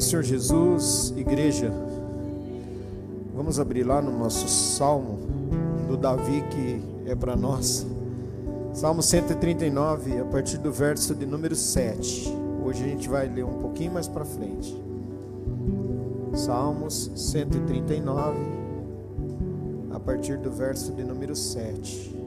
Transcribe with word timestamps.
Senhor 0.00 0.22
Jesus, 0.22 1.12
igreja. 1.16 1.72
Vamos 3.34 3.60
abrir 3.60 3.84
lá 3.84 4.00
no 4.00 4.16
nosso 4.16 4.48
salmo 4.48 5.18
do 5.88 5.96
Davi 5.96 6.42
que 6.50 7.10
é 7.10 7.14
para 7.14 7.36
nós. 7.36 7.86
Salmo 8.72 9.02
139, 9.02 10.20
a 10.20 10.24
partir 10.24 10.58
do 10.58 10.72
verso 10.72 11.14
de 11.14 11.26
número 11.26 11.54
7. 11.54 12.32
Hoje 12.64 12.84
a 12.84 12.86
gente 12.86 13.08
vai 13.08 13.28
ler 13.28 13.44
um 13.44 13.58
pouquinho 13.60 13.92
mais 13.92 14.06
para 14.06 14.24
frente. 14.24 14.74
Salmos 16.34 17.10
139, 17.16 18.38
a 19.92 19.98
partir 19.98 20.38
do 20.38 20.50
verso 20.50 20.92
de 20.92 21.02
número 21.02 21.34
7. 21.34 22.19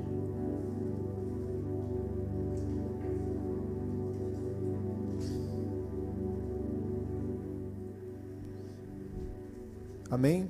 Amém? 10.13 10.47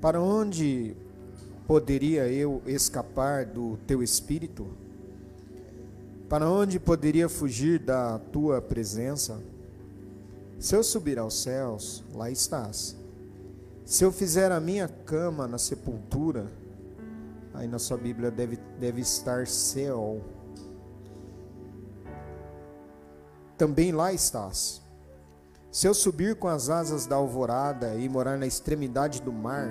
Para 0.00 0.22
onde 0.22 0.96
poderia 1.66 2.26
eu 2.26 2.62
escapar 2.64 3.44
do 3.44 3.76
teu 3.86 4.02
espírito? 4.02 4.66
Para 6.30 6.50
onde 6.50 6.80
poderia 6.80 7.28
fugir 7.28 7.78
da 7.78 8.18
tua 8.18 8.62
presença? 8.62 9.38
Se 10.58 10.74
eu 10.74 10.82
subir 10.82 11.18
aos 11.18 11.42
céus, 11.42 12.02
lá 12.14 12.30
estás. 12.30 12.96
Se 13.84 14.02
eu 14.02 14.10
fizer 14.10 14.50
a 14.50 14.58
minha 14.58 14.88
cama 14.88 15.46
na 15.46 15.58
sepultura, 15.58 16.46
aí 17.52 17.68
na 17.68 17.78
sua 17.78 17.98
Bíblia 17.98 18.30
deve, 18.30 18.56
deve 18.78 19.02
estar 19.02 19.46
céu. 19.46 20.22
Também 23.58 23.92
lá 23.92 24.10
estás. 24.10 24.80
Se 25.72 25.86
eu 25.86 25.94
subir 25.94 26.34
com 26.34 26.48
as 26.48 26.68
asas 26.68 27.06
da 27.06 27.14
alvorada 27.14 27.94
e 27.94 28.08
morar 28.08 28.36
na 28.36 28.46
extremidade 28.46 29.22
do 29.22 29.32
mar, 29.32 29.70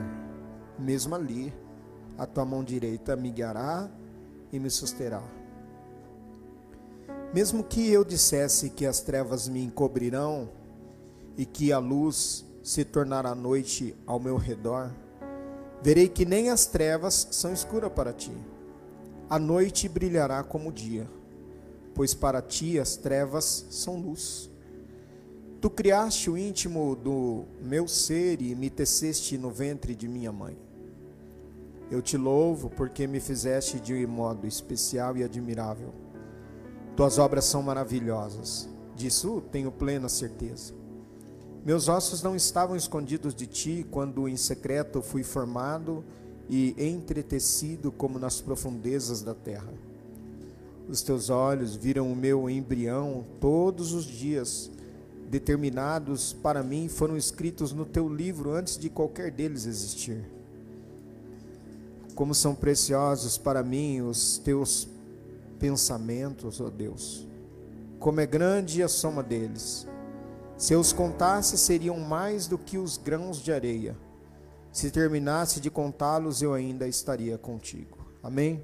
mesmo 0.77 1.13
ali, 1.13 1.53
a 2.17 2.25
tua 2.25 2.45
mão 2.45 2.63
direita 2.63 3.17
me 3.17 3.29
guiará 3.29 3.89
e 4.49 4.57
me 4.59 4.69
susterá. 4.69 5.21
Mesmo 7.33 7.65
que 7.65 7.91
eu 7.91 8.05
dissesse 8.05 8.69
que 8.69 8.85
as 8.85 9.01
trevas 9.01 9.49
me 9.49 9.61
encobrirão 9.61 10.49
e 11.37 11.45
que 11.45 11.73
a 11.73 11.79
luz 11.79 12.45
se 12.63 12.85
tornará 12.85 13.35
noite 13.35 13.93
ao 14.07 14.21
meu 14.21 14.37
redor, 14.37 14.91
verei 15.81 16.07
que 16.07 16.25
nem 16.25 16.49
as 16.49 16.65
trevas 16.65 17.27
são 17.29 17.51
escuras 17.51 17.91
para 17.91 18.13
ti. 18.13 18.35
A 19.29 19.37
noite 19.37 19.89
brilhará 19.89 20.43
como 20.43 20.69
o 20.69 20.73
dia, 20.73 21.09
pois 21.93 22.13
para 22.13 22.41
ti 22.41 22.79
as 22.79 22.95
trevas 22.95 23.65
são 23.69 23.97
luz. 23.99 24.48
Tu 25.61 25.69
criaste 25.69 26.29
o 26.29 26.37
íntimo 26.37 26.95
do 26.95 27.43
meu 27.61 27.85
ser 27.85 28.41
e 28.41 28.55
me 28.55 28.69
teceste 28.69 29.37
no 29.37 29.51
ventre 29.51 29.93
de 29.93 30.07
minha 30.07 30.31
mãe. 30.31 30.57
Eu 31.91 32.01
te 32.01 32.15
louvo 32.15 32.69
porque 32.69 33.05
me 33.05 33.19
fizeste 33.19 33.77
de 33.77 33.93
um 33.93 34.07
modo 34.07 34.47
especial 34.47 35.17
e 35.17 35.23
admirável. 35.23 35.93
Tuas 36.95 37.17
obras 37.17 37.43
são 37.43 37.61
maravilhosas, 37.61 38.69
disso 38.95 39.43
tenho 39.51 39.69
plena 39.69 40.07
certeza. 40.07 40.73
Meus 41.65 41.89
ossos 41.89 42.23
não 42.23 42.37
estavam 42.37 42.77
escondidos 42.77 43.35
de 43.35 43.45
ti 43.45 43.85
quando 43.91 44.29
em 44.29 44.37
secreto 44.37 45.01
fui 45.01 45.23
formado 45.23 46.05
e 46.49 46.73
entretecido 46.77 47.91
como 47.91 48.17
nas 48.17 48.39
profundezas 48.39 49.21
da 49.21 49.35
terra. 49.35 49.73
Os 50.87 51.01
teus 51.01 51.29
olhos 51.29 51.75
viram 51.75 52.09
o 52.09 52.15
meu 52.15 52.49
embrião 52.49 53.25
todos 53.41 53.91
os 53.91 54.05
dias 54.05 54.71
determinados 55.29 56.33
para 56.33 56.63
mim 56.63 56.89
foram 56.89 57.15
escritos 57.15 57.71
no 57.71 57.85
teu 57.85 58.09
livro 58.09 58.51
antes 58.51 58.77
de 58.77 58.89
qualquer 58.89 59.31
deles 59.31 59.65
existir. 59.65 60.27
Como 62.15 62.33
são 62.33 62.55
preciosos 62.55 63.37
para 63.37 63.63
mim 63.63 64.01
os 64.01 64.39
teus 64.39 64.89
pensamentos, 65.59 66.59
ó 66.59 66.65
oh 66.65 66.69
Deus. 66.69 67.27
Como 67.99 68.19
é 68.19 68.25
grande 68.25 68.81
a 68.81 68.87
soma 68.87 69.21
deles. 69.21 69.87
Se 70.57 70.73
eu 70.73 70.79
os 70.79 70.91
contasse, 70.91 71.57
seriam 71.57 71.99
mais 71.99 72.47
do 72.47 72.57
que 72.57 72.77
os 72.77 72.97
grãos 72.97 73.37
de 73.37 73.51
areia. 73.51 73.95
Se 74.71 74.91
terminasse 74.91 75.59
de 75.59 75.69
contá-los, 75.69 76.41
eu 76.41 76.53
ainda 76.53 76.87
estaria 76.87 77.37
contigo. 77.37 77.97
Amém? 78.21 78.63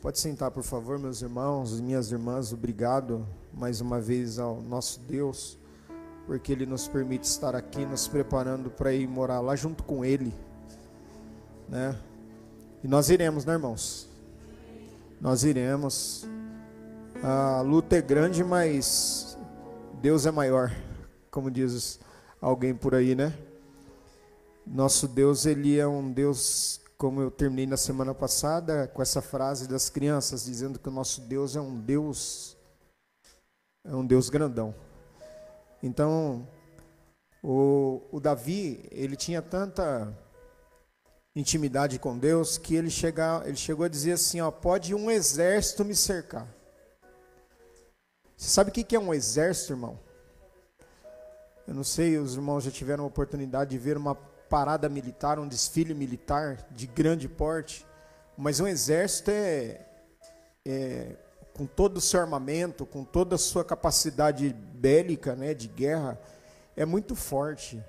Pode 0.00 0.18
sentar, 0.18 0.50
por 0.50 0.62
favor, 0.62 0.98
meus 0.98 1.20
irmãos 1.20 1.78
e 1.78 1.82
minhas 1.82 2.10
irmãs. 2.10 2.52
Obrigado 2.52 3.26
mais 3.52 3.80
uma 3.80 4.00
vez 4.00 4.38
ao 4.38 4.62
nosso 4.62 5.00
Deus 5.00 5.59
porque 6.30 6.52
Ele 6.52 6.64
nos 6.64 6.86
permite 6.86 7.24
estar 7.24 7.56
aqui, 7.56 7.84
nos 7.84 8.06
preparando 8.06 8.70
para 8.70 8.92
ir 8.92 9.08
morar 9.08 9.40
lá 9.40 9.56
junto 9.56 9.82
com 9.82 10.04
Ele, 10.04 10.32
né? 11.68 11.98
E 12.84 12.86
nós 12.86 13.10
iremos, 13.10 13.44
né, 13.44 13.54
irmãos? 13.54 14.08
Nós 15.20 15.42
iremos. 15.42 16.24
A 17.20 17.62
luta 17.62 17.96
é 17.96 18.00
grande, 18.00 18.44
mas 18.44 19.36
Deus 20.00 20.24
é 20.24 20.30
maior, 20.30 20.72
como 21.32 21.50
diz 21.50 21.98
alguém 22.40 22.76
por 22.76 22.94
aí, 22.94 23.16
né? 23.16 23.36
Nosso 24.64 25.08
Deus, 25.08 25.46
ele 25.46 25.80
é 25.80 25.86
um 25.88 26.12
Deus, 26.12 26.80
como 26.96 27.20
eu 27.20 27.32
terminei 27.32 27.66
na 27.66 27.76
semana 27.76 28.14
passada 28.14 28.86
com 28.86 29.02
essa 29.02 29.20
frase 29.20 29.66
das 29.66 29.90
crianças 29.90 30.44
dizendo 30.44 30.78
que 30.78 30.88
o 30.88 30.92
nosso 30.92 31.22
Deus 31.22 31.56
é 31.56 31.60
um 31.60 31.76
Deus 31.76 32.56
é 33.84 33.92
um 33.92 34.06
Deus 34.06 34.30
grandão. 34.30 34.72
Então, 35.82 36.46
o, 37.42 38.02
o 38.12 38.20
Davi, 38.20 38.86
ele 38.90 39.16
tinha 39.16 39.40
tanta 39.40 40.16
intimidade 41.34 41.98
com 41.98 42.18
Deus 42.18 42.58
que 42.58 42.74
ele, 42.74 42.90
chega, 42.90 43.42
ele 43.46 43.56
chegou 43.56 43.86
a 43.86 43.88
dizer 43.88 44.12
assim: 44.12 44.40
ó, 44.40 44.50
pode 44.50 44.94
um 44.94 45.10
exército 45.10 45.84
me 45.84 45.94
cercar. 45.94 46.46
Você 48.36 48.48
sabe 48.48 48.70
o 48.70 48.72
que 48.72 48.96
é 48.96 49.00
um 49.00 49.12
exército, 49.12 49.72
irmão? 49.72 49.98
Eu 51.68 51.74
não 51.74 51.84
sei, 51.84 52.18
os 52.18 52.34
irmãos 52.34 52.64
já 52.64 52.70
tiveram 52.70 53.04
a 53.04 53.06
oportunidade 53.06 53.70
de 53.70 53.78
ver 53.78 53.96
uma 53.96 54.14
parada 54.14 54.88
militar, 54.88 55.38
um 55.38 55.46
desfile 55.46 55.94
militar 55.94 56.66
de 56.70 56.86
grande 56.86 57.28
porte, 57.28 57.86
mas 58.36 58.58
um 58.58 58.66
exército 58.66 59.30
é, 59.30 59.86
é 60.66 61.16
com 61.60 61.66
todo 61.66 61.98
o 61.98 62.00
seu 62.00 62.18
armamento, 62.18 62.86
com 62.86 63.04
toda 63.04 63.34
a 63.34 63.38
sua 63.38 63.62
capacidade 63.62 64.48
bélica, 64.48 65.36
né, 65.36 65.52
de 65.52 65.68
guerra, 65.68 66.18
é 66.74 66.86
muito 66.86 67.14
forte. 67.14 67.84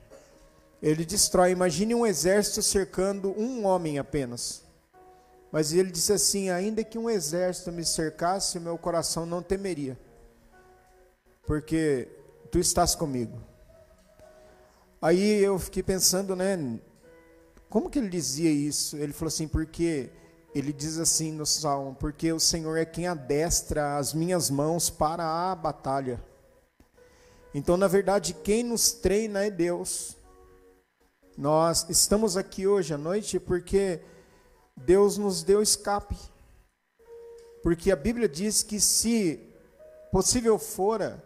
Ele 0.83 1.05
destrói. 1.05 1.51
Imagine 1.51 1.95
um 1.95 2.05
exército 2.05 2.61
cercando 2.61 3.31
um 3.39 3.65
homem 3.65 3.97
apenas. 3.97 4.65
Mas 5.53 5.71
ele 5.71 5.89
disse 5.89 6.11
assim: 6.11 6.49
ainda 6.49 6.83
que 6.83 6.97
um 6.97 7.09
exército 7.09 7.71
me 7.71 7.85
cercasse, 7.85 8.59
meu 8.59 8.77
coração 8.77 9.25
não 9.25 9.41
temeria, 9.41 9.97
porque 11.47 12.09
tu 12.51 12.59
estás 12.59 12.93
comigo. 12.93 13.41
Aí 15.01 15.41
eu 15.41 15.57
fiquei 15.57 15.81
pensando, 15.81 16.35
né? 16.35 16.77
Como 17.69 17.89
que 17.89 17.99
ele 17.99 18.09
dizia 18.09 18.51
isso? 18.51 18.97
Ele 18.97 19.13
falou 19.13 19.29
assim: 19.29 19.47
porque 19.47 20.09
ele 20.53 20.73
diz 20.73 20.97
assim 20.97 21.31
no 21.31 21.45
salmo: 21.45 21.95
porque 21.95 22.31
o 22.31 22.39
Senhor 22.39 22.77
é 22.77 22.85
quem 22.85 23.07
adestra 23.07 23.97
as 23.97 24.13
minhas 24.13 24.49
mãos 24.49 24.89
para 24.89 25.23
a 25.23 25.55
batalha. 25.55 26.23
Então, 27.53 27.75
na 27.75 27.87
verdade, 27.87 28.33
quem 28.33 28.63
nos 28.63 28.91
treina 28.91 29.45
é 29.45 29.49
Deus. 29.49 30.15
Nós 31.37 31.89
estamos 31.89 32.37
aqui 32.37 32.67
hoje 32.67 32.93
à 32.93 32.97
noite 32.97 33.39
porque 33.39 34.01
Deus 34.75 35.17
nos 35.17 35.43
deu 35.43 35.61
escape. 35.61 36.15
Porque 37.63 37.91
a 37.91 37.95
Bíblia 37.95 38.27
diz 38.27 38.63
que 38.63 38.79
se 38.79 39.39
possível 40.11 40.57
fora, 40.57 41.23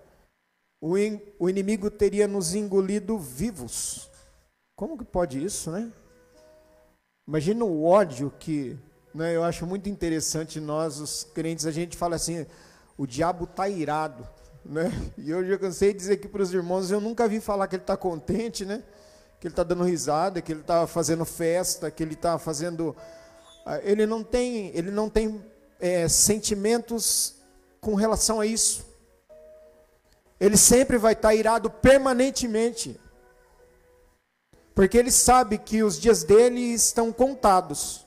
o, 0.82 0.98
in, 0.98 1.20
o 1.40 1.50
inimigo 1.50 1.90
teria 1.90 2.28
nos 2.28 2.54
engolido 2.54 3.18
vivos. 3.18 4.10
Como 4.76 4.98
que 4.98 5.06
pode 5.06 5.44
isso, 5.44 5.72
né? 5.72 5.92
Imagina 7.28 7.66
o 7.66 7.84
ódio 7.84 8.32
que, 8.40 8.78
né, 9.16 9.34
eu 9.34 9.44
acho 9.46 9.66
muito 9.66 9.88
interessante 9.88 10.60
nós 10.60 11.00
os 11.00 11.24
crentes, 11.24 11.66
a 11.66 11.72
gente 11.72 11.96
fala 11.96 12.18
assim, 12.18 12.46
o 12.98 13.08
diabo 13.08 13.46
está 13.46 13.70
irado. 13.70 14.28
Né? 14.64 14.92
E 15.18 15.30
eu 15.30 15.46
já 15.48 15.58
cansei 15.58 15.94
de 15.94 16.00
dizer 16.00 16.14
aqui 16.16 16.28
para 16.28 16.42
os 16.42 16.54
irmãos, 16.54 16.92
eu 16.92 17.00
nunca 17.00 17.26
vi 17.28 17.40
falar 17.40 17.68
que 17.68 17.76
ele 17.76 17.84
está 17.84 17.96
contente, 17.96 18.66
né? 18.66 18.84
que 19.40 19.48
ele 19.48 19.54
está 19.54 19.64
dando 19.64 19.84
risada, 19.84 20.42
que 20.42 20.52
ele 20.52 20.62
está 20.62 20.86
fazendo 20.86 21.24
festa, 21.24 21.90
que 21.90 22.04
ele 22.04 22.14
está 22.14 22.38
fazendo. 22.38 22.96
Ah, 23.66 23.80
ele 23.84 24.06
não 24.06 24.22
tem, 24.22 24.72
ele 24.76 24.92
não 24.92 25.10
tem 25.10 25.44
é, 25.80 26.10
sentimentos 26.10 27.36
com 27.80 27.96
relação 27.96 28.42
a 28.42 28.46
isso. 28.46 28.86
Ele 30.40 30.58
sempre 30.58 30.98
vai 30.98 31.14
estar 31.14 31.30
tá 31.30 31.36
irado 31.36 31.70
permanentemente. 31.70 33.00
Porque 34.74 34.98
ele 34.98 35.12
sabe 35.12 35.58
que 35.58 35.84
os 35.84 35.98
dias 35.98 36.24
dele 36.24 36.60
estão 36.60 37.14
contados. 37.14 38.05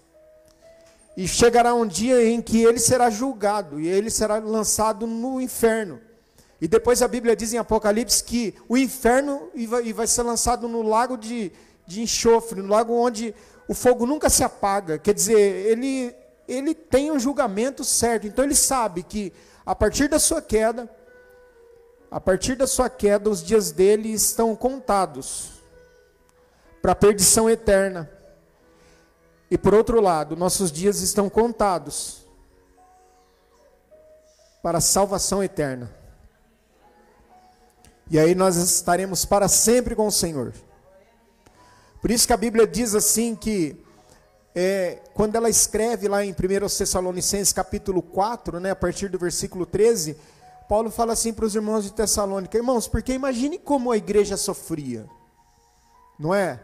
E 1.19 1.27
chegará 1.27 1.75
um 1.75 1.85
dia 1.85 2.25
em 2.29 2.41
que 2.41 2.63
ele 2.63 2.79
será 2.79 3.11
julgado 3.11 3.81
e 3.81 3.89
ele 3.89 4.09
será 4.09 4.39
lançado 4.39 5.05
no 5.05 5.41
inferno. 5.41 6.01
E 6.61 6.69
depois 6.69 7.03
a 7.03 7.09
Bíblia 7.09 7.35
diz 7.35 7.53
em 7.53 7.59
Apocalipse 7.59 8.23
que 8.23 8.55
o 8.69 8.79
inferno 8.79 9.51
vai, 9.67 9.93
vai 9.93 10.07
ser 10.07 10.23
lançado 10.23 10.69
no 10.69 10.81
lago 10.81 11.17
de, 11.17 11.51
de 11.85 12.03
enxofre, 12.03 12.63
no 12.63 12.69
lago 12.69 12.95
onde 12.95 13.35
o 13.67 13.75
fogo 13.75 14.07
nunca 14.07 14.31
se 14.31 14.45
apaga. 14.45 14.97
Quer 14.97 15.13
dizer, 15.13 15.41
ele, 15.41 16.15
ele 16.47 16.73
tem 16.73 17.11
um 17.11 17.19
julgamento 17.19 17.83
certo. 17.83 18.29
Então 18.29 18.45
ele 18.45 18.55
sabe 18.55 19.03
que 19.03 19.33
a 19.67 19.75
partir 19.75 20.07
da 20.07 20.21
sua 20.21 20.41
queda, 20.41 20.89
a 22.13 22.21
partir 22.21 22.55
da 22.55 22.69
sua 22.69 22.89
queda, 22.89 23.29
os 23.29 23.43
dias 23.43 23.73
dele 23.73 24.13
estão 24.13 24.55
contados 24.55 25.51
para 26.81 26.93
a 26.93 26.95
perdição 26.95 27.51
eterna. 27.51 28.09
E 29.51 29.57
por 29.57 29.75
outro 29.75 30.01
lado, 30.01 30.37
nossos 30.37 30.71
dias 30.71 31.01
estão 31.01 31.29
contados 31.31 32.27
para 34.63 34.79
a 34.79 34.83
salvação 34.83 35.43
eterna. 35.43 35.91
E 38.11 38.19
aí 38.19 38.35
nós 38.35 38.57
estaremos 38.57 39.25
para 39.25 39.49
sempre 39.49 39.95
com 39.95 40.07
o 40.07 40.13
Senhor. 40.13 40.53
Por 42.01 42.11
isso 42.11 42.27
que 42.27 42.33
a 42.33 42.37
Bíblia 42.37 42.67
diz 42.67 42.95
assim 42.95 43.35
que 43.35 43.83
é, 44.55 45.03
quando 45.15 45.37
ela 45.37 45.49
escreve 45.49 46.09
lá 46.09 46.25
em 46.25 46.33
1 46.33 46.35
Tessalonicenses 46.35 47.53
capítulo 47.53 48.03
4, 48.03 48.61
né, 48.61 48.71
a 48.71 48.77
partir 48.77 49.09
do 49.09 49.19
versículo 49.19 49.65
13, 49.65 50.17
Paulo 50.69 50.91
fala 50.91 51.13
assim 51.13 51.33
para 51.33 51.45
os 51.45 51.55
irmãos 51.55 51.85
de 51.85 51.93
Tessalônica, 51.93 52.57
irmãos, 52.57 52.87
porque 52.87 53.13
imagine 53.13 53.59
como 53.59 53.91
a 53.91 53.97
igreja 53.97 54.37
sofria, 54.37 55.07
não 56.19 56.35
é? 56.35 56.61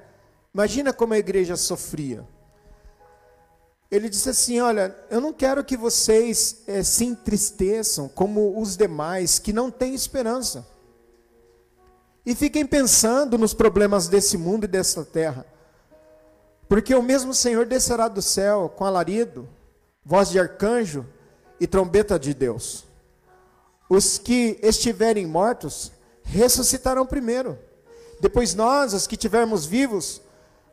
Imagina 0.53 0.93
como 0.93 1.15
a 1.15 1.19
igreja 1.19 1.57
sofria. 1.57 2.25
Ele 3.91 4.09
disse 4.09 4.31
assim: 4.31 4.61
Olha, 4.61 4.97
eu 5.11 5.21
não 5.21 5.33
quero 5.33 5.65
que 5.65 5.77
vocês 5.77 6.63
é, 6.67 6.83
se 6.83 7.05
entristeçam 7.05 8.09
como 8.09 8.61
os 8.61 8.77
demais 8.77 9.39
que 9.39 9.53
não 9.53 9.71
têm 9.71 9.95
esperança. 9.95 10.67
E 12.27 12.35
fiquem 12.35 12.65
pensando 12.65 13.37
nos 13.37 13.53
problemas 13.53 14.09
desse 14.09 14.39
mundo 14.39 14.65
e 14.65 14.69
dessa 14.69 15.05
terra. 15.05 15.47
Porque 16.69 16.95
o 16.95 17.03
mesmo 17.03 17.35
Senhor 17.35 17.67
descerá 17.67 18.09
do 18.09 18.23
céu 18.23 18.73
com 18.75 18.85
alarido, 18.85 19.47
voz 20.05 20.31
de 20.31 20.39
arcanjo 20.39 21.07
e 21.61 21.67
trombeta 21.67 22.19
de 22.19 22.33
Deus. 22.33 22.85
Os 23.89 24.19
que 24.19 24.59
estiverem 24.63 25.27
mortos 25.27 25.93
ressuscitarão 26.23 27.05
primeiro. 27.05 27.59
Depois 28.21 28.55
nós, 28.55 28.95
os 28.95 29.07
que 29.07 29.15
estivermos 29.15 29.67
vivos, 29.67 30.23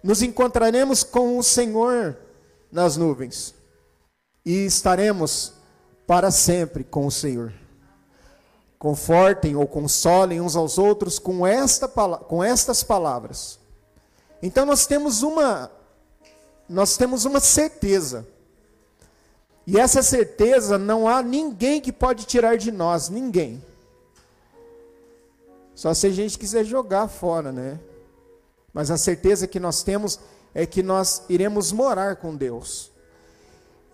nos 0.01 0.21
encontraremos 0.21 1.03
com 1.03 1.37
o 1.37 1.43
Senhor 1.43 2.17
nas 2.71 2.97
nuvens 2.97 3.53
e 4.45 4.65
estaremos 4.65 5.53
para 6.07 6.31
sempre 6.31 6.83
com 6.83 7.05
o 7.05 7.11
Senhor 7.11 7.53
confortem 8.81 9.55
ou 9.55 9.67
consolem 9.67 10.41
uns 10.41 10.55
aos 10.55 10.79
outros 10.79 11.19
com, 11.19 11.45
esta, 11.45 11.87
com 11.87 12.43
estas 12.43 12.81
palavras. 12.81 13.59
Então 14.41 14.65
nós 14.65 14.87
temos 14.87 15.21
uma 15.21 15.69
nós 16.67 16.97
temos 16.97 17.23
uma 17.23 17.39
certeza. 17.39 18.25
E 19.67 19.79
essa 19.79 20.01
certeza 20.01 20.79
não 20.79 21.07
há 21.07 21.21
ninguém 21.21 21.79
que 21.79 21.91
pode 21.91 22.25
tirar 22.25 22.57
de 22.57 22.71
nós, 22.71 23.07
ninguém. 23.07 23.63
Só 25.75 25.93
se 25.93 26.07
a 26.07 26.09
gente 26.09 26.39
quiser 26.39 26.63
jogar 26.63 27.07
fora, 27.07 27.51
né? 27.51 27.79
Mas 28.73 28.89
a 28.89 28.97
certeza 28.97 29.45
que 29.45 29.59
nós 29.59 29.83
temos 29.83 30.19
é 30.53 30.65
que 30.65 30.83
nós 30.83 31.23
iremos 31.29 31.71
morar 31.71 32.17
com 32.17 32.35
Deus. 32.35 32.91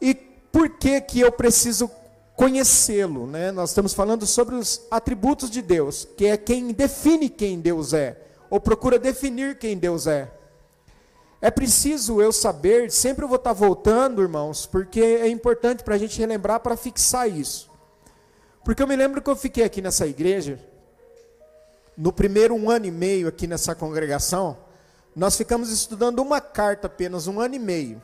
E 0.01 0.13
por 0.13 0.69
que 0.69 0.99
que 1.01 1.19
eu 1.19 1.31
preciso 1.31 1.89
conhecê-lo, 2.35 3.25
né? 3.25 3.51
Nós 3.51 3.71
estamos 3.71 3.93
falando 3.93 4.25
sobre 4.27 4.55
os 4.55 4.81
atributos 4.91 5.49
de 5.49 5.61
Deus, 5.61 6.07
que 6.15 6.27
é 6.27 6.37
quem 6.37 6.71
define 6.71 7.29
quem 7.29 7.59
Deus 7.59 7.93
é, 7.93 8.15
ou 8.49 8.59
procura 8.59 8.99
definir 8.99 9.57
quem 9.57 9.77
Deus 9.77 10.05
é. 10.05 10.31
É 11.41 11.51
preciso 11.51 12.21
eu 12.21 12.31
saber, 12.31 12.91
sempre 12.91 13.23
eu 13.23 13.27
vou 13.27 13.37
estar 13.37 13.53
voltando, 13.53 14.21
irmãos, 14.21 14.65
porque 14.65 14.99
é 14.99 15.27
importante 15.27 15.83
para 15.83 15.95
a 15.95 15.97
gente 15.97 16.17
relembrar, 16.19 16.59
para 16.59 16.77
fixar 16.77 17.29
isso. 17.29 17.69
Porque 18.63 18.81
eu 18.81 18.87
me 18.87 18.95
lembro 18.95 19.21
que 19.21 19.29
eu 19.29 19.35
fiquei 19.35 19.63
aqui 19.63 19.81
nessa 19.81 20.05
igreja, 20.05 20.59
no 21.95 22.11
primeiro 22.11 22.53
um 22.53 22.69
ano 22.69 22.85
e 22.85 22.91
meio 22.91 23.27
aqui 23.27 23.47
nessa 23.47 23.73
congregação, 23.73 24.57
nós 25.17 25.35
ficamos 25.35 25.71
estudando 25.71 26.19
uma 26.19 26.39
carta 26.39 26.85
apenas, 26.85 27.25
um 27.25 27.39
ano 27.39 27.55
e 27.55 27.59
meio. 27.59 27.99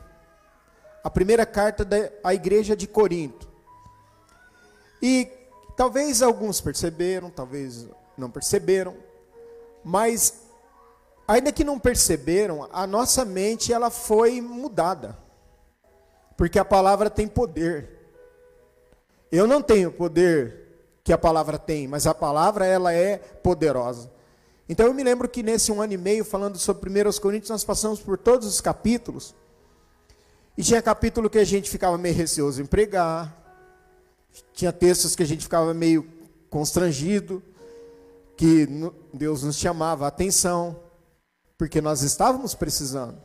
A 1.04 1.08
primeira 1.08 1.46
carta 1.46 1.84
da 1.84 2.34
igreja 2.34 2.74
de 2.74 2.88
Corinto. 2.88 3.48
E 5.00 5.30
talvez 5.76 6.22
alguns 6.22 6.60
perceberam, 6.60 7.30
talvez 7.30 7.86
não 8.18 8.28
perceberam, 8.28 8.96
mas 9.84 10.40
ainda 11.28 11.52
que 11.52 11.62
não 11.62 11.78
perceberam, 11.78 12.68
a 12.72 12.84
nossa 12.84 13.24
mente 13.24 13.72
ela 13.72 13.90
foi 13.90 14.40
mudada. 14.40 15.16
Porque 16.36 16.58
a 16.58 16.64
palavra 16.64 17.08
tem 17.08 17.28
poder. 17.28 17.90
Eu 19.30 19.46
não 19.46 19.62
tenho 19.62 19.92
poder 19.92 20.98
que 21.04 21.12
a 21.12 21.18
palavra 21.18 21.60
tem, 21.60 21.86
mas 21.86 22.08
a 22.08 22.14
palavra 22.14 22.66
ela 22.66 22.92
é 22.92 23.18
poderosa. 23.18 24.10
Então 24.68 24.86
eu 24.86 24.94
me 24.94 25.04
lembro 25.04 25.28
que 25.28 25.42
nesse 25.42 25.70
um 25.70 25.82
ano 25.82 25.92
e 25.92 25.98
meio, 25.98 26.24
falando 26.24 26.58
sobre 26.58 26.90
1 26.90 27.20
Coríntios, 27.20 27.50
nós 27.50 27.64
passamos 27.64 28.00
por 28.00 28.16
todos 28.16 28.48
os 28.48 28.60
capítulos. 28.60 29.34
E 30.56 30.62
tinha 30.62 30.80
capítulo 30.80 31.28
que 31.28 31.38
a 31.38 31.44
gente 31.44 31.68
ficava 31.68 31.98
meio 31.98 32.14
receoso 32.14 32.62
em 32.62 32.66
pregar, 32.66 33.42
tinha 34.52 34.72
textos 34.72 35.14
que 35.14 35.22
a 35.22 35.26
gente 35.26 35.42
ficava 35.42 35.74
meio 35.74 36.08
constrangido, 36.48 37.42
que 38.36 38.68
Deus 39.12 39.42
nos 39.42 39.56
chamava 39.56 40.04
a 40.04 40.08
atenção, 40.08 40.80
porque 41.58 41.80
nós 41.80 42.02
estávamos 42.02 42.54
precisando. 42.54 43.18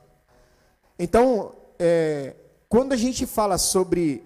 Então, 0.98 1.54
é, 1.78 2.36
quando 2.68 2.94
a 2.94 2.98
gente 2.98 3.26
fala 3.26 3.58
sobre 3.58 4.24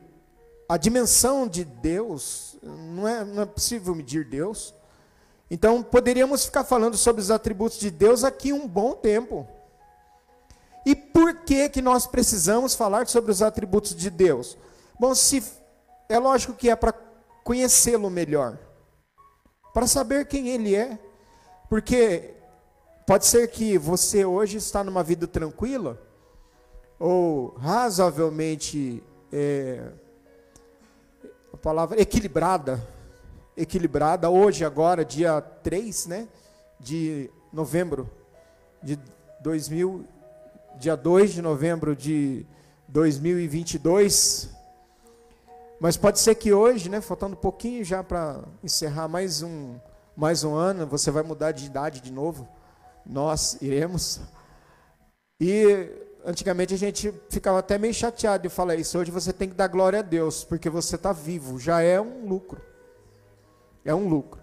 a 0.68 0.77
dimensão 0.77 1.48
de 1.48 1.63
Deus, 1.63 2.57
não 2.63 3.07
é, 3.07 3.24
não 3.24 3.44
é 3.44 3.45
possível 3.45 3.94
medir 3.94 4.25
Deus. 4.25 4.74
Então, 5.53 5.83
poderíamos 5.83 6.45
ficar 6.45 6.63
falando 6.63 6.97
sobre 6.97 7.21
os 7.21 7.29
atributos 7.29 7.77
de 7.77 7.91
Deus 7.91 8.23
aqui 8.23 8.51
um 8.51 8.67
bom 8.67 8.95
tempo. 8.95 9.47
E 10.83 10.95
por 10.95 11.41
que 11.41 11.69
que 11.69 11.79
nós 11.79 12.07
precisamos 12.07 12.73
falar 12.73 13.05
sobre 13.05 13.31
os 13.31 13.39
atributos 13.39 13.95
de 13.95 14.09
Deus? 14.09 14.57
Bom, 15.00 15.13
se 15.13 15.44
é 16.09 16.18
lógico 16.18 16.56
que 16.56 16.71
é 16.71 16.75
para 16.75 16.92
conhecê-lo 17.44 18.09
melhor, 18.09 18.57
para 19.75 19.85
saber 19.85 20.25
quem 20.25 20.49
ele 20.49 20.73
é, 20.73 20.97
porque 21.69 22.33
pode 23.06 23.28
ser 23.28 23.47
que 23.51 23.78
você 23.78 24.25
hoje 24.25 24.57
está 24.57 24.83
numa 24.83 25.04
vida 25.04 25.28
tranquila, 25.28 26.01
ou 26.97 27.49
razoavelmente, 27.59 29.04
é, 29.31 29.87
a 31.54 31.57
palavra 31.57 32.01
equilibrada, 32.01 32.83
equilibrada, 33.56 34.30
hoje, 34.30 34.66
agora, 34.66 35.06
dia 35.06 35.42
3 35.42 36.07
né, 36.07 36.28
de 36.80 37.30
novembro 37.52 38.10
de 38.81 39.00
2000, 39.42 40.06
dia 40.80 40.95
2 40.95 41.33
de 41.33 41.42
novembro 41.42 41.95
de 41.95 42.45
2022, 42.88 44.50
mas 45.80 45.98
pode 45.98 46.19
ser 46.19 46.36
que 46.36 46.54
hoje, 46.54 46.90
né, 46.90 47.02
faltando 47.02 47.33
um 47.33 47.40
pouquinho 47.40 47.83
já 47.83 48.04
para 48.04 48.40
encerrar 48.64 49.07
mais 49.07 49.42
um, 49.44 49.76
mais 50.16 50.44
um 50.44 50.56
ano, 50.56 50.88
você 50.88 51.12
vai 51.12 51.24
mudar 51.24 51.52
de 51.52 51.66
idade 51.66 52.00
de 52.00 52.12
novo. 52.12 52.48
Nós 53.06 53.57
iremos. 53.62 54.22
E 55.42 55.90
antigamente 56.24 56.74
a 56.74 56.78
gente 56.78 57.14
ficava 57.30 57.60
até 57.60 57.78
meio 57.78 57.94
chateado 57.94 58.44
de 58.44 58.50
falar 58.50 58.76
isso. 58.76 58.98
Hoje 58.98 59.12
você 59.12 59.33
tem 59.33 59.50
que 59.50 59.56
dar 59.56 59.68
glória 59.68 60.00
a 60.00 60.02
Deus, 60.02 60.45
porque 60.45 60.69
você 60.69 60.95
está 60.95 61.12
vivo. 61.12 61.60
Já 61.60 61.81
é 61.81 62.00
um 62.00 62.28
lucro. 62.30 62.62
É 63.85 63.94
um 63.94 64.07
lucro. 64.07 64.42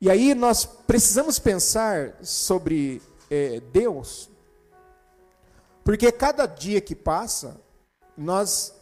E 0.00 0.10
aí 0.10 0.34
nós 0.34 0.64
precisamos 0.64 1.38
pensar 1.38 2.14
sobre 2.22 3.00
é, 3.30 3.60
Deus, 3.72 4.30
porque 5.82 6.10
cada 6.12 6.46
dia 6.46 6.80
que 6.80 6.94
passa, 6.94 7.60
nós 8.16 8.74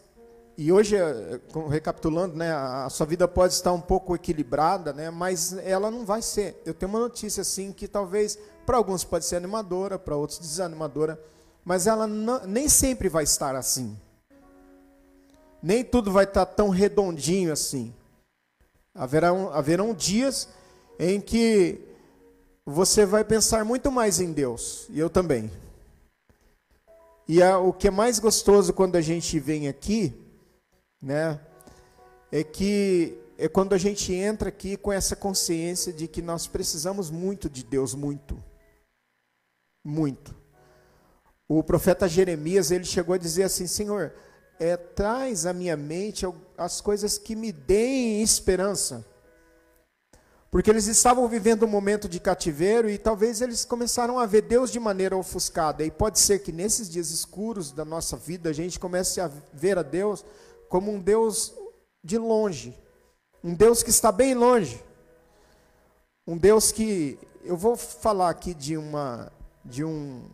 e 0.55 0.71
hoje, 0.71 0.95
eh, 0.95 1.39
recapitulando, 1.67 2.35
né, 2.35 2.51
a 2.51 2.87
sua 2.89 3.07
vida 3.07 3.27
pode 3.27 3.53
estar 3.53 3.73
um 3.73 3.81
pouco 3.81 4.13
equilibrada, 4.13 4.93
né, 4.93 5.09
mas 5.09 5.53
ela 5.57 5.89
não 5.89 6.05
vai 6.05 6.21
ser. 6.21 6.61
Eu 6.63 6.75
tenho 6.75 6.91
uma 6.91 6.99
notícia 6.99 7.41
assim 7.41 7.71
que 7.71 7.87
talvez 7.87 8.37
para 8.63 8.77
alguns 8.77 9.03
pode 9.03 9.25
ser 9.25 9.37
animadora, 9.37 9.97
para 9.97 10.15
outros 10.15 10.37
desanimadora, 10.37 11.19
mas 11.65 11.87
ela 11.87 12.05
não, 12.05 12.45
nem 12.45 12.69
sempre 12.69 13.09
vai 13.09 13.23
estar 13.23 13.55
assim. 13.55 13.97
Nem 15.61 15.83
tudo 15.83 16.11
vai 16.11 16.25
estar 16.25 16.45
tão 16.45 16.69
redondinho 16.69 17.51
assim. 17.51 17.93
Haverão, 18.95 19.51
haverão 19.51 19.93
dias 19.93 20.47
em 20.99 21.19
que 21.19 21.79
você 22.65 23.05
vai 23.05 23.23
pensar 23.23 23.65
muito 23.65 23.91
mais 23.91 24.19
em 24.19 24.31
Deus, 24.31 24.87
e 24.89 24.99
eu 24.99 25.09
também. 25.09 25.51
E 27.27 27.41
a, 27.41 27.57
o 27.57 27.73
que 27.73 27.87
é 27.87 27.91
mais 27.91 28.19
gostoso 28.19 28.73
quando 28.73 28.95
a 28.95 29.01
gente 29.01 29.39
vem 29.39 29.67
aqui 29.67 30.13
né? 31.03 31.37
É 32.31 32.43
que 32.43 33.19
é 33.37 33.49
quando 33.49 33.73
a 33.73 33.77
gente 33.77 34.13
entra 34.13 34.47
aqui 34.47 34.77
com 34.77 34.91
essa 34.91 35.15
consciência 35.15 35.91
de 35.91 36.07
que 36.07 36.21
nós 36.21 36.47
precisamos 36.47 37.11
muito 37.11 37.49
de 37.49 37.63
Deus, 37.63 37.93
muito. 37.93 38.41
Muito. 39.83 40.33
O 41.47 41.61
profeta 41.61 42.07
Jeremias, 42.07 42.71
ele 42.71 42.85
chegou 42.85 43.13
a 43.13 43.17
dizer 43.17 43.43
assim: 43.43 43.67
Senhor, 43.67 44.13
é, 44.59 44.77
traz 44.77 45.45
à 45.45 45.53
minha 45.53 45.75
mente 45.75 46.25
as 46.57 46.81
coisas 46.81 47.17
que 47.17 47.35
me 47.35 47.51
deem 47.51 48.21
esperança. 48.21 49.05
Porque 50.53 50.69
eles 50.69 50.85
estavam 50.85 51.27
vivendo 51.27 51.63
um 51.63 51.67
momento 51.67 52.07
de 52.07 52.19
cativeiro 52.19 52.87
e 52.87 52.99
talvez 52.99 53.41
eles 53.41 53.65
começaram 53.65 54.19
a 54.19 54.25
ver 54.27 54.43
Deus 54.43 54.71
de 54.71 54.79
maneira 54.79 55.17
ofuscada. 55.17 55.83
E 55.83 55.89
pode 55.89 56.19
ser 56.19 56.39
que 56.39 56.51
nesses 56.51 56.87
dias 56.87 57.09
escuros 57.09 57.71
da 57.71 57.83
nossa 57.83 58.15
vida 58.15 58.51
a 58.51 58.53
gente 58.53 58.79
comece 58.79 59.19
a 59.19 59.31
ver 59.51 59.79
a 59.79 59.81
Deus 59.81 60.23
como 60.69 60.91
um 60.91 60.99
Deus 60.99 61.55
de 62.03 62.19
longe, 62.19 62.77
um 63.43 63.55
Deus 63.55 63.81
que 63.81 63.89
está 63.89 64.11
bem 64.11 64.35
longe, 64.35 64.79
um 66.27 66.37
Deus 66.37 66.71
que 66.71 67.17
eu 67.43 67.57
vou 67.57 67.75
falar 67.75 68.29
aqui 68.29 68.53
de 68.53 68.77
uma 68.77 69.31
de 69.65 69.83
um 69.83 70.29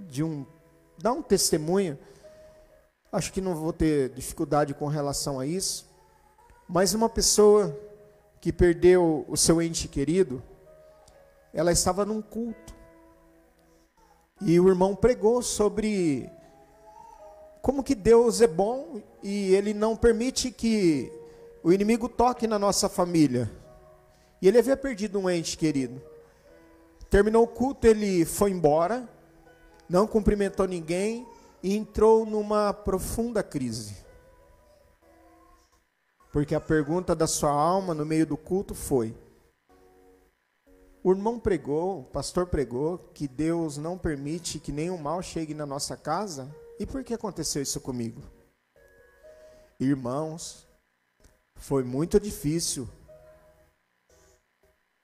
de 0.00 0.22
um 0.22 0.46
dar 0.96 1.12
um 1.12 1.22
testemunho. 1.22 1.98
Acho 3.10 3.32
que 3.32 3.40
não 3.40 3.54
vou 3.54 3.72
ter 3.72 4.10
dificuldade 4.10 4.74
com 4.74 4.86
relação 4.86 5.40
a 5.40 5.46
isso, 5.46 5.88
mas 6.68 6.92
uma 6.92 7.08
pessoa 7.08 7.74
que 8.38 8.52
perdeu 8.52 9.24
o 9.26 9.36
seu 9.36 9.62
ente 9.62 9.88
querido, 9.88 10.42
ela 11.54 11.72
estava 11.72 12.04
num 12.04 12.20
culto. 12.20 12.74
E 14.42 14.60
o 14.60 14.68
irmão 14.68 14.94
pregou 14.94 15.40
sobre 15.40 16.30
como 17.62 17.82
que 17.82 17.94
Deus 17.94 18.42
é 18.42 18.46
bom 18.46 19.00
e 19.22 19.54
ele 19.54 19.72
não 19.72 19.96
permite 19.96 20.50
que 20.50 21.10
o 21.62 21.72
inimigo 21.72 22.10
toque 22.10 22.46
na 22.46 22.58
nossa 22.58 22.90
família. 22.90 23.50
E 24.40 24.46
ele 24.46 24.58
havia 24.58 24.76
perdido 24.76 25.18
um 25.18 25.30
ente 25.30 25.56
querido. 25.56 26.00
Terminou 27.08 27.44
o 27.44 27.48
culto, 27.48 27.86
ele 27.86 28.26
foi 28.26 28.50
embora, 28.50 29.08
não 29.88 30.06
cumprimentou 30.06 30.68
ninguém 30.68 31.26
e 31.62 31.76
entrou 31.76 32.24
numa 32.24 32.72
profunda 32.72 33.42
crise. 33.42 33.96
Porque 36.32 36.54
a 36.54 36.60
pergunta 36.60 37.16
da 37.16 37.26
sua 37.26 37.50
alma 37.50 37.94
no 37.94 38.04
meio 38.04 38.26
do 38.26 38.36
culto 38.36 38.74
foi: 38.74 39.16
o 41.02 41.10
irmão 41.10 41.38
pregou, 41.38 42.00
o 42.00 42.04
pastor 42.04 42.46
pregou, 42.46 42.98
que 43.14 43.26
Deus 43.26 43.78
não 43.78 43.96
permite 43.96 44.58
que 44.60 44.70
nenhum 44.70 44.98
mal 44.98 45.22
chegue 45.22 45.54
na 45.54 45.64
nossa 45.64 45.96
casa? 45.96 46.54
E 46.78 46.86
por 46.86 47.02
que 47.02 47.14
aconteceu 47.14 47.62
isso 47.62 47.80
comigo? 47.80 48.22
Irmãos, 49.80 50.66
foi 51.54 51.82
muito 51.82 52.20
difícil 52.20 52.88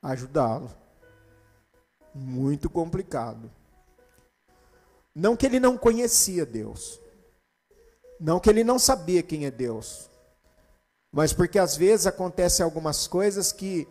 ajudá-lo. 0.03 0.71
Muito 2.15 2.69
complicado. 2.69 3.51
Não 5.15 5.37
que 5.37 5.47
ele 5.47 5.61
não 5.61 5.79
conhecia 5.79 6.45
Deus. 6.45 7.01
Não 8.21 8.41
que 8.41 8.51
ele 8.51 8.65
não 8.65 8.79
sabia 8.79 9.23
quem 9.23 9.47
é 9.47 9.51
Deus 9.51 10.11
mas 11.15 11.33
porque 11.33 11.61
às 11.61 11.77
vezes 11.77 12.09
acontecem 12.09 12.65
algumas 12.65 13.07
coisas 13.07 13.53
que 13.53 13.87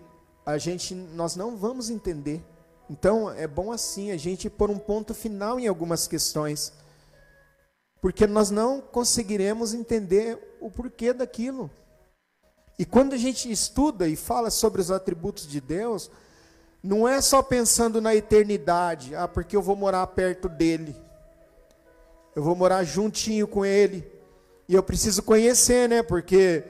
a 0.46 0.58
gente 0.58 0.94
nós 0.94 1.38
não 1.38 1.56
vamos 1.56 1.89
entender. 1.89 2.44
Então 2.89 3.32
é 3.32 3.48
bom 3.48 3.72
assim 3.72 4.12
a 4.12 4.18
gente 4.18 4.50
pôr 4.50 4.70
um 4.70 4.77
ponto 4.77 5.13
final 5.13 5.58
em 5.58 5.65
algumas 5.65 6.06
questões, 6.06 6.74
porque 8.01 8.27
nós 8.27 8.51
não 8.51 8.82
conseguiremos 8.82 9.74
entender 9.74 10.58
o 10.60 10.70
porquê 10.70 11.13
daquilo. 11.13 11.72
E 12.77 12.84
quando 12.84 13.13
a 13.13 13.18
gente 13.18 13.50
estuda 13.50 14.06
e 14.06 14.18
fala 14.18 14.51
sobre 14.51 14.82
os 14.82 14.92
atributos 14.92 15.48
de 15.48 15.62
Deus, 15.62 16.12
não 16.84 17.08
é 17.08 17.22
só 17.22 17.42
pensando 17.42 18.01
na 18.01 18.13
eternidade, 18.13 19.15
ah, 19.15 19.30
porque 19.30 19.56
eu 19.56 19.62
vou 19.62 19.77
morar 19.77 20.06
perto 20.08 20.50
dele, 20.50 20.94
eu 22.36 22.44
vou 22.44 22.56
morar 22.56 22.84
juntinho 22.84 23.48
com 23.48 23.66
ele, 23.66 24.06
e 24.68 24.75
eu 24.75 24.84
preciso 24.84 25.22
conhecer, 25.24 25.88
né? 25.90 26.02
Porque 26.02 26.63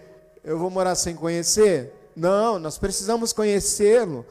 eu 0.43 0.57
vou 0.57 0.69
morar 0.69 0.95
sem 0.95 1.15
conhecer? 1.15 1.93
Não, 2.15 2.59
nós 2.59 2.77
precisamos 2.77 3.31
conhecê-lo, 3.31 4.25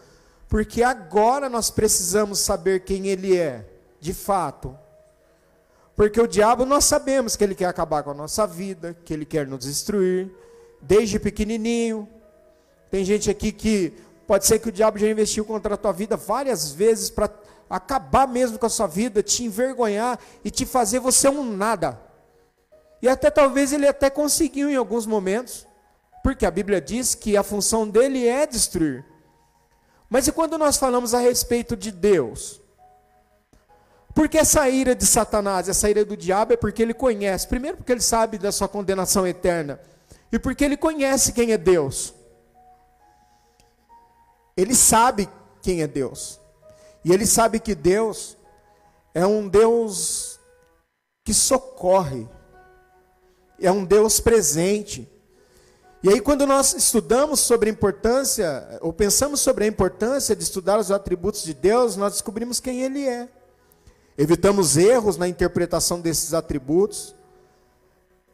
porque 0.49 0.83
agora 0.83 1.49
nós 1.49 1.71
precisamos 1.71 2.39
saber 2.39 2.85
quem 2.85 3.09
ele 3.09 3.37
é, 3.37 3.65
de 4.01 4.13
fato. 4.13 4.77
Porque 5.97 6.21
o 6.21 6.27
diabo 6.27 6.65
nós 6.65 6.85
sabemos 6.85 7.37
que 7.37 7.45
ele 7.45 7.55
quer 7.55 7.67
acabar 7.67 8.03
com 8.03 8.11
a 8.11 8.15
nossa 8.15 8.47
vida, 8.47 8.97
que 9.05 9.13
ele 9.13 9.25
quer 9.25 9.47
nos 9.47 9.65
destruir, 9.65 10.31
desde 10.81 11.19
pequenininho. 11.19 12.09
Tem 12.91 13.05
gente 13.05 13.31
aqui 13.31 13.53
que 13.53 13.93
pode 14.27 14.47
ser 14.47 14.59
que 14.59 14.69
o 14.69 14.73
diabo 14.73 14.99
já 14.99 15.09
investiu 15.09 15.45
contra 15.45 15.75
a 15.75 15.77
tua 15.77 15.93
vida 15.93 16.17
várias 16.17 16.73
vezes 16.73 17.11
para 17.11 17.31
acabar 17.73 18.29
mesmo 18.29 18.59
com 18.59 18.67
a 18.67 18.69
sua 18.69 18.87
vida, 18.87 19.23
te 19.23 19.45
envergonhar 19.45 20.19
e 20.45 20.51
te 20.51 20.67
fazer 20.67 20.99
você 20.99 21.27
um 21.31 21.43
nada. 21.43 21.99
E 23.01 23.09
até 23.09 23.31
talvez 23.31 23.73
ele 23.73 23.89
até 23.89 24.11
conseguiu 24.11 24.69
em 24.69 24.77
alguns 24.77 25.07
momentos. 25.07 25.67
Porque 26.23 26.45
a 26.45 26.51
Bíblia 26.51 26.81
diz 26.81 27.15
que 27.15 27.35
a 27.35 27.43
função 27.43 27.89
dele 27.89 28.29
é 28.29 28.47
destruir. 28.47 29.05
Mas 30.09 30.29
e 30.29 30.33
quando 30.33 30.59
nós 30.59 30.77
falamos 30.77 31.15
a 31.15 31.19
respeito 31.19 31.75
de 31.75 31.91
Deus? 31.91 32.61
Porque 34.15 34.37
essa 34.37 34.69
ira 34.69 34.95
de 34.95 35.07
Satanás, 35.07 35.67
essa 35.67 35.89
ira 35.89 36.05
do 36.05 36.15
diabo 36.15 36.53
é 36.53 36.57
porque 36.57 36.83
ele 36.83 36.93
conhece. 36.93 37.49
Primeiro, 37.49 37.79
porque 37.79 37.91
ele 37.91 38.03
sabe 38.03 38.37
da 38.37 38.53
sua 38.53 38.69
condenação 38.69 39.27
eterna. 39.27 39.81
E 40.31 40.39
porque 40.39 40.63
ele 40.63 40.77
conhece 40.77 41.33
quem 41.33 41.53
é 41.53 41.59
Deus. 41.59 42.13
Ele 44.55 44.75
sabe 44.75 45.27
quem 45.63 45.81
é 45.81 45.87
Deus. 45.87 46.42
E 47.05 47.13
ele 47.13 47.27
sabe 47.27 47.59
que 47.59 47.75
Deus 47.75 48.37
é 49.15 49.27
um 49.27 49.49
Deus 49.49 50.39
que 51.25 51.35
socorre. 51.35 52.29
É 53.61 53.71
um 53.71 53.85
Deus 53.85 54.21
presente. 54.21 55.09
E 56.03 56.09
aí, 56.09 56.21
quando 56.21 56.47
nós 56.47 56.75
estudamos 56.75 57.39
sobre 57.39 57.71
a 57.71 57.73
importância, 57.73 58.79
ou 58.81 58.93
pensamos 58.93 59.41
sobre 59.41 59.65
a 59.65 59.69
importância 59.69 60.35
de 60.35 60.43
estudar 60.43 60.79
os 60.79 60.91
atributos 60.91 61.45
de 61.45 61.55
Deus, 61.55 61.95
nós 61.95 62.15
descobrimos 62.15 62.59
quem 62.59 62.83
Ele 62.83 63.07
é. 63.07 63.29
Evitamos 64.19 64.77
erros 64.77 65.17
na 65.17 65.29
interpretação 65.29 66.01
desses 66.01 66.35
atributos. 66.35 67.15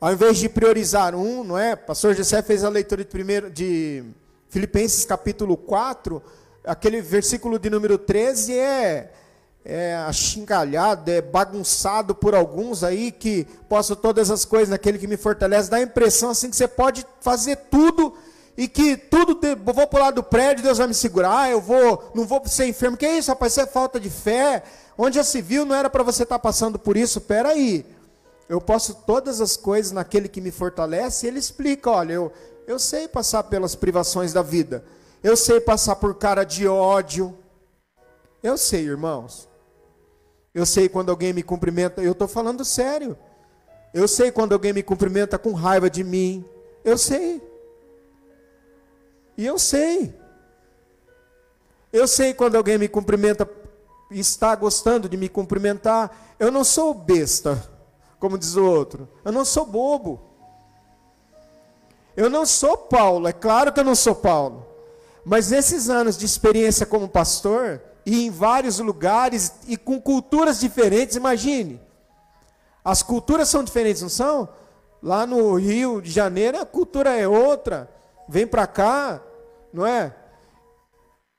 Ao 0.01 0.13
invés 0.13 0.39
de 0.39 0.49
priorizar 0.49 1.15
um, 1.15 1.45
não 1.45 1.59
é? 1.59 1.77
Pastor 1.77 2.15
José 2.15 2.41
fez 2.41 2.65
a 2.65 2.69
leitura 2.69 3.05
de, 3.05 3.11
primeiro, 3.11 3.51
de 3.51 4.03
Filipenses 4.49 5.05
capítulo 5.05 5.57
4, 5.57 6.23
aquele 6.69 7.01
versículo 7.01 7.59
de 7.59 7.71
número 7.71 7.99
13 7.99 8.57
é 8.57 9.13
é 9.65 9.97
achincalhado, 9.97 11.11
é 11.11 11.21
bagunçado 11.21 12.15
por 12.15 12.35
alguns 12.35 12.83
aí 12.83 13.13
que 13.13 13.47
posso 13.69 13.95
todas 13.95 14.31
as 14.31 14.45
coisas 14.45 14.71
naquele 14.71 14.99
que 14.99 15.07
me 15.07 15.17
fortalece, 15.19 15.69
dá 15.69 15.77
a 15.77 15.83
impressão 15.83 16.31
assim 16.31 16.49
que 16.49 16.57
você 16.57 16.67
pode 16.67 17.05
fazer 17.21 17.57
tudo 17.71 18.15
e 18.57 18.67
que 18.67 18.97
tudo, 18.97 19.39
vou 19.63 19.87
pular 19.87 20.11
do 20.11 20.23
prédio, 20.23 20.65
Deus 20.65 20.79
vai 20.79 20.87
me 20.87 20.95
segurar, 20.95 21.51
eu 21.51 21.61
vou, 21.61 22.11
não 22.15 22.27
vou 22.27 22.43
ser 22.47 22.67
enfermo. 22.67 22.97
Que 22.97 23.07
isso, 23.07 23.31
rapaz? 23.31 23.53
Isso 23.53 23.61
é 23.61 23.67
falta 23.67 24.01
de 24.01 24.11
fé. 24.11 24.65
Onde 24.97 25.15
já 25.15 25.23
se 25.23 25.41
viu, 25.41 25.65
não 25.65 25.77
era 25.77 25.89
para 25.89 26.03
você 26.03 26.25
estar 26.25 26.35
tá 26.35 26.39
passando 26.41 26.77
por 26.77 26.97
isso. 26.97 27.21
Pera 27.21 27.51
aí. 27.51 27.87
Eu 28.49 28.61
posso 28.61 28.95
todas 29.07 29.41
as 29.41 29.57
coisas 29.57 29.93
naquele 29.93 30.29
que 30.29 30.41
me 30.41 30.51
fortalece, 30.51 31.25
e 31.25 31.29
ele 31.29 31.39
explica, 31.39 31.89
olha, 31.89 32.15
eu, 32.15 32.33
eu 32.67 32.81
sei 32.81 33.07
passar 33.07 33.45
pelas 33.45 33.77
privações 33.77 34.33
da 34.33 34.43
vida. 34.43 34.83
Eu 35.23 35.37
sei 35.37 35.61
passar 35.61 35.97
por 35.97 36.15
cara 36.15 36.45
de 36.45 36.67
ódio. 36.67 37.37
Eu 38.43 38.57
sei, 38.57 38.85
irmãos. 38.85 39.49
Eu 40.55 40.65
sei 40.65 40.89
quando 40.89 41.11
alguém 41.11 41.33
me 41.33 41.43
cumprimenta, 41.43 42.03
eu 42.03 42.13
estou 42.13 42.29
falando 42.29 42.65
sério. 42.65 43.17
Eu 43.93 44.07
sei 44.07 44.31
quando 44.31 44.53
alguém 44.53 44.73
me 44.73 44.83
cumprimenta 44.83 45.39
com 45.39 45.53
raiva 45.53 45.89
de 45.89 46.05
mim. 46.05 46.45
Eu 46.85 46.97
sei. 46.99 47.43
E 49.37 49.47
eu 49.47 49.59
sei. 49.59 50.15
Eu 51.93 52.07
sei 52.07 52.35
quando 52.35 52.57
alguém 52.57 52.77
me 52.77 52.89
cumprimenta 52.89 53.49
e 54.11 54.21
está 54.21 54.55
gostando 54.55 55.09
de 55.09 55.17
me 55.17 55.29
cumprimentar. 55.29 56.35
Eu 56.39 56.51
não 56.51 56.65
sou 56.65 56.93
besta, 56.93 57.71
como 58.19 58.39
diz 58.39 58.57
o 58.57 58.65
outro. 58.65 59.09
Eu 59.25 59.33
não 59.33 59.45
sou 59.45 59.65
bobo. 59.65 60.21
Eu 62.17 62.29
não 62.29 62.45
sou 62.45 62.77
Paulo, 62.77 63.29
é 63.29 63.33
claro 63.33 63.73
que 63.73 63.79
eu 63.79 63.85
não 63.85 63.95
sou 63.95 64.15
Paulo. 64.15 64.68
Mas 65.29 65.51
nesses 65.51 65.91
anos 65.91 66.17
de 66.17 66.25
experiência 66.25 66.87
como 66.87 67.07
pastor, 67.07 67.83
e 68.07 68.25
em 68.25 68.31
vários 68.31 68.79
lugares 68.79 69.53
e 69.67 69.77
com 69.77 70.01
culturas 70.01 70.59
diferentes, 70.59 71.17
imagine. 71.17 71.79
As 72.83 73.03
culturas 73.03 73.51
são 73.51 73.63
diferentes, 73.63 74.01
não 74.01 74.09
são? 74.09 74.49
Lá 75.03 75.27
no 75.27 75.55
Rio 75.57 76.01
de 76.01 76.11
Janeiro 76.11 76.59
a 76.59 76.65
cultura 76.65 77.15
é 77.15 77.29
outra. 77.29 77.91
Vem 78.27 78.47
para 78.47 78.67
cá, 78.67 79.23
não 79.71 79.85
é? 79.85 80.17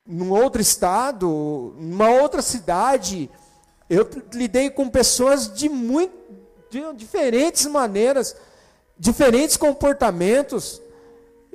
Num 0.06 0.32
outro 0.32 0.62
estado, 0.62 1.74
numa 1.80 2.12
outra 2.12 2.44
cidade. 2.44 3.28
Eu 3.90 4.08
lidei 4.32 4.70
com 4.70 4.88
pessoas 4.88 5.52
de 5.52 5.68
muito 5.68 6.14
de 6.70 6.94
diferentes 6.94 7.66
maneiras, 7.66 8.36
diferentes 9.00 9.58
comportamentos. 9.58 10.80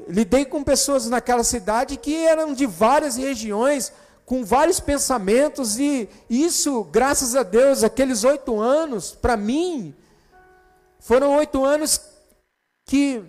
Lidei 0.08 0.44
com 0.44 0.62
pessoas 0.62 1.08
naquela 1.08 1.44
cidade 1.44 1.96
que 1.96 2.14
eram 2.26 2.52
de 2.52 2.66
várias 2.66 3.16
regiões, 3.16 3.92
com 4.24 4.44
vários 4.44 4.80
pensamentos, 4.80 5.78
e 5.78 6.08
isso, 6.30 6.84
graças 6.84 7.36
a 7.36 7.42
Deus, 7.42 7.84
aqueles 7.84 8.24
oito 8.24 8.58
anos, 8.58 9.12
para 9.12 9.36
mim, 9.36 9.94
foram 10.98 11.36
oito 11.36 11.64
anos 11.64 12.00
que 12.86 13.22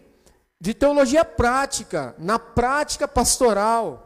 de 0.60 0.74
teologia 0.74 1.26
prática, 1.26 2.16
na 2.18 2.40
prática 2.40 3.08
pastoral. 3.08 4.05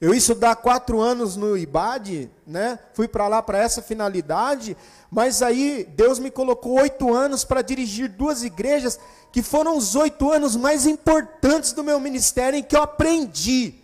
Eu 0.00 0.14
dá 0.34 0.56
quatro 0.56 0.98
anos 0.98 1.36
no 1.36 1.58
IBAD, 1.58 2.30
né? 2.46 2.78
Fui 2.94 3.06
para 3.06 3.28
lá 3.28 3.42
para 3.42 3.58
essa 3.58 3.82
finalidade, 3.82 4.74
mas 5.10 5.42
aí 5.42 5.84
Deus 5.94 6.18
me 6.18 6.30
colocou 6.30 6.80
oito 6.80 7.12
anos 7.12 7.44
para 7.44 7.60
dirigir 7.60 8.08
duas 8.08 8.42
igrejas 8.42 8.98
que 9.30 9.42
foram 9.42 9.76
os 9.76 9.94
oito 9.94 10.32
anos 10.32 10.56
mais 10.56 10.86
importantes 10.86 11.72
do 11.72 11.84
meu 11.84 12.00
ministério 12.00 12.58
em 12.58 12.62
que 12.62 12.74
eu 12.74 12.82
aprendi. 12.82 13.74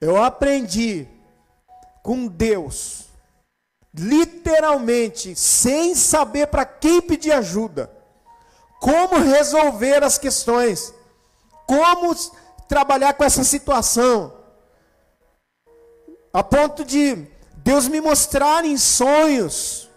Eu 0.00 0.22
aprendi 0.22 1.06
com 2.02 2.26
Deus, 2.26 3.04
literalmente, 3.94 5.36
sem 5.36 5.94
saber 5.94 6.46
para 6.46 6.64
quem 6.64 7.02
pedir 7.02 7.32
ajuda, 7.32 7.92
como 8.80 9.18
resolver 9.18 10.02
as 10.02 10.16
questões, 10.16 10.94
como 11.66 12.16
trabalhar 12.66 13.12
com 13.12 13.24
essa 13.24 13.44
situação 13.44 14.41
a 16.32 16.42
ponto 16.42 16.84
de 16.84 17.26
Deus 17.56 17.86
me 17.88 18.00
mostrar 18.00 18.64
em 18.64 18.76
sonhos. 18.76 19.90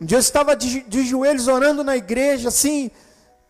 Um 0.00 0.06
dia 0.06 0.16
eu 0.16 0.20
estava 0.20 0.54
de, 0.54 0.82
de 0.82 1.04
joelhos 1.04 1.48
orando 1.48 1.82
na 1.82 1.96
igreja, 1.96 2.48
assim, 2.48 2.90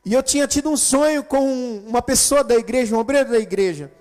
e 0.04 0.14
eu 0.14 0.22
tinha 0.22 0.46
tido 0.46 0.70
um 0.70 0.76
sonho 0.76 1.22
com 1.22 1.82
uma 1.86 2.00
pessoa 2.00 2.42
da 2.42 2.54
igreja, 2.54 2.96
um 2.96 2.98
obreiro 2.98 3.30
da 3.30 3.38
igreja. 3.38 3.92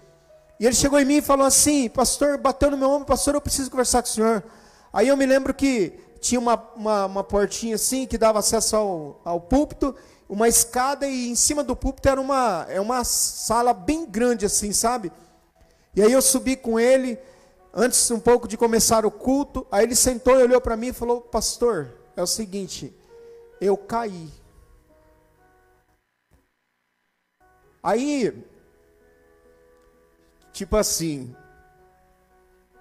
E 0.60 0.66
ele 0.66 0.76
chegou 0.76 1.00
em 1.00 1.06
mim 1.06 1.18
e 1.18 1.22
falou 1.22 1.46
assim: 1.46 1.90
Pastor, 1.90 2.38
bateu 2.38 2.72
no 2.72 2.78
meu 2.78 2.90
ombro, 2.90 3.06
pastor, 3.06 3.36
eu 3.36 3.42
preciso 3.42 3.70
conversar 3.70 4.02
com 4.02 4.08
o 4.08 4.12
senhor. 4.12 4.44
Aí 4.94 5.08
eu 5.08 5.18
me 5.18 5.26
lembro 5.26 5.54
que 5.54 5.94
tinha 6.22 6.40
uma, 6.40 6.56
uma, 6.76 7.06
uma 7.06 7.24
portinha 7.24 7.76
assim 7.76 8.06
que 8.06 8.18
dava 8.18 8.40
acesso 8.40 8.76
ao, 8.76 9.22
ao 9.26 9.42
púlpito, 9.42 9.96
uma 10.30 10.48
escada, 10.48 11.08
e 11.08 11.30
em 11.30 11.36
cima 11.36 11.64
do 11.64 11.76
púlpito 11.76 12.08
era 12.08 12.20
uma, 12.20 12.66
é 12.70 12.80
uma 12.80 13.04
sala 13.04 13.74
bem 13.74 14.06
grande 14.06 14.46
assim, 14.46 14.72
sabe? 14.72 15.12
E 15.98 16.02
aí 16.04 16.12
eu 16.12 16.22
subi 16.22 16.56
com 16.56 16.80
ele, 16.80 17.18
antes 17.74 18.12
um 18.12 18.20
pouco 18.20 18.48
de 18.48 18.56
começar 18.56 19.04
o 19.04 19.10
culto. 19.10 19.66
Aí 19.72 19.84
ele 19.84 19.96
sentou 19.96 20.40
e 20.40 20.44
olhou 20.44 20.62
para 20.62 20.78
mim 20.78 20.90
e 20.90 20.94
falou: 20.94 21.22
Pastor, 21.22 21.92
é 22.16 22.22
o 22.22 22.28
seguinte, 22.28 22.96
eu 23.60 23.76
caí. 23.76 24.30
Aí, 27.82 28.46
tipo 30.54 30.76
assim, 30.76 31.36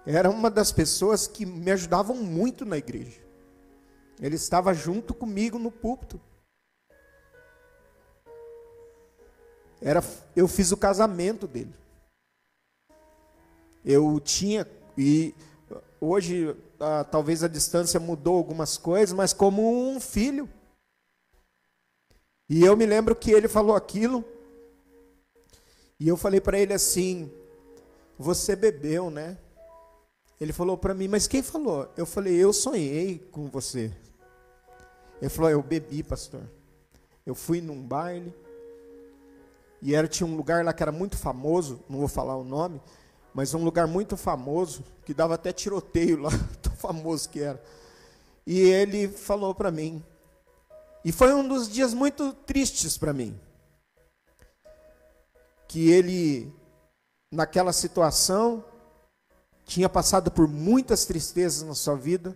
era 0.04 0.28
uma 0.28 0.50
das 0.50 0.70
pessoas 0.70 1.26
que 1.26 1.46
me 1.46 1.70
ajudavam 1.70 2.16
muito 2.16 2.66
na 2.66 2.76
igreja. 2.76 3.18
Ele 4.20 4.36
estava 4.36 4.74
junto 4.74 5.14
comigo 5.14 5.58
no 5.58 5.70
púlpito. 5.70 6.20
Era, 9.80 10.04
eu 10.34 10.46
fiz 10.46 10.70
o 10.70 10.76
casamento 10.76 11.46
dele. 11.46 11.74
Eu 13.86 14.18
tinha, 14.18 14.66
e 14.98 15.32
hoje 16.00 16.56
ah, 16.80 17.04
talvez 17.04 17.44
a 17.44 17.48
distância 17.48 18.00
mudou 18.00 18.36
algumas 18.36 18.76
coisas, 18.76 19.14
mas 19.14 19.32
como 19.32 19.62
um 19.88 20.00
filho. 20.00 20.48
E 22.48 22.64
eu 22.64 22.76
me 22.76 22.84
lembro 22.84 23.14
que 23.14 23.30
ele 23.30 23.46
falou 23.46 23.76
aquilo, 23.76 24.24
e 26.00 26.08
eu 26.08 26.16
falei 26.16 26.40
para 26.40 26.58
ele 26.58 26.74
assim: 26.74 27.30
Você 28.18 28.56
bebeu, 28.56 29.08
né? 29.08 29.38
Ele 30.40 30.52
falou 30.52 30.76
para 30.76 30.92
mim, 30.92 31.06
mas 31.06 31.28
quem 31.28 31.40
falou? 31.40 31.88
Eu 31.96 32.06
falei: 32.06 32.34
Eu 32.34 32.52
sonhei 32.52 33.20
com 33.30 33.48
você. 33.48 33.92
Ele 35.22 35.30
falou: 35.30 35.50
Eu 35.50 35.62
bebi, 35.62 36.02
pastor. 36.02 36.42
Eu 37.24 37.36
fui 37.36 37.60
num 37.60 37.80
baile, 37.80 38.34
e 39.80 39.94
era, 39.94 40.08
tinha 40.08 40.26
um 40.26 40.36
lugar 40.36 40.64
lá 40.64 40.72
que 40.72 40.82
era 40.82 40.92
muito 40.92 41.16
famoso, 41.16 41.84
não 41.88 42.00
vou 42.00 42.08
falar 42.08 42.36
o 42.36 42.44
nome, 42.44 42.80
mas 43.36 43.52
um 43.52 43.62
lugar 43.62 43.86
muito 43.86 44.16
famoso, 44.16 44.82
que 45.04 45.12
dava 45.12 45.34
até 45.34 45.52
tiroteio 45.52 46.22
lá, 46.22 46.30
tão 46.62 46.72
famoso 46.72 47.28
que 47.28 47.40
era. 47.40 47.62
E 48.46 48.58
ele 48.58 49.08
falou 49.08 49.54
para 49.54 49.70
mim, 49.70 50.02
e 51.04 51.12
foi 51.12 51.34
um 51.34 51.46
dos 51.46 51.68
dias 51.68 51.92
muito 51.92 52.32
tristes 52.32 52.96
para 52.96 53.12
mim, 53.12 53.38
que 55.68 55.90
ele, 55.90 56.50
naquela 57.30 57.74
situação, 57.74 58.64
tinha 59.66 59.88
passado 59.90 60.30
por 60.30 60.48
muitas 60.48 61.04
tristezas 61.04 61.62
na 61.62 61.74
sua 61.74 61.94
vida, 61.94 62.34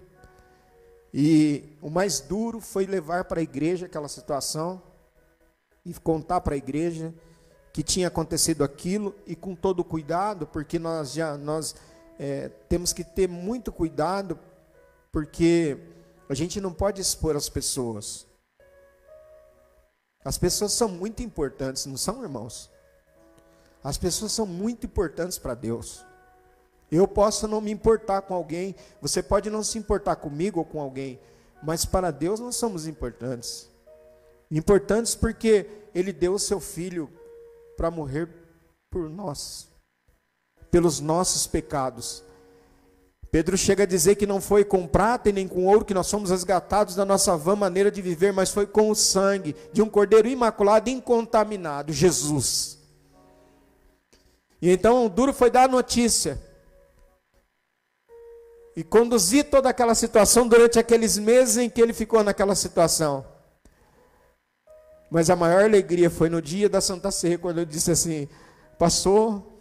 e 1.14 1.64
o 1.80 1.88
mais 1.88 2.20
duro 2.20 2.60
foi 2.60 2.84
levar 2.84 3.24
para 3.24 3.40
a 3.40 3.42
igreja 3.42 3.86
aquela 3.86 4.06
situação, 4.06 4.82
e 5.82 5.94
contar 5.94 6.42
para 6.42 6.56
a 6.56 6.58
igreja 6.58 7.14
que 7.72 7.82
tinha 7.82 8.08
acontecido 8.08 8.64
aquilo 8.64 9.14
e 9.26 9.36
com 9.36 9.54
todo 9.54 9.84
cuidado, 9.84 10.46
porque 10.46 10.78
nós 10.78 11.12
já 11.12 11.36
nós 11.36 11.74
é, 12.18 12.48
temos 12.68 12.92
que 12.92 13.04
ter 13.04 13.28
muito 13.28 13.70
cuidado, 13.70 14.38
porque 15.12 15.78
a 16.28 16.34
gente 16.34 16.60
não 16.60 16.72
pode 16.72 17.00
expor 17.00 17.36
as 17.36 17.48
pessoas. 17.48 18.26
As 20.24 20.36
pessoas 20.36 20.72
são 20.72 20.88
muito 20.88 21.22
importantes, 21.22 21.86
não 21.86 21.96
são, 21.96 22.22
irmãos? 22.22 22.70
As 23.82 23.96
pessoas 23.96 24.32
são 24.32 24.44
muito 24.44 24.84
importantes 24.84 25.38
para 25.38 25.54
Deus. 25.54 26.04
Eu 26.92 27.06
posso 27.06 27.46
não 27.46 27.60
me 27.60 27.70
importar 27.70 28.22
com 28.22 28.34
alguém, 28.34 28.74
você 29.00 29.22
pode 29.22 29.48
não 29.48 29.62
se 29.62 29.78
importar 29.78 30.16
comigo 30.16 30.58
ou 30.58 30.64
com 30.64 30.80
alguém, 30.80 31.20
mas 31.62 31.84
para 31.84 32.10
Deus 32.10 32.40
nós 32.40 32.56
somos 32.56 32.86
importantes. 32.86 33.70
Importantes 34.50 35.14
porque 35.14 35.66
Ele 35.94 36.12
deu 36.12 36.34
o 36.34 36.38
seu 36.38 36.58
Filho 36.58 37.08
para 37.80 37.90
morrer 37.90 38.28
por 38.90 39.08
nós, 39.08 39.66
pelos 40.70 41.00
nossos 41.00 41.46
pecados. 41.46 42.22
Pedro 43.30 43.56
chega 43.56 43.84
a 43.84 43.86
dizer 43.86 44.16
que 44.16 44.26
não 44.26 44.38
foi 44.38 44.66
com 44.66 44.86
prata 44.86 45.30
e 45.30 45.32
nem 45.32 45.48
com 45.48 45.64
ouro 45.64 45.86
que 45.86 45.94
nós 45.94 46.06
somos 46.06 46.28
resgatados 46.28 46.94
da 46.94 47.06
nossa 47.06 47.38
vã 47.38 47.56
maneira 47.56 47.90
de 47.90 48.02
viver, 48.02 48.34
mas 48.34 48.50
foi 48.50 48.66
com 48.66 48.90
o 48.90 48.94
sangue 48.94 49.56
de 49.72 49.80
um 49.80 49.88
cordeiro 49.88 50.28
imaculado 50.28 50.90
incontaminado, 50.90 51.90
Jesus. 51.90 52.78
E 54.60 54.70
então 54.70 55.06
o 55.06 55.08
duro 55.08 55.32
foi 55.32 55.50
dar 55.50 55.64
a 55.64 55.72
notícia 55.72 56.38
e 58.76 58.84
conduzir 58.84 59.48
toda 59.48 59.70
aquela 59.70 59.94
situação 59.94 60.46
durante 60.46 60.78
aqueles 60.78 61.16
meses 61.16 61.56
em 61.56 61.70
que 61.70 61.80
ele 61.80 61.94
ficou 61.94 62.22
naquela 62.22 62.54
situação. 62.54 63.39
Mas 65.10 65.28
a 65.28 65.36
maior 65.36 65.64
alegria 65.64 66.08
foi 66.08 66.28
no 66.28 66.40
dia 66.40 66.68
da 66.68 66.80
Santa 66.80 67.10
Ceia, 67.10 67.36
quando 67.36 67.58
eu 67.58 67.64
disse 67.64 67.90
assim: 67.90 68.28
Passou, 68.78 69.60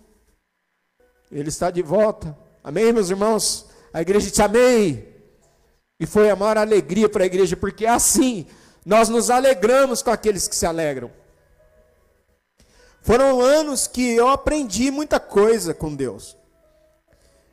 ele 1.31 1.49
está 1.49 1.71
de 1.71 1.81
volta. 1.81 2.37
Amém, 2.63 2.93
meus 2.93 3.09
irmãos? 3.09 3.67
A 3.91 4.01
igreja 4.01 4.29
te 4.29 4.41
amei. 4.41 5.09
E 5.99 6.05
foi 6.05 6.29
a 6.29 6.35
maior 6.35 6.57
alegria 6.57 7.09
para 7.09 7.23
a 7.23 7.25
igreja, 7.25 7.57
porque 7.57 7.85
assim 7.85 8.45
nós 8.85 9.09
nos 9.09 9.29
alegramos 9.29 10.01
com 10.01 10.11
aqueles 10.11 10.47
que 10.47 10.55
se 10.55 10.65
alegram. 10.65 11.11
Foram 13.01 13.41
anos 13.41 13.87
que 13.87 14.15
eu 14.15 14.27
aprendi 14.27 14.91
muita 14.91 15.19
coisa 15.19 15.73
com 15.73 15.95
Deus. 15.95 16.37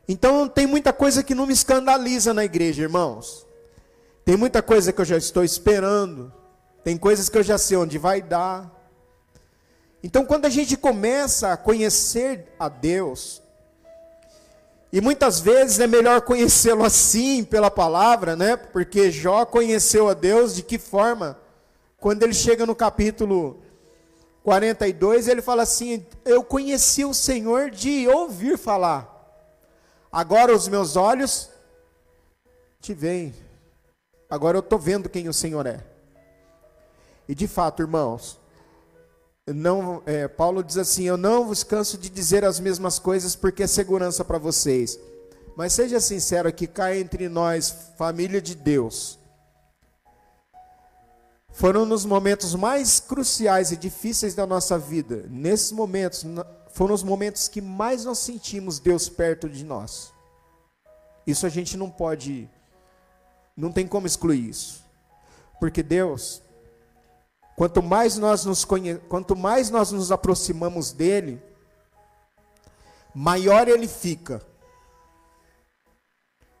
Então 0.07 0.47
tem 0.47 0.65
muita 0.65 0.93
coisa 0.93 1.23
que 1.23 1.35
não 1.35 1.45
me 1.45 1.53
escandaliza 1.53 2.33
na 2.33 2.45
igreja, 2.45 2.83
irmãos. 2.83 3.45
Tem 4.23 4.37
muita 4.37 4.61
coisa 4.61 4.93
que 4.93 5.01
eu 5.01 5.05
já 5.05 5.17
estou 5.17 5.43
esperando. 5.43 6.31
Tem 6.87 6.95
coisas 6.95 7.27
que 7.27 7.37
eu 7.37 7.43
já 7.43 7.57
sei 7.57 7.75
onde 7.75 7.97
vai 7.97 8.21
dar. 8.21 8.73
Então, 10.01 10.25
quando 10.25 10.45
a 10.45 10.49
gente 10.49 10.77
começa 10.77 11.51
a 11.51 11.57
conhecer 11.57 12.47
a 12.57 12.69
Deus, 12.69 13.41
e 14.89 15.01
muitas 15.01 15.41
vezes 15.41 15.81
é 15.81 15.85
melhor 15.85 16.21
conhecê-lo 16.21 16.85
assim, 16.85 17.43
pela 17.43 17.69
palavra, 17.69 18.37
né? 18.37 18.55
Porque 18.55 19.11
Jó 19.11 19.43
conheceu 19.43 20.07
a 20.07 20.13
Deus 20.13 20.55
de 20.55 20.63
que 20.63 20.77
forma? 20.77 21.37
Quando 21.97 22.23
ele 22.23 22.33
chega 22.33 22.65
no 22.65 22.73
capítulo 22.73 23.61
42, 24.41 25.27
ele 25.27 25.41
fala 25.41 25.63
assim: 25.63 26.05
Eu 26.23 26.41
conheci 26.41 27.03
o 27.03 27.13
Senhor 27.13 27.69
de 27.69 28.07
ouvir 28.07 28.57
falar, 28.57 29.43
agora 30.09 30.55
os 30.55 30.69
meus 30.69 30.95
olhos 30.95 31.49
te 32.79 32.93
veem, 32.93 33.35
agora 34.29 34.55
eu 34.55 34.61
estou 34.61 34.79
vendo 34.79 35.09
quem 35.09 35.27
o 35.27 35.33
Senhor 35.33 35.65
é. 35.67 35.96
E 37.27 37.35
de 37.35 37.47
fato, 37.47 37.81
irmãos, 37.81 38.39
não, 39.45 40.03
é, 40.05 40.27
Paulo 40.27 40.63
diz 40.63 40.77
assim: 40.77 41.03
Eu 41.03 41.17
não 41.17 41.47
vos 41.47 41.63
canso 41.63 41.97
de 41.97 42.09
dizer 42.09 42.43
as 42.43 42.59
mesmas 42.59 42.99
coisas 42.99 43.35
porque 43.35 43.63
é 43.63 43.67
segurança 43.67 44.25
para 44.25 44.37
vocês. 44.37 44.99
Mas 45.55 45.73
seja 45.73 45.99
sincero 45.99 46.47
aqui, 46.47 46.67
cá 46.67 46.95
entre 46.95 47.27
nós, 47.27 47.73
família 47.97 48.41
de 48.41 48.53
Deus. 48.53 49.17
foram 51.51 51.87
nos 51.87 52.05
momentos 52.05 52.53
mais 52.53 52.99
cruciais 52.99 53.71
e 53.71 53.77
difíceis 53.77 54.35
da 54.35 54.45
nossa 54.45 54.77
vida. 54.77 55.25
Nesses 55.27 55.71
momentos, 55.71 56.23
foram 56.71 56.93
os 56.93 57.01
momentos 57.01 57.47
que 57.47 57.59
mais 57.59 58.05
nós 58.05 58.19
sentimos 58.19 58.77
Deus 58.77 59.09
perto 59.09 59.49
de 59.49 59.65
nós. 59.65 60.13
Isso 61.25 61.47
a 61.47 61.49
gente 61.49 61.75
não 61.75 61.89
pode, 61.89 62.47
não 63.55 63.71
tem 63.71 63.87
como 63.87 64.05
excluir 64.05 64.47
isso. 64.47 64.85
Porque 65.59 65.81
Deus, 65.81 66.43
quanto 67.57 67.81
mais 67.81 68.17
nós 68.19 68.45
nos 68.45 68.63
conhe... 68.63 68.95
quanto 69.09 69.35
mais 69.35 69.71
nós 69.71 69.91
nos 69.91 70.11
aproximamos 70.11 70.91
dele, 70.91 71.41
maior 73.15 73.67
ele 73.67 73.87
fica. 73.87 74.45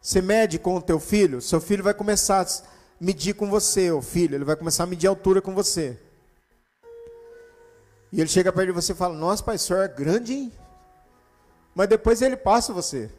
Você 0.01 0.23
mede 0.23 0.57
com 0.57 0.75
o 0.75 0.81
teu 0.81 0.99
filho, 0.99 1.39
seu 1.39 1.61
filho 1.61 1.83
vai 1.83 1.93
começar 1.93 2.41
a 2.41 2.47
medir 2.99 3.35
com 3.35 3.47
você, 3.47 3.91
o 3.91 4.01
filho, 4.01 4.33
ele 4.33 4.43
vai 4.43 4.55
começar 4.55 4.85
a 4.85 4.87
medir 4.87 5.05
a 5.05 5.11
altura 5.11 5.39
com 5.39 5.53
você. 5.53 5.99
E 8.11 8.19
ele 8.19 8.29
chega 8.29 8.51
perto 8.51 8.67
de 8.67 8.73
você 8.73 8.93
e 8.93 8.95
fala: 8.95 9.13
Nossa, 9.13 9.43
pai, 9.43 9.57
o 9.57 9.59
senhor 9.59 9.83
é 9.83 9.87
grande, 9.87 10.33
hein? 10.33 10.53
Mas 11.75 11.89
depois 11.89 12.23
ele 12.23 12.35
passa 12.35 12.73
você. 12.73 13.11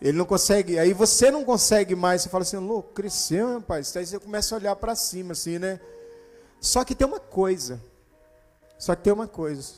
Ele 0.00 0.18
não 0.18 0.26
consegue, 0.26 0.78
aí 0.78 0.92
você 0.92 1.30
não 1.30 1.44
consegue 1.44 1.94
mais, 1.94 2.22
você 2.22 2.28
fala 2.28 2.42
assim, 2.42 2.56
louco, 2.56 2.92
cresceu, 2.92 3.48
meu 3.48 3.62
pai. 3.62 3.82
Aí 3.96 4.06
você 4.06 4.18
começa 4.18 4.54
a 4.54 4.58
olhar 4.58 4.76
para 4.76 4.94
cima, 4.94 5.32
assim, 5.32 5.58
né? 5.58 5.80
Só 6.60 6.84
que 6.84 6.94
tem 6.94 7.06
uma 7.06 7.20
coisa. 7.20 7.80
Só 8.78 8.94
que 8.94 9.02
tem 9.02 9.12
uma 9.12 9.26
coisa. 9.26 9.74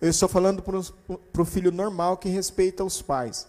Eu 0.00 0.10
estou 0.10 0.28
falando 0.28 0.62
para 0.62 1.42
o 1.42 1.44
filho 1.44 1.72
normal 1.72 2.16
que 2.16 2.28
respeita 2.28 2.84
os 2.84 3.02
pais. 3.02 3.48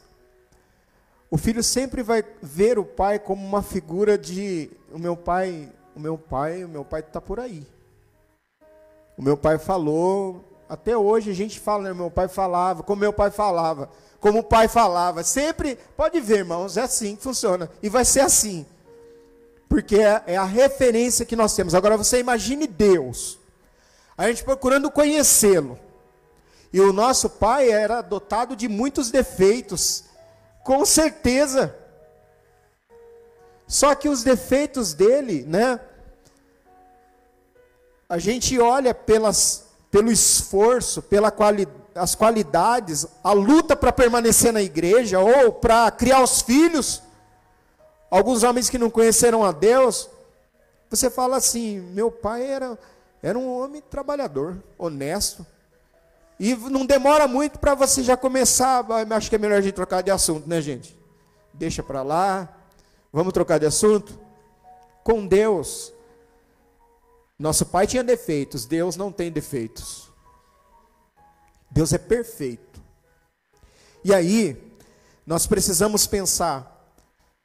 O 1.29 1.37
filho 1.37 1.63
sempre 1.63 2.01
vai 2.01 2.23
ver 2.41 2.79
o 2.79 2.85
pai 2.85 3.19
como 3.19 3.45
uma 3.45 3.61
figura 3.61 4.17
de 4.17 4.71
o 4.91 4.97
meu 4.97 5.15
pai, 5.15 5.71
o 5.95 5.99
meu 5.99 6.17
pai, 6.17 6.63
o 6.63 6.69
meu 6.69 6.83
pai 6.83 7.01
está 7.01 7.21
por 7.21 7.39
aí. 7.39 7.67
O 9.15 9.21
meu 9.21 9.37
pai 9.37 9.59
falou, 9.59 10.43
até 10.67 10.97
hoje 10.97 11.29
a 11.29 11.35
gente 11.35 11.59
fala, 11.59 11.83
né? 11.83 11.93
Meu 11.93 12.09
pai 12.09 12.27
falava, 12.27 12.81
como 12.81 13.01
meu 13.01 13.13
pai 13.13 13.29
falava 13.29 13.91
como 14.19 14.39
o 14.39 14.43
pai 14.43 14.67
falava. 14.67 15.23
Sempre, 15.23 15.77
pode 15.95 16.19
ver, 16.19 16.39
irmãos, 16.39 16.77
é 16.77 16.81
assim 16.81 17.15
que 17.15 17.23
funciona. 17.23 17.69
E 17.81 17.89
vai 17.89 18.03
ser 18.03 18.21
assim. 18.21 18.65
Porque 19.67 19.97
é, 19.97 20.23
é 20.27 20.37
a 20.37 20.43
referência 20.43 21.25
que 21.25 21.35
nós 21.35 21.55
temos. 21.55 21.73
Agora 21.73 21.97
você 21.97 22.19
imagine 22.19 22.67
Deus. 22.67 23.39
A 24.17 24.27
gente 24.27 24.43
procurando 24.43 24.91
conhecê-lo. 24.91 25.79
E 26.71 26.79
o 26.81 26.93
nosso 26.93 27.29
pai 27.29 27.69
era 27.69 28.01
dotado 28.01 28.55
de 28.55 28.67
muitos 28.67 29.09
defeitos. 29.09 30.03
Com 30.63 30.85
certeza. 30.85 31.75
Só 33.67 33.95
que 33.95 34.09
os 34.09 34.23
defeitos 34.23 34.93
dele, 34.93 35.45
né? 35.47 35.79
A 38.09 38.17
gente 38.17 38.59
olha 38.59 38.93
pelas, 38.93 39.67
pelo 39.91 40.11
esforço, 40.11 41.01
pela 41.01 41.31
qualidade 41.31 41.78
as 41.99 42.15
qualidades, 42.15 43.05
a 43.23 43.31
luta 43.31 43.75
para 43.75 43.91
permanecer 43.91 44.51
na 44.51 44.61
igreja 44.61 45.19
ou 45.19 45.51
para 45.51 45.91
criar 45.91 46.23
os 46.23 46.41
filhos. 46.41 47.03
Alguns 48.09 48.43
homens 48.43 48.69
que 48.69 48.77
não 48.77 48.89
conheceram 48.89 49.43
a 49.43 49.51
Deus, 49.51 50.09
você 50.89 51.09
fala 51.09 51.37
assim: 51.37 51.79
meu 51.79 52.09
pai 52.09 52.45
era, 52.45 52.77
era 53.21 53.37
um 53.37 53.59
homem 53.59 53.81
trabalhador, 53.81 54.57
honesto. 54.77 55.45
E 56.39 56.55
não 56.55 56.85
demora 56.85 57.27
muito 57.27 57.59
para 57.59 57.75
você 57.75 58.01
já 58.01 58.15
começar. 58.15 58.85
Acho 59.11 59.29
que 59.29 59.35
é 59.35 59.39
melhor 59.39 59.57
a 59.57 59.61
gente 59.61 59.73
trocar 59.73 60.01
de 60.01 60.09
assunto, 60.09 60.47
né, 60.47 60.61
gente? 60.61 60.97
Deixa 61.53 61.83
para 61.83 62.01
lá. 62.01 62.47
Vamos 63.11 63.33
trocar 63.33 63.59
de 63.59 63.65
assunto? 63.65 64.17
Com 65.03 65.27
Deus. 65.27 65.93
Nosso 67.37 67.65
pai 67.65 67.87
tinha 67.87 68.03
defeitos, 68.03 68.65
Deus 68.65 68.95
não 68.95 69.11
tem 69.11 69.31
defeitos. 69.31 70.08
Deus 71.71 71.93
é 71.93 71.97
perfeito. 71.97 72.81
E 74.03 74.13
aí, 74.13 74.57
nós 75.25 75.45
precisamos 75.45 76.07
pensar, 76.07 76.93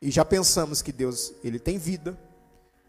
e 0.01 0.11
já 0.11 0.25
pensamos 0.25 0.81
que 0.81 0.93
Deus, 0.93 1.33
ele 1.43 1.59
tem 1.59 1.79
vida, 1.79 2.19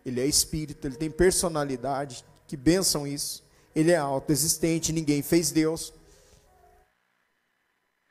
ele 0.06 0.21
é 0.21 0.26
espírito, 0.26 0.88
ele 0.88 0.95
tem 0.95 1.10
personalidade, 1.10 2.24
que 2.48 2.56
bênção 2.56 3.08
isso. 3.08 3.43
Ele 3.76 3.91
é 3.91 3.98
autoexistente, 3.98 4.93
ninguém 4.93 5.21
fez 5.21 5.52
Deus. 5.52 5.91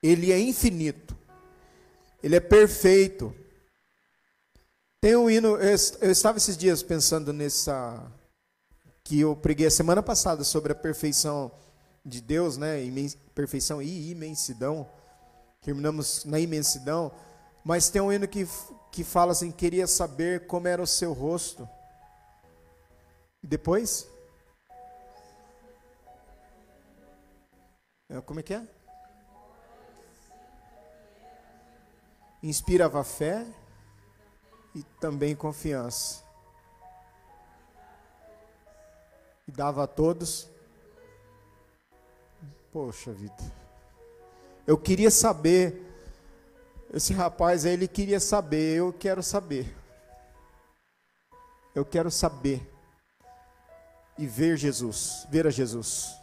Ele 0.03 0.33
é 0.33 0.39
infinito. 0.39 1.17
Ele 2.23 2.37
é 2.37 2.41
perfeito. 2.41 3.35
Tem 5.01 5.17
um 5.17 5.31
hino, 5.31 5.57
eu 5.57 6.11
estava 6.11 6.39
esses 6.39 6.57
dias 6.57 6.83
pensando 6.83 7.33
nessa 7.33 8.11
que 9.03 9.21
eu 9.21 9.37
preguei 9.37 9.67
a 9.67 9.71
semana 9.71 10.03
passada 10.03 10.43
sobre 10.43 10.73
a 10.73 10.75
perfeição 10.75 11.53
de 12.05 12.21
Deus, 12.21 12.57
né? 12.59 12.77
Perfeição 13.35 13.81
e 13.81 14.11
imensidão. 14.11 14.89
Terminamos 15.63 16.25
na 16.25 16.39
imensidão. 16.39 17.11
Mas 17.65 17.89
tem 17.89 18.03
um 18.03 18.13
hino 18.13 18.29
que, 18.29 18.47
que 18.93 19.03
fala 19.03 19.33
assim: 19.33 19.51
queria 19.51 19.87
saber 19.87 20.47
como 20.47 20.69
era 20.69 20.83
o 20.83 20.87
seu 20.87 21.13
rosto. 21.13 21.69
E 23.43 23.47
depois? 23.47 24.07
É, 28.09 28.21
como 28.21 28.41
é 28.41 28.43
que 28.43 28.55
é? 28.55 28.63
Inspirava 32.43 33.03
fé 33.03 33.47
e 34.75 34.83
também 35.01 35.35
confiança. 35.35 36.23
E 39.49 39.53
dava 39.53 39.85
a 39.85 39.87
todos 39.87 40.54
Poxa 42.75 43.13
vida. 43.13 43.33
Eu 44.67 44.77
queria 44.77 45.09
saber. 45.09 45.81
Esse 46.93 47.13
rapaz 47.13 47.65
ele 47.65 47.87
queria 47.87 48.19
saber. 48.19 48.79
Eu 48.79 48.93
quero 48.93 49.23
saber. 49.23 49.73
Eu 51.73 51.85
quero 51.85 52.11
saber. 52.11 52.69
E 54.19 54.27
ver 54.27 54.57
Jesus. 54.57 55.25
Ver 55.31 55.47
a 55.47 55.51
Jesus. 55.51 56.17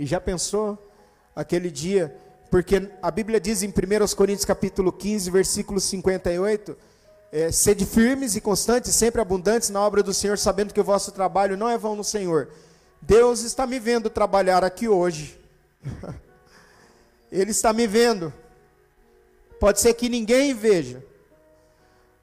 E 0.00 0.04
já 0.04 0.20
pensou 0.20 0.76
aquele 1.36 1.70
dia? 1.70 2.18
Porque 2.50 2.90
a 3.00 3.10
Bíblia 3.12 3.40
diz 3.40 3.62
em 3.62 3.68
1 3.68 4.16
Coríntios 4.16 4.44
capítulo 4.44 4.90
15, 4.90 5.30
versículo 5.30 5.78
58. 5.78 6.76
É, 7.30 7.52
sede 7.52 7.86
firmes 7.86 8.34
e 8.34 8.40
constantes, 8.40 8.92
sempre 8.96 9.20
abundantes 9.20 9.70
na 9.70 9.80
obra 9.80 10.02
do 10.02 10.12
Senhor, 10.12 10.36
sabendo 10.36 10.74
que 10.74 10.80
o 10.80 10.84
vosso 10.84 11.12
trabalho 11.12 11.56
não 11.56 11.68
é 11.68 11.78
vão 11.78 11.94
no 11.94 12.02
Senhor. 12.02 12.50
Deus 13.02 13.40
está 13.42 13.66
me 13.66 13.80
vendo 13.80 14.08
trabalhar 14.08 14.62
aqui 14.62 14.88
hoje. 14.88 15.38
Ele 17.32 17.50
está 17.50 17.72
me 17.72 17.84
vendo. 17.84 18.32
Pode 19.58 19.80
ser 19.80 19.92
que 19.94 20.08
ninguém 20.08 20.54
veja. 20.54 21.04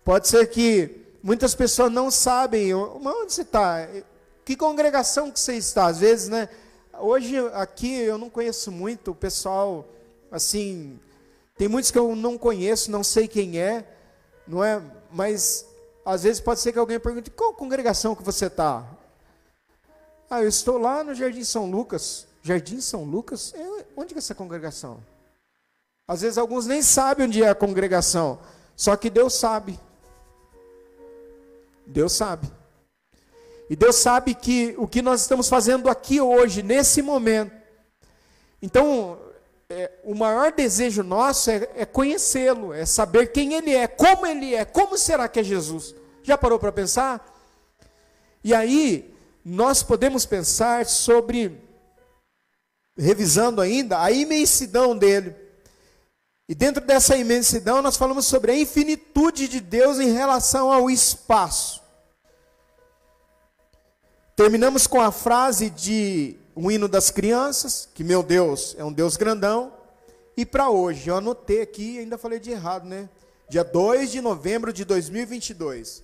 Pode 0.06 0.30
ser 0.30 0.48
que 0.48 1.06
muitas 1.22 1.54
pessoas 1.54 1.92
não 1.92 2.10
sabem 2.10 2.74
onde 2.74 3.34
você 3.34 3.42
está. 3.42 3.88
Que 4.46 4.56
congregação 4.56 5.30
que 5.30 5.40
você 5.40 5.56
está? 5.56 5.88
Às 5.88 6.00
vezes, 6.00 6.30
né? 6.30 6.48
Hoje 6.98 7.36
aqui 7.54 7.94
eu 8.00 8.18
não 8.18 8.30
conheço 8.30 8.72
muito 8.72 9.12
o 9.12 9.16
pessoal, 9.16 9.86
assim, 10.32 11.00
tem 11.58 11.68
muitos 11.68 11.92
que 11.92 12.00
eu 12.00 12.16
não 12.16 12.38
conheço, 12.38 12.90
não 12.90 13.04
sei 13.04 13.28
quem 13.28 13.60
é, 13.60 13.86
não 14.48 14.64
é? 14.64 14.82
Mas 15.12 15.66
às 16.06 16.24
vezes 16.24 16.42
pode 16.42 16.62
ser 16.62 16.72
que 16.72 16.80
alguém 16.80 17.00
pergunte: 17.00 17.30
qual 17.30 17.54
congregação 17.54 18.16
que 18.16 18.24
você 18.24 18.46
está? 18.46 18.86
Ah, 20.30 20.44
eu 20.44 20.48
estou 20.48 20.78
lá 20.78 21.04
no 21.04 21.16
Jardim 21.16 21.44
São 21.44 21.70
Lucas. 21.70 22.28
Jardim 22.44 22.80
São 22.80 23.04
Lucas? 23.04 23.52
É, 23.56 23.86
onde 23.98 24.14
é 24.14 24.18
essa 24.20 24.36
congregação? 24.36 25.04
Às 26.08 26.22
vezes 26.22 26.38
alguns 26.38 26.68
nem 26.68 26.84
sabem 26.84 27.26
onde 27.26 27.42
é 27.42 27.50
a 27.50 27.56
congregação. 27.56 28.40
Só 28.76 28.96
que 28.96 29.10
Deus 29.10 29.34
sabe. 29.34 29.80
Deus 31.86 32.14
sabe. 32.14 32.48
E 33.70 33.76
Deus 33.76 33.96
sabe 33.96 34.36
que 34.36 34.76
o 34.78 34.88
que 34.88 35.02
nós 35.02 35.22
estamos 35.22 35.50
fazendo 35.50 35.90
aqui 35.90 36.22
hoje, 36.22 36.62
nesse 36.62 37.02
momento. 37.02 37.52
Então, 38.62 39.20
é, 39.70 39.92
o 40.04 40.14
maior 40.14 40.52
desejo 40.52 41.02
nosso 41.04 41.50
é, 41.50 41.70
é 41.76 41.86
conhecê-lo, 41.86 42.74
é 42.74 42.86
saber 42.86 43.32
quem 43.32 43.54
ele 43.54 43.74
é, 43.74 43.88
como 43.88 44.26
ele 44.26 44.54
é, 44.54 44.64
como 44.66 44.98
será 44.98 45.28
que 45.28 45.40
é 45.40 45.44
Jesus. 45.44 45.96
Já 46.22 46.38
parou 46.38 46.60
para 46.60 46.72
pensar? 46.72 47.26
E 48.44 48.54
aí, 48.54 49.16
nós 49.50 49.82
podemos 49.82 50.28
pensar 50.28 50.86
sobre, 50.86 51.60
revisando 52.96 53.62
ainda, 53.62 54.00
a 54.00 54.12
imensidão 54.12 54.96
dele. 54.96 55.36
E 56.48 56.54
dentro 56.54 56.86
dessa 56.86 57.18
imensidão, 57.18 57.82
nós 57.82 57.98
falamos 57.98 58.28
sobre 58.28 58.52
a 58.52 58.56
infinitude 58.56 59.48
de 59.48 59.60
Deus 59.60 60.00
em 60.00 60.12
relação 60.12 60.72
ao 60.72 60.88
espaço. 60.90 61.82
Terminamos 64.36 64.86
com 64.86 65.02
a 65.02 65.12
frase 65.12 65.72
de 65.72 66.38
um 66.56 66.70
hino 66.70 66.88
das 66.88 67.10
crianças, 67.10 67.90
que 67.94 68.04
meu 68.04 68.22
Deus 68.22 68.76
é 68.78 68.84
um 68.84 68.94
Deus 68.94 69.18
grandão. 69.18 69.74
E 70.38 70.46
para 70.46 70.70
hoje, 70.70 71.10
eu 71.10 71.16
anotei 71.16 71.62
aqui, 71.62 71.98
ainda 71.98 72.20
falei 72.20 72.40
de 72.40 72.52
errado, 72.52 72.86
né? 72.86 73.10
Dia 73.50 73.64
2 73.64 74.12
de 74.12 74.22
novembro 74.22 74.72
de 74.72 74.86
2022. 74.86 76.04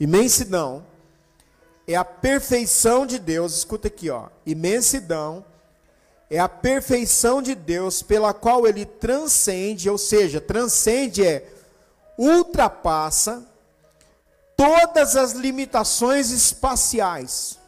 Imensidão 0.00 0.84
é 1.88 1.96
a 1.96 2.04
perfeição 2.04 3.06
de 3.06 3.18
Deus. 3.18 3.56
Escuta 3.56 3.88
aqui, 3.88 4.10
ó. 4.10 4.28
Imensidão 4.44 5.42
é 6.30 6.38
a 6.38 6.48
perfeição 6.48 7.40
de 7.40 7.54
Deus 7.54 8.02
pela 8.02 8.34
qual 8.34 8.66
ele 8.66 8.84
transcende, 8.84 9.88
ou 9.88 9.96
seja, 9.96 10.38
transcende 10.38 11.24
é 11.24 11.50
ultrapassa 12.18 13.46
todas 14.54 15.16
as 15.16 15.32
limitações 15.32 16.30
espaciais. 16.30 17.58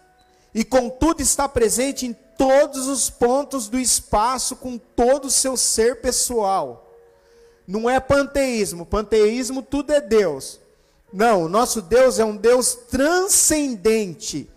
E 0.52 0.64
contudo 0.64 1.22
está 1.22 1.48
presente 1.48 2.04
em 2.04 2.12
todos 2.36 2.88
os 2.88 3.08
pontos 3.08 3.68
do 3.68 3.78
espaço 3.78 4.54
com 4.56 4.76
todo 4.76 5.26
o 5.26 5.30
seu 5.30 5.56
ser 5.56 6.02
pessoal. 6.02 6.94
Não 7.66 7.88
é 7.88 7.98
panteísmo, 8.00 8.84
panteísmo 8.84 9.62
tudo 9.62 9.92
é 9.92 10.00
Deus. 10.00 10.60
Não, 11.12 11.44
o 11.44 11.48
nosso 11.48 11.82
Deus 11.82 12.18
é 12.18 12.24
um 12.24 12.36
Deus 12.36 12.74
transcendente. 12.74 14.48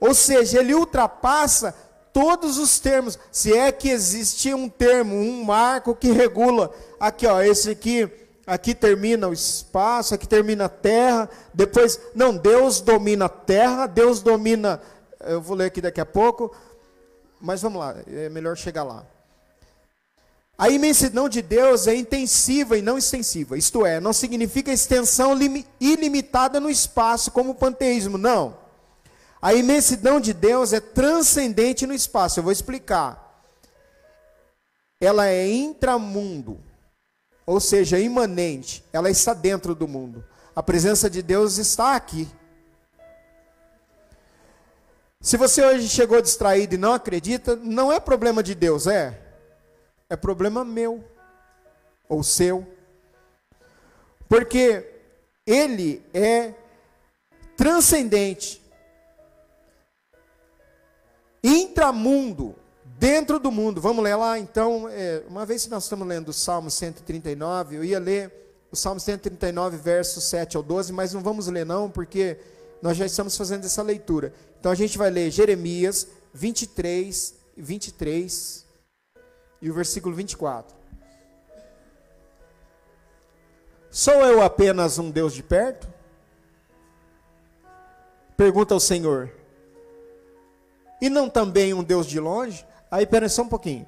Ou 0.00 0.14
seja, 0.14 0.58
ele 0.60 0.74
ultrapassa 0.74 1.74
todos 2.12 2.58
os 2.58 2.78
termos. 2.78 3.18
Se 3.30 3.56
é 3.56 3.72
que 3.72 3.88
existe 3.88 4.52
um 4.52 4.68
termo, 4.68 5.14
um 5.14 5.44
marco 5.44 5.94
que 5.94 6.10
regula. 6.10 6.74
Aqui, 7.00 7.26
ó, 7.26 7.40
esse 7.40 7.70
aqui, 7.70 8.10
aqui 8.46 8.74
termina 8.74 9.28
o 9.28 9.32
espaço, 9.32 10.14
aqui 10.14 10.26
termina 10.26 10.66
a 10.66 10.68
terra. 10.68 11.30
Depois, 11.54 12.00
não, 12.14 12.36
Deus 12.36 12.80
domina 12.80 13.26
a 13.26 13.30
terra, 13.30 13.86
Deus 13.86 14.20
domina. 14.20 14.82
Eu 15.20 15.40
vou 15.40 15.56
ler 15.56 15.66
aqui 15.66 15.80
daqui 15.80 16.00
a 16.00 16.06
pouco. 16.06 16.54
Mas 17.40 17.62
vamos 17.62 17.80
lá, 17.80 17.96
é 18.06 18.28
melhor 18.28 18.56
chegar 18.56 18.84
lá. 18.84 19.06
A 20.56 20.68
imensidão 20.68 21.28
de 21.28 21.42
Deus 21.42 21.86
é 21.86 21.94
intensiva 21.94 22.76
e 22.76 22.82
não 22.82 22.98
extensiva. 22.98 23.56
Isto 23.56 23.84
é, 23.84 24.00
não 24.00 24.12
significa 24.12 24.72
extensão 24.72 25.36
ilimitada 25.80 26.60
no 26.60 26.70
espaço, 26.70 27.30
como 27.30 27.52
o 27.52 27.54
panteísmo. 27.54 28.18
Não. 28.18 28.56
A 29.40 29.54
imensidão 29.54 30.20
de 30.20 30.32
Deus 30.32 30.72
é 30.72 30.80
transcendente 30.80 31.86
no 31.86 31.94
espaço. 31.94 32.38
Eu 32.38 32.44
vou 32.44 32.52
explicar. 32.52 33.42
Ela 35.00 35.26
é 35.26 35.50
intramundo, 35.50 36.60
ou 37.44 37.58
seja, 37.58 37.98
imanente. 37.98 38.84
Ela 38.92 39.10
está 39.10 39.34
dentro 39.34 39.74
do 39.74 39.88
mundo. 39.88 40.24
A 40.54 40.62
presença 40.62 41.10
de 41.10 41.22
Deus 41.22 41.58
está 41.58 41.96
aqui. 41.96 42.28
Se 45.20 45.36
você 45.36 45.64
hoje 45.64 45.88
chegou 45.88 46.20
distraído 46.20 46.74
e 46.74 46.78
não 46.78 46.92
acredita, 46.92 47.56
não 47.56 47.92
é 47.92 47.98
problema 47.98 48.42
de 48.42 48.54
Deus, 48.54 48.86
é? 48.86 49.21
É 50.12 50.16
problema 50.16 50.62
meu 50.62 51.02
ou 52.06 52.22
seu. 52.22 52.66
Porque 54.28 54.86
ele 55.46 56.04
é 56.12 56.52
transcendente 57.56 58.60
intramundo, 61.42 62.54
dentro 62.98 63.40
do 63.40 63.50
mundo. 63.50 63.80
Vamos 63.80 64.04
ler 64.04 64.14
lá, 64.16 64.38
então, 64.38 64.86
é, 64.90 65.22
uma 65.26 65.46
vez 65.46 65.64
que 65.64 65.70
nós 65.70 65.84
estamos 65.84 66.06
lendo 66.06 66.28
o 66.28 66.32
Salmo 66.34 66.70
139, 66.70 67.76
eu 67.76 67.82
ia 67.82 67.98
ler 67.98 68.30
o 68.70 68.76
Salmo 68.76 69.00
139, 69.00 69.78
versos 69.78 70.24
7 70.24 70.58
ao 70.58 70.62
12, 70.62 70.92
mas 70.92 71.14
não 71.14 71.22
vamos 71.22 71.46
ler 71.46 71.64
não, 71.64 71.90
porque 71.90 72.36
nós 72.82 72.98
já 72.98 73.06
estamos 73.06 73.34
fazendo 73.34 73.64
essa 73.64 73.80
leitura. 73.80 74.34
Então 74.60 74.70
a 74.70 74.74
gente 74.74 74.98
vai 74.98 75.08
ler 75.08 75.30
Jeremias 75.30 76.06
23, 76.34 77.34
23 77.56 78.71
e 79.62 79.70
o 79.70 79.74
versículo 79.74 80.14
24. 80.14 80.76
Sou 83.90 84.14
eu 84.26 84.42
apenas 84.42 84.98
um 84.98 85.10
Deus 85.10 85.32
de 85.32 85.42
perto? 85.42 85.88
Pergunta 88.36 88.74
ao 88.74 88.80
Senhor 88.80 89.32
e 91.02 91.10
não 91.10 91.28
também 91.28 91.74
um 91.74 91.82
Deus 91.82 92.06
de 92.06 92.20
longe? 92.20 92.64
Aí, 92.88 93.04
pera 93.04 93.28
só 93.28 93.42
um 93.42 93.48
pouquinho. 93.48 93.86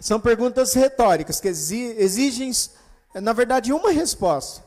São 0.00 0.18
perguntas 0.18 0.74
retóricas 0.74 1.40
que 1.40 1.46
exigem, 1.46 2.50
na 3.14 3.32
verdade, 3.32 3.72
uma 3.72 3.92
resposta. 3.92 4.64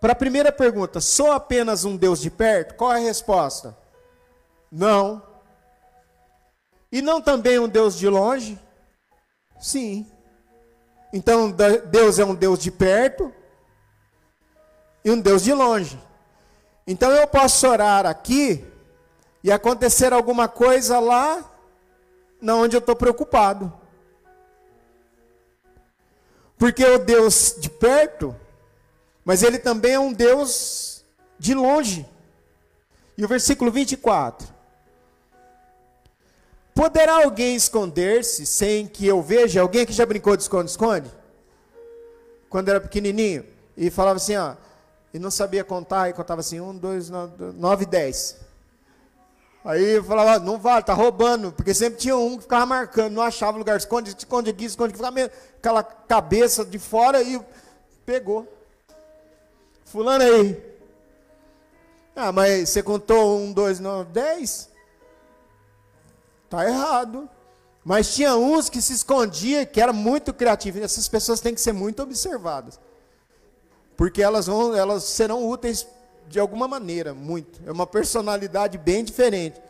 Para 0.00 0.12
a 0.12 0.16
primeira 0.16 0.50
pergunta, 0.50 1.02
sou 1.02 1.32
apenas 1.32 1.84
um 1.84 1.96
Deus 1.96 2.20
de 2.20 2.30
perto? 2.30 2.76
Qual 2.76 2.92
é 2.92 2.96
a 2.96 3.04
resposta? 3.04 3.76
Não. 4.72 5.22
E 6.90 7.02
não 7.02 7.20
também 7.20 7.58
um 7.58 7.68
Deus 7.68 7.94
de 7.98 8.08
longe? 8.08 8.58
Sim. 9.58 10.06
Então, 11.12 11.54
Deus 11.90 12.18
é 12.18 12.24
um 12.24 12.34
Deus 12.34 12.58
de 12.58 12.70
perto 12.70 13.32
e 15.04 15.10
um 15.10 15.20
Deus 15.20 15.42
de 15.42 15.52
longe. 15.52 15.98
Então, 16.86 17.10
eu 17.10 17.26
posso 17.26 17.66
orar 17.68 18.06
aqui 18.06 18.64
e 19.42 19.50
acontecer 19.50 20.12
alguma 20.12 20.48
coisa 20.48 20.98
lá 20.98 21.44
na 22.40 22.56
onde 22.56 22.76
eu 22.76 22.80
estou 22.80 22.96
preocupado. 22.96 23.72
Porque 26.58 26.84
o 26.84 26.98
Deus 26.98 27.56
de 27.58 27.68
perto, 27.68 28.34
mas 29.24 29.42
ele 29.42 29.58
também 29.58 29.92
é 29.92 30.00
um 30.00 30.12
Deus 30.12 31.04
de 31.38 31.54
longe. 31.54 32.08
E 33.16 33.24
o 33.24 33.28
versículo 33.28 33.70
24: 33.70 34.55
Poderá 36.76 37.24
alguém 37.24 37.56
esconder-se 37.56 38.44
sem 38.44 38.86
que 38.86 39.06
eu 39.06 39.22
veja? 39.22 39.62
Alguém 39.62 39.86
que 39.86 39.94
já 39.94 40.04
brincou 40.04 40.36
de 40.36 40.42
esconde-esconde? 40.42 41.10
Quando 42.50 42.68
era 42.68 42.78
pequenininho 42.78 43.46
e 43.74 43.90
falava 43.90 44.16
assim, 44.16 44.36
ó, 44.36 44.56
e 45.14 45.18
não 45.18 45.30
sabia 45.30 45.64
contar, 45.64 46.10
e 46.10 46.12
contava 46.12 46.42
assim: 46.42 46.60
um, 46.60 46.76
dois, 46.76 47.08
nove, 47.08 47.86
dez. 47.86 48.36
Aí 49.64 49.94
eu 49.94 50.04
falava, 50.04 50.32
ah, 50.34 50.38
não 50.38 50.58
vale, 50.58 50.84
tá 50.84 50.92
roubando, 50.92 51.50
porque 51.50 51.72
sempre 51.72 51.98
tinha 51.98 52.14
um 52.14 52.36
que 52.36 52.42
ficava 52.42 52.66
marcando, 52.66 53.14
não 53.14 53.22
achava 53.22 53.56
lugar, 53.56 53.78
esconde, 53.78 54.14
esconde 54.16 54.50
aqui, 54.50 54.66
esconde 54.66 54.92
aqui, 54.92 55.02
ficava 55.02 55.32
aquela 55.56 55.82
cabeça 55.82 56.62
de 56.62 56.78
fora 56.78 57.22
e 57.22 57.40
pegou. 58.04 58.46
Fulano 59.86 60.22
aí. 60.22 60.62
Ah, 62.14 62.30
mas 62.32 62.68
você 62.68 62.82
contou 62.82 63.38
um, 63.38 63.50
dois, 63.50 63.80
nove, 63.80 64.12
dez? 64.12 64.75
Tá 66.48 66.66
errado. 66.66 67.28
Mas 67.84 68.14
tinha 68.14 68.34
uns 68.36 68.68
que 68.68 68.82
se 68.82 68.92
escondia, 68.92 69.64
que 69.64 69.80
era 69.80 69.92
muito 69.92 70.34
criativo. 70.34 70.82
Essas 70.82 71.08
pessoas 71.08 71.40
têm 71.40 71.54
que 71.54 71.60
ser 71.60 71.72
muito 71.72 72.02
observadas. 72.02 72.80
Porque 73.96 74.22
elas 74.22 74.46
vão, 74.46 74.74
elas 74.74 75.04
serão 75.04 75.48
úteis 75.48 75.86
de 76.28 76.38
alguma 76.40 76.66
maneira, 76.66 77.14
muito. 77.14 77.60
É 77.66 77.70
uma 77.70 77.86
personalidade 77.86 78.76
bem 78.76 79.04
diferente, 79.04 79.60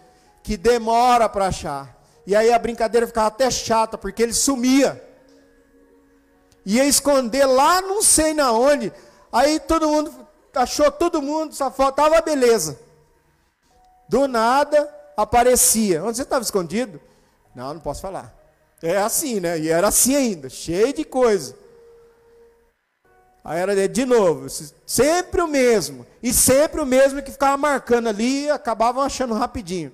que 0.43 0.57
demora 0.57 1.29
para 1.29 1.49
achar. 1.49 1.95
E 2.27 2.35
aí 2.35 2.53
a 2.53 2.59
brincadeira 2.59 3.07
ficava 3.07 3.29
até 3.29 3.51
chata, 3.51 3.99
porque 3.99 4.23
ele 4.23 4.33
sumia. 4.33 5.03
Ia 6.65 6.85
esconder 6.85 7.47
lá 7.47 7.81
não 7.81 8.03
sei 8.03 8.35
na 8.35 8.51
onde. 8.51 8.93
Aí 9.31 9.61
todo 9.61 9.89
mundo 9.89 10.27
achou 10.55 10.91
todo 10.91 11.23
mundo, 11.23 11.55
só 11.55 11.71
faltava 11.71 12.21
beleza. 12.21 12.81
Do 14.09 14.27
nada 14.27 14.93
aparecia. 15.17 16.05
Onde 16.05 16.17
você 16.17 16.23
estava 16.23 16.43
escondido? 16.43 17.01
Não, 17.55 17.73
não 17.75 17.81
posso 17.81 18.03
falar. 18.03 18.35
É 18.83 18.99
assim, 18.99 19.41
né? 19.41 19.59
E 19.59 19.69
era 19.69 19.89
assim 19.89 20.15
ainda, 20.15 20.49
cheio 20.49 20.93
de 20.93 21.05
coisa. 21.05 21.57
Aí 23.43 23.61
era 23.61 23.89
de 23.89 24.05
novo, 24.05 24.49
sempre 24.85 25.41
o 25.41 25.47
mesmo. 25.47 26.05
E 26.23 26.33
sempre 26.33 26.81
o 26.81 26.87
mesmo 26.87 27.23
que 27.23 27.31
ficava 27.31 27.57
marcando 27.57 28.09
ali 28.09 28.45
e 28.45 28.51
acabavam 28.51 29.03
achando 29.03 29.35
rapidinho. 29.35 29.93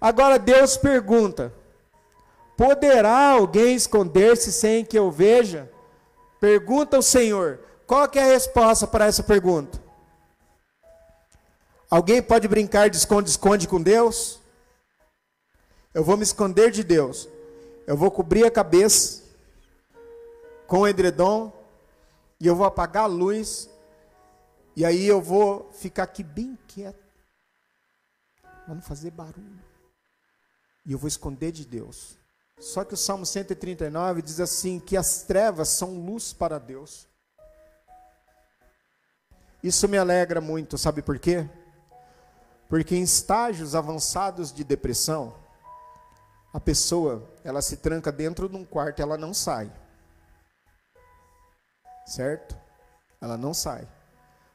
Agora 0.00 0.38
Deus 0.38 0.76
pergunta: 0.76 1.52
Poderá 2.56 3.30
alguém 3.30 3.74
esconder-se 3.74 4.52
sem 4.52 4.84
que 4.84 4.98
eu 4.98 5.10
veja? 5.10 5.70
Pergunta 6.40 6.98
o 6.98 7.02
Senhor. 7.02 7.60
Qual 7.86 8.08
é 8.14 8.20
a 8.20 8.26
resposta 8.26 8.86
para 8.86 9.06
essa 9.06 9.22
pergunta? 9.22 9.82
Alguém 11.90 12.22
pode 12.22 12.46
brincar 12.46 12.90
de 12.90 12.98
esconde-esconde 12.98 13.66
com 13.66 13.82
Deus? 13.82 14.38
Eu 15.94 16.04
vou 16.04 16.18
me 16.18 16.22
esconder 16.22 16.70
de 16.70 16.84
Deus. 16.84 17.28
Eu 17.86 17.96
vou 17.96 18.10
cobrir 18.10 18.44
a 18.44 18.50
cabeça 18.50 19.22
com 20.66 20.80
o 20.80 20.86
edredom, 20.86 21.50
e 22.38 22.46
eu 22.46 22.54
vou 22.54 22.66
apagar 22.66 23.04
a 23.04 23.06
luz, 23.06 23.70
e 24.76 24.84
aí 24.84 25.06
eu 25.06 25.22
vou 25.22 25.72
ficar 25.72 26.02
aqui 26.02 26.22
bem 26.22 26.58
quieto, 26.68 27.02
para 28.42 28.74
não 28.74 28.82
fazer 28.82 29.10
barulho. 29.10 29.64
E 30.84 30.92
eu 30.92 30.98
vou 30.98 31.08
esconder 31.08 31.52
de 31.52 31.64
Deus. 31.64 32.18
Só 32.60 32.84
que 32.84 32.92
o 32.92 32.98
Salmo 32.98 33.24
139 33.24 34.20
diz 34.20 34.40
assim: 34.40 34.78
que 34.78 34.94
as 34.94 35.22
trevas 35.22 35.70
são 35.70 35.94
luz 35.94 36.34
para 36.34 36.58
Deus. 36.58 37.08
Isso 39.62 39.88
me 39.88 39.96
alegra 39.96 40.40
muito, 40.40 40.76
sabe 40.76 41.00
por 41.00 41.18
quê? 41.18 41.48
Porque 42.68 42.94
em 42.94 43.02
estágios 43.02 43.74
avançados 43.74 44.52
de 44.52 44.62
depressão, 44.62 45.34
a 46.52 46.60
pessoa, 46.60 47.28
ela 47.42 47.62
se 47.62 47.78
tranca 47.78 48.12
dentro 48.12 48.48
de 48.48 48.56
um 48.56 48.64
quarto, 48.64 49.00
ela 49.00 49.16
não 49.16 49.32
sai 49.32 49.72
certo? 52.08 52.56
ela 53.20 53.36
não 53.36 53.52
sai. 53.52 53.86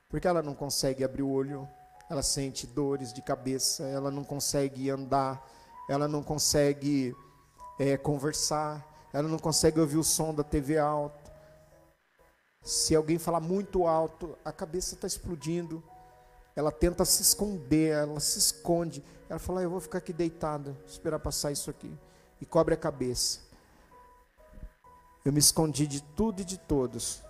Porque 0.10 0.28
ela 0.28 0.42
não 0.42 0.54
consegue 0.54 1.04
abrir 1.04 1.24
o 1.24 1.30
olho, 1.30 1.68
ela 2.10 2.24
sente 2.24 2.68
dores 2.68 3.14
de 3.14 3.22
cabeça, 3.22 3.84
ela 3.84 4.12
não 4.12 4.24
consegue 4.24 4.90
andar, 4.90 5.46
ela 5.90 6.08
não 6.08 6.24
consegue 6.24 7.16
é, 7.80 7.98
conversar, 7.98 8.86
ela 9.12 9.28
não 9.28 9.40
consegue 9.40 9.80
ouvir 9.80 9.98
o 9.98 10.04
som 10.04 10.34
da 10.34 10.44
TV 10.44 10.78
alto. 10.78 11.32
Se 12.62 12.96
alguém 12.96 13.20
falar 13.20 13.40
muito 13.40 13.86
alto, 13.86 14.38
a 14.46 14.52
cabeça 14.52 14.96
está 14.96 15.08
explodindo. 15.08 15.84
Ela 16.56 16.72
tenta 16.72 17.04
se 17.04 17.22
esconder, 17.22 17.94
ela 17.94 18.20
se 18.20 18.38
esconde. 18.38 19.04
Ela 19.30 19.40
fala: 19.40 19.62
ah, 19.62 19.64
Eu 19.64 19.70
vou 19.70 19.80
ficar 19.80 19.98
aqui 19.98 20.14
deitada, 20.14 20.78
esperar 20.88 21.20
passar 21.20 21.52
isso 21.52 21.70
aqui. 21.70 21.92
E 22.40 22.46
cobre 22.46 22.74
a 22.74 22.78
cabeça. 22.78 23.40
Eu 25.26 25.32
me 25.32 25.40
escondi 25.40 25.88
de 25.88 26.02
tudo 26.02 26.42
e 26.42 26.46
de 26.46 26.58
todos. 26.58 27.24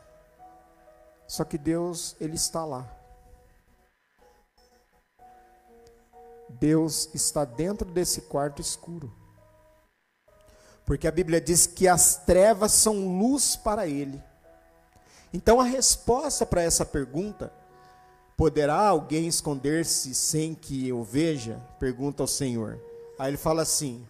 Só 1.28 1.44
que 1.44 1.58
Deus, 1.58 2.16
Ele 2.20 2.36
está 2.36 2.66
lá. 2.66 2.90
Deus 6.50 7.10
está 7.14 7.46
dentro 7.46 7.90
desse 7.90 8.22
quarto 8.22 8.62
escuro. 8.62 9.14
Porque 10.86 11.08
a 11.08 11.12
Bíblia 11.12 11.40
diz 11.40 11.66
que 11.66 11.88
as 11.88 12.18
trevas 12.18 12.72
são 12.74 13.18
luz 13.20 13.56
para 13.56 13.88
Ele. 13.88 14.22
Então 15.34 15.60
a 15.60 15.64
resposta 15.64 16.46
para 16.46 16.62
essa 16.62 16.86
pergunta, 16.86 17.52
poderá 18.36 18.76
alguém 18.76 19.28
esconder-se 19.28 20.14
sem 20.14 20.54
que 20.54 20.88
eu 20.88 21.04
veja? 21.04 21.62
Pergunta 21.80 22.24
ao 22.24 22.28
Senhor. 22.28 22.80
Aí 23.18 23.30
ele 23.30 23.38
fala 23.38 23.62
assim: 23.62 24.06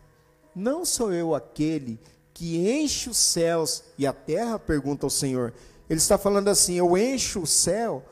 Não 0.56 0.86
sou 0.86 1.14
eu 1.14 1.36
aquele 1.36 2.00
que 2.34 2.68
enche 2.70 3.10
os 3.10 3.18
céus 3.18 3.84
e 3.98 4.08
a 4.08 4.14
terra? 4.14 4.58
Pergunta 4.58 5.06
ao 5.06 5.10
Senhor. 5.10 5.54
Ele 5.90 6.00
está 6.00 6.18
falando 6.18 6.48
assim: 6.48 6.76
Eu 6.76 6.98
encho 6.98 7.42
o 7.42 7.48
céu. 7.48 8.04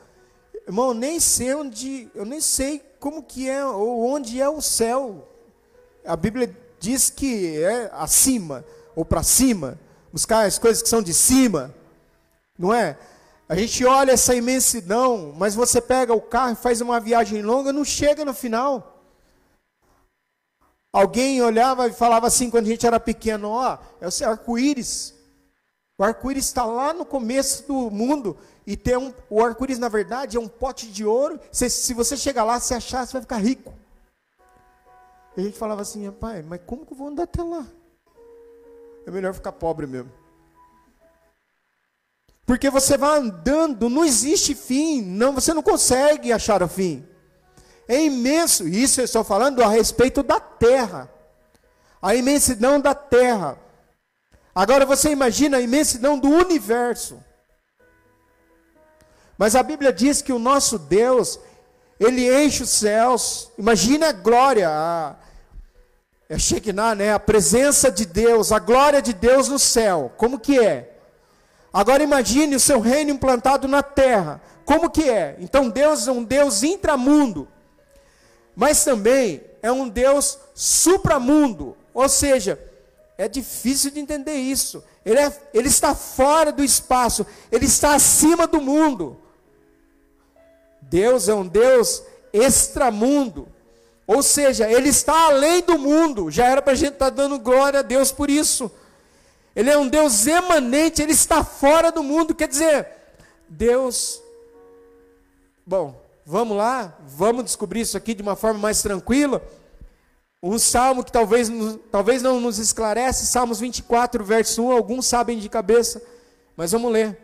Irmão, 0.66 0.94
nem 0.94 1.18
sei 1.18 1.54
onde, 1.54 2.08
eu 2.14 2.24
nem 2.24 2.40
sei 2.40 2.80
como 3.00 3.22
que 3.22 3.48
é 3.48 3.64
ou 3.66 4.06
onde 4.06 4.40
é 4.40 4.48
o 4.48 4.60
céu. 4.60 5.28
A 6.04 6.14
Bíblia 6.14 6.56
diz 6.78 7.10
que 7.10 7.56
é 7.56 7.90
acima 7.92 8.64
ou 8.94 9.04
para 9.04 9.22
cima, 9.22 9.78
buscar 10.12 10.46
as 10.46 10.58
coisas 10.58 10.82
que 10.82 10.88
são 10.88 11.02
de 11.02 11.14
cima 11.14 11.74
não 12.62 12.72
é? 12.72 12.96
A 13.52 13.54
gente 13.54 13.84
olha 13.84 14.12
essa 14.12 14.34
imensidão, 14.34 15.34
mas 15.36 15.54
você 15.54 15.78
pega 15.78 16.14
o 16.14 16.22
carro 16.22 16.52
e 16.52 16.56
faz 16.56 16.80
uma 16.80 16.98
viagem 16.98 17.42
longa, 17.42 17.70
não 17.70 17.84
chega 17.84 18.24
no 18.24 18.32
final. 18.32 19.04
Alguém 20.90 21.42
olhava 21.42 21.86
e 21.86 21.92
falava 21.92 22.26
assim 22.26 22.48
quando 22.48 22.64
a 22.64 22.70
gente 22.70 22.86
era 22.86 22.98
pequeno, 22.98 23.50
ó, 23.50 23.76
é 24.00 24.06
o 24.08 24.30
arco-íris. 24.30 25.14
O 25.98 26.02
arco-íris 26.02 26.46
está 26.46 26.64
lá 26.64 26.94
no 26.94 27.04
começo 27.04 27.66
do 27.66 27.90
mundo 27.90 28.38
e 28.66 28.74
tem 28.74 28.96
um, 28.96 29.12
o 29.28 29.44
arco-íris 29.44 29.78
na 29.78 29.90
verdade 29.90 30.38
é 30.38 30.40
um 30.40 30.48
pote 30.48 30.86
de 30.86 31.04
ouro. 31.04 31.38
Se, 31.50 31.68
se 31.68 31.92
você 31.92 32.16
chegar 32.16 32.44
lá, 32.44 32.58
se 32.58 32.72
achar, 32.72 33.06
você 33.06 33.12
vai 33.12 33.20
ficar 33.20 33.36
rico. 33.36 33.74
E 35.36 35.42
a 35.42 35.44
gente 35.44 35.58
falava 35.58 35.82
assim, 35.82 36.10
pai, 36.12 36.40
mas 36.40 36.62
como 36.64 36.86
que 36.86 36.94
eu 36.94 36.96
vou 36.96 37.08
andar 37.08 37.24
até 37.24 37.42
lá? 37.42 37.66
É 39.06 39.10
melhor 39.10 39.34
ficar 39.34 39.52
pobre 39.52 39.86
mesmo. 39.86 40.21
Porque 42.44 42.68
você 42.68 42.96
vai 42.96 43.18
andando, 43.18 43.88
não 43.88 44.04
existe 44.04 44.54
fim, 44.54 45.00
não, 45.00 45.32
você 45.32 45.54
não 45.54 45.62
consegue 45.62 46.32
achar 46.32 46.62
o 46.62 46.68
fim. 46.68 47.06
É 47.88 48.04
imenso, 48.04 48.66
isso 48.66 49.00
eu 49.00 49.04
estou 49.04 49.22
falando 49.24 49.62
a 49.62 49.68
respeito 49.68 50.22
da 50.22 50.40
terra. 50.40 51.10
A 52.00 52.14
imensidão 52.14 52.80
da 52.80 52.94
terra. 52.94 53.58
Agora 54.54 54.84
você 54.84 55.10
imagina 55.10 55.56
a 55.56 55.60
imensidão 55.60 56.18
do 56.18 56.28
universo. 56.28 57.22
Mas 59.38 59.54
a 59.56 59.62
Bíblia 59.62 59.92
diz 59.92 60.20
que 60.20 60.32
o 60.32 60.38
nosso 60.38 60.78
Deus, 60.78 61.38
ele 61.98 62.44
enche 62.44 62.62
os 62.62 62.70
céus. 62.70 63.50
Imagina 63.56 64.08
a 64.08 64.12
glória, 64.12 64.68
a, 64.68 65.16
é 66.28 66.38
Shekinah, 66.38 66.94
né? 66.94 67.12
A 67.12 67.18
presença 67.18 67.90
de 67.90 68.04
Deus, 68.04 68.52
a 68.52 68.58
glória 68.58 69.02
de 69.02 69.12
Deus 69.12 69.48
no 69.48 69.58
céu. 69.58 70.12
Como 70.16 70.38
que 70.38 70.58
é? 70.58 70.91
Agora 71.72 72.02
imagine 72.02 72.54
o 72.54 72.60
seu 72.60 72.80
reino 72.80 73.10
implantado 73.10 73.66
na 73.66 73.82
terra. 73.82 74.40
Como 74.64 74.90
que 74.90 75.08
é? 75.08 75.36
Então 75.40 75.70
Deus 75.70 76.06
é 76.06 76.12
um 76.12 76.22
Deus 76.22 76.62
intramundo, 76.62 77.48
mas 78.54 78.84
também 78.84 79.42
é 79.62 79.72
um 79.72 79.88
Deus 79.88 80.38
supramundo. 80.54 81.76
Ou 81.94 82.08
seja, 82.08 82.58
é 83.16 83.26
difícil 83.26 83.90
de 83.90 84.00
entender 84.00 84.34
isso. 84.34 84.84
Ele, 85.04 85.18
é, 85.18 85.32
ele 85.54 85.68
está 85.68 85.94
fora 85.94 86.52
do 86.52 86.62
espaço, 86.62 87.26
ele 87.50 87.66
está 87.66 87.94
acima 87.94 88.46
do 88.46 88.60
mundo. 88.60 89.18
Deus 90.80 91.28
é 91.28 91.34
um 91.34 91.46
Deus 91.46 92.02
extramundo. 92.32 93.48
Ou 94.06 94.22
seja, 94.22 94.70
ele 94.70 94.88
está 94.88 95.26
além 95.26 95.62
do 95.62 95.78
mundo. 95.78 96.30
Já 96.30 96.46
era 96.46 96.60
para 96.60 96.72
a 96.72 96.76
gente 96.76 96.94
estar 96.94 97.10
tá 97.10 97.16
dando 97.16 97.38
glória 97.38 97.80
a 97.80 97.82
Deus 97.82 98.12
por 98.12 98.28
isso. 98.28 98.70
Ele 99.54 99.70
é 99.70 99.76
um 99.76 99.86
Deus 99.86 100.26
emanente, 100.26 101.02
ele 101.02 101.12
está 101.12 101.44
fora 101.44 101.92
do 101.92 102.02
mundo. 102.02 102.34
Quer 102.34 102.48
dizer, 102.48 102.88
Deus. 103.48 104.22
Bom, 105.66 106.02
vamos 106.24 106.56
lá, 106.56 106.96
vamos 107.06 107.44
descobrir 107.44 107.80
isso 107.80 107.96
aqui 107.96 108.14
de 108.14 108.22
uma 108.22 108.34
forma 108.34 108.58
mais 108.58 108.82
tranquila. 108.82 109.42
Um 110.42 110.58
salmo 110.58 111.04
que 111.04 111.12
talvez, 111.12 111.48
talvez 111.90 112.20
não 112.20 112.40
nos 112.40 112.58
esclarece, 112.58 113.26
Salmos 113.26 113.60
24, 113.60 114.24
verso 114.24 114.64
1, 114.64 114.72
alguns 114.72 115.06
sabem 115.06 115.38
de 115.38 115.48
cabeça, 115.48 116.02
mas 116.56 116.72
vamos 116.72 116.90
ler. 116.90 117.16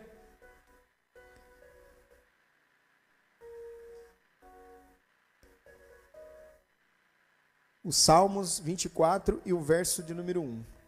Os 7.83 7.97
Salmos 7.97 8.59
24 8.59 9.41
e 9.45 9.51
o 9.51 9.59
verso 9.59 10.01
de 10.01 10.13
número 10.13 10.41
1. 10.41 10.78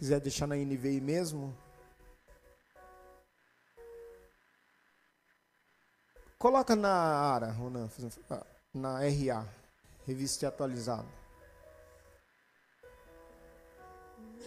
Quiser 0.00 0.18
deixar 0.18 0.46
na 0.46 0.56
NVI 0.56 0.98
mesmo. 0.98 1.54
Coloca 6.38 6.74
na 6.74 6.90
ARA, 6.90 7.50
Ronan, 7.50 7.86
na 8.72 9.00
RA, 9.00 9.46
revista 10.06 10.48
atualizada. 10.48 11.06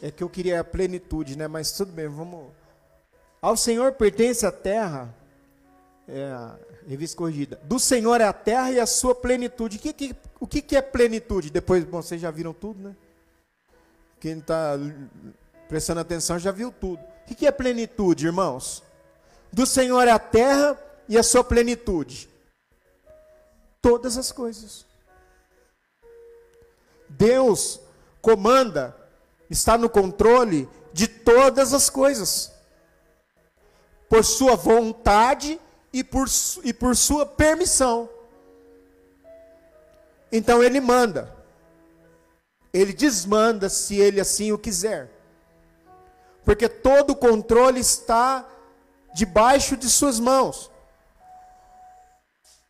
É 0.01 0.09
que 0.09 0.23
eu 0.23 0.29
queria 0.29 0.59
a 0.59 0.63
plenitude, 0.63 1.37
né? 1.37 1.47
Mas 1.47 1.71
tudo 1.71 1.91
bem, 1.91 2.07
vamos. 2.07 2.51
Ao 3.39 3.55
Senhor 3.55 3.91
pertence 3.93 4.47
a 4.47 4.51
terra, 4.51 5.15
é 6.07 6.33
revista 6.87 7.15
corrigida. 7.15 7.57
Do 7.63 7.77
Senhor 7.77 8.19
é 8.19 8.25
a 8.25 8.33
terra 8.33 8.71
e 8.71 8.79
a 8.79 8.87
sua 8.87 9.13
plenitude. 9.13 9.77
O 9.77 9.79
que, 9.79 9.93
que, 9.93 10.15
o 10.39 10.47
que, 10.47 10.63
que 10.63 10.75
é 10.75 10.81
plenitude? 10.81 11.51
Depois, 11.51 11.83
bom, 11.83 12.01
vocês 12.01 12.19
já 12.19 12.31
viram 12.31 12.53
tudo, 12.53 12.89
né? 12.89 12.95
Quem 14.19 14.39
está 14.39 14.79
prestando 15.67 16.01
atenção, 16.01 16.37
já 16.39 16.51
viu 16.51 16.71
tudo. 16.71 17.01
O 17.29 17.35
que 17.35 17.47
é 17.47 17.51
plenitude, 17.51 18.25
irmãos? 18.25 18.83
Do 19.51 19.65
Senhor 19.65 20.07
é 20.07 20.11
a 20.11 20.19
terra 20.19 20.77
e 21.07 21.17
a 21.17 21.23
sua 21.23 21.43
plenitude. 21.43 22.29
Todas 23.81 24.17
as 24.17 24.31
coisas. 24.31 24.85
Deus 27.07 27.79
comanda, 28.21 28.95
está 29.49 29.77
no 29.77 29.89
controle 29.89 30.67
de 30.91 31.07
todas 31.07 31.73
as 31.73 31.89
coisas. 31.89 32.51
Por 34.09 34.23
sua 34.23 34.55
vontade 34.55 35.59
e 35.91 36.03
por, 36.03 36.27
e 36.63 36.73
por 36.73 36.95
sua 36.95 37.25
permissão. 37.25 38.09
Então 40.31 40.63
ele 40.63 40.79
manda. 40.79 41.35
Ele 42.73 42.91
desmanda 42.91 43.69
se 43.69 43.95
ele 43.95 44.19
assim 44.19 44.51
o 44.51 44.57
quiser 44.57 45.12
porque 46.43 46.67
todo 46.67 47.11
o 47.11 47.15
controle 47.15 47.79
está 47.79 48.47
debaixo 49.13 49.77
de 49.77 49.89
suas 49.89 50.19
mãos. 50.19 50.71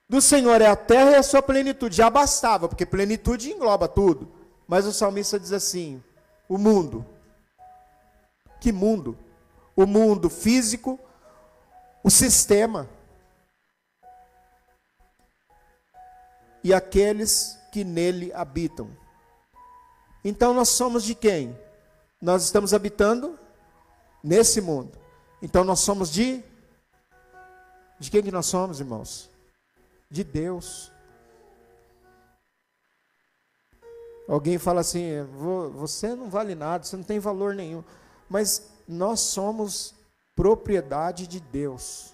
Do 0.08 0.22
Senhor 0.22 0.62
é 0.62 0.68
a 0.68 0.76
terra 0.76 1.12
e 1.12 1.16
a 1.16 1.24
sua 1.24 1.42
plenitude. 1.42 1.96
Já 1.96 2.10
bastava, 2.10 2.68
porque 2.68 2.86
plenitude 2.86 3.52
engloba 3.52 3.88
tudo. 3.88 4.32
Mas 4.68 4.86
o 4.86 4.94
salmista 4.94 5.40
diz 5.40 5.52
assim: 5.52 6.04
o 6.48 6.58
mundo. 6.58 7.06
Que 8.60 8.72
mundo? 8.72 9.18
O 9.76 9.86
mundo 9.86 10.30
físico, 10.30 11.00
o 12.04 12.12
sistema. 12.12 12.88
E 16.64 16.74
aqueles 16.74 17.58
que 17.72 17.84
nele 17.84 18.32
habitam. 18.34 18.90
Então 20.24 20.54
nós 20.54 20.70
somos 20.70 21.04
de 21.04 21.16
quem? 21.16 21.58
Nós 22.22 22.44
estamos 22.44 22.74
habitando 22.74 23.38
nesse 24.24 24.62
mundo. 24.62 24.92
Então 25.42 25.64
nós 25.64 25.80
somos 25.80 26.10
de 26.10 26.44
de 28.00 28.12
quem 28.12 28.24
que 28.24 28.32
nós 28.32 28.48
somos, 28.48 28.80
irmãos? 28.80 29.30
De 30.10 30.24
Deus. 30.24 30.92
Alguém 34.28 34.58
fala 34.58 34.82
assim: 34.82 35.24
você 35.76 36.16
não 36.16 36.30
vale 36.30 36.56
nada, 36.56 36.84
você 36.84 36.96
não 36.96 37.04
tem 37.04 37.20
valor 37.20 37.54
nenhum. 37.54 37.84
Mas 38.30 38.70
nós 38.88 39.20
somos 39.20 39.94
propriedade 40.36 41.28
de 41.28 41.40
Deus. 41.40 42.14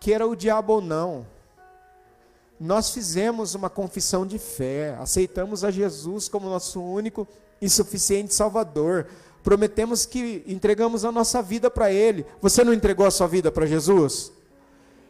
Queira 0.00 0.26
o 0.26 0.36
diabo 0.36 0.74
ou 0.74 0.80
não, 0.80 1.26
nós 2.58 2.90
fizemos 2.90 3.54
uma 3.54 3.68
confissão 3.68 4.26
de 4.26 4.38
fé, 4.38 4.96
aceitamos 5.00 5.64
a 5.64 5.70
Jesus 5.70 6.28
como 6.28 6.48
nosso 6.48 6.80
único 6.80 7.26
e 7.60 7.68
suficiente 7.68 8.34
Salvador. 8.34 9.08
Prometemos 9.44 10.06
que 10.06 10.42
entregamos 10.46 11.04
a 11.04 11.12
nossa 11.12 11.42
vida 11.42 11.70
para 11.70 11.92
Ele. 11.92 12.24
Você 12.40 12.64
não 12.64 12.72
entregou 12.72 13.06
a 13.06 13.10
sua 13.10 13.26
vida 13.26 13.52
para 13.52 13.66
Jesus? 13.66 14.32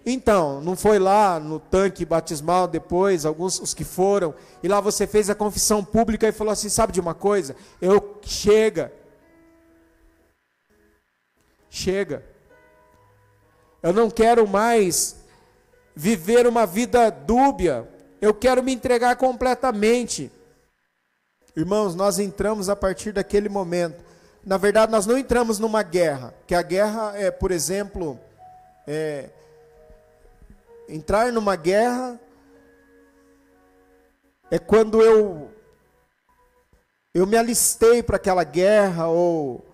Então, 0.04 0.60
não 0.60 0.74
foi 0.74 0.98
lá 0.98 1.38
no 1.38 1.60
tanque 1.60 2.04
batismal 2.04 2.66
depois, 2.66 3.24
alguns 3.24 3.60
os 3.60 3.72
que 3.72 3.84
foram, 3.84 4.34
e 4.60 4.66
lá 4.66 4.80
você 4.80 5.06
fez 5.06 5.30
a 5.30 5.36
confissão 5.36 5.84
pública 5.84 6.26
e 6.28 6.32
falou 6.32 6.52
assim: 6.52 6.68
sabe 6.68 6.92
de 6.92 7.00
uma 7.00 7.14
coisa? 7.14 7.54
Eu 7.80 8.18
chega. 8.22 8.92
Chega. 11.70 12.24
Eu 13.80 13.92
não 13.92 14.10
quero 14.10 14.48
mais 14.48 15.14
viver 15.94 16.44
uma 16.44 16.66
vida 16.66 17.08
dúbia. 17.08 17.88
Eu 18.20 18.34
quero 18.34 18.64
me 18.64 18.74
entregar 18.74 19.14
completamente. 19.14 20.28
Irmãos, 21.54 21.94
nós 21.94 22.18
entramos 22.18 22.68
a 22.68 22.74
partir 22.74 23.12
daquele 23.12 23.48
momento. 23.48 24.13
Na 24.44 24.56
verdade, 24.56 24.92
nós 24.92 25.06
não 25.06 25.16
entramos 25.16 25.58
numa 25.58 25.82
guerra, 25.82 26.34
que 26.46 26.54
a 26.54 26.62
guerra 26.62 27.12
é, 27.16 27.30
por 27.30 27.50
exemplo, 27.50 28.18
é, 28.86 29.30
Entrar 30.88 31.32
numa 31.32 31.56
guerra 31.56 32.20
é 34.50 34.58
quando 34.58 35.00
eu 35.00 35.50
eu 37.14 37.26
me 37.26 37.36
alistei 37.36 38.02
para 38.02 38.16
aquela 38.16 38.42
guerra 38.42 39.06
ou, 39.06 39.64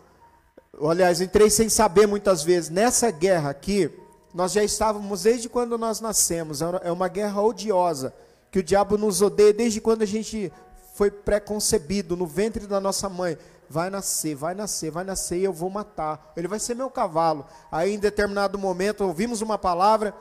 ou 0.79 0.91
aliás, 0.91 1.21
entrei 1.21 1.49
sem 1.49 1.69
saber 1.69 2.07
muitas 2.07 2.43
vezes. 2.43 2.69
Nessa 2.69 3.11
guerra 3.11 3.51
aqui, 3.51 3.91
nós 4.33 4.53
já 4.53 4.63
estávamos 4.63 5.23
desde 5.23 5.49
quando 5.49 5.79
nós 5.79 6.01
nascemos. 6.01 6.61
É 6.61 6.93
uma 6.93 7.09
guerra 7.09 7.41
odiosa, 7.41 8.15
que 8.51 8.59
o 8.59 8.63
diabo 8.63 8.99
nos 8.99 9.23
odeia 9.23 9.55
desde 9.55 9.81
quando 9.81 10.03
a 10.03 10.07
gente 10.07 10.53
foi 10.95 11.11
pré-concebido 11.11 12.15
no 12.15 12.27
ventre 12.27 12.67
da 12.67 12.79
nossa 12.79 13.09
mãe. 13.09 13.39
Vai 13.73 13.89
nascer, 13.89 14.35
vai 14.35 14.53
nascer, 14.53 14.91
vai 14.91 15.05
nascer 15.05 15.39
e 15.39 15.45
eu 15.45 15.53
vou 15.53 15.71
matar. 15.71 16.33
Ele 16.37 16.49
vai 16.49 16.59
ser 16.59 16.75
meu 16.75 16.91
cavalo. 16.91 17.47
Aí 17.71 17.95
em 17.95 18.01
determinado 18.01 18.59
momento 18.59 19.05
ouvimos 19.05 19.41
uma 19.41 19.57
palavra 19.57 20.13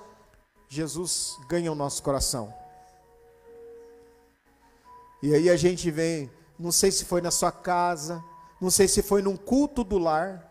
Jesus 0.68 1.36
ganha 1.48 1.72
o 1.72 1.76
nosso 1.76 2.04
coração. 2.04 2.54
E 5.24 5.34
aí 5.34 5.50
a 5.50 5.58
gente 5.58 5.90
vem, 5.90 6.30
não 6.60 6.72
sei 6.72 6.92
se 6.92 7.04
foi 7.06 7.22
na 7.22 7.32
sua 7.32 7.52
casa, 7.52 8.24
não 8.62 8.70
sei 8.70 8.88
se 8.88 9.02
foi 9.02 9.24
num 9.24 9.36
culto 9.36 9.84
do 9.84 9.98
lar, 9.98 10.48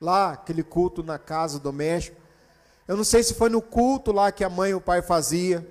lá, 0.00 0.32
aquele 0.32 0.62
culto 0.62 1.02
na 1.02 1.18
casa 1.18 1.58
doméstico. 1.58 2.18
Eu 2.88 2.96
não 2.96 3.04
sei 3.04 3.22
se 3.22 3.34
foi 3.34 3.50
no 3.50 3.60
culto 3.60 4.10
lá 4.10 4.32
que 4.32 4.42
a 4.42 4.48
mãe 4.48 4.70
e 4.70 4.74
o 4.74 4.80
pai 4.80 5.02
fazia. 5.02 5.68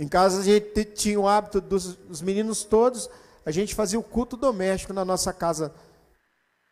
Em 0.00 0.08
casa 0.08 0.40
a 0.40 0.42
gente 0.42 0.84
tinha 0.84 1.20
o 1.20 1.28
hábito 1.28 1.60
dos, 1.60 1.94
dos 1.94 2.20
meninos 2.20 2.64
todos, 2.64 3.08
a 3.46 3.52
gente 3.52 3.72
fazia 3.72 4.00
o 4.00 4.02
culto 4.02 4.36
doméstico 4.36 4.92
na 4.92 5.04
nossa 5.04 5.32
casa 5.32 5.72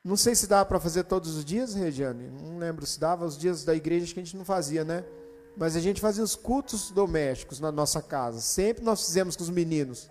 não 0.08 0.16
sei 0.16 0.34
se 0.34 0.46
dava 0.46 0.64
para 0.64 0.80
fazer 0.80 1.04
todos 1.04 1.36
os 1.36 1.44
dias, 1.44 1.74
Regiane. 1.74 2.30
Não 2.30 2.58
lembro 2.58 2.86
se 2.86 2.98
dava 2.98 3.26
os 3.26 3.36
dias 3.36 3.62
da 3.62 3.74
igreja 3.74 4.14
que 4.14 4.18
a 4.18 4.24
gente 4.24 4.36
não 4.36 4.44
fazia, 4.44 4.82
né? 4.82 5.04
Mas 5.56 5.76
a 5.76 5.80
gente 5.80 6.00
fazia 6.00 6.24
os 6.24 6.34
cultos 6.34 6.90
domésticos 6.90 7.60
na 7.60 7.72
nossa 7.72 8.00
casa. 8.00 8.40
Sempre 8.40 8.82
nós 8.84 9.04
fizemos 9.04 9.36
com 9.36 9.42
os 9.42 9.50
meninos. 9.50 10.08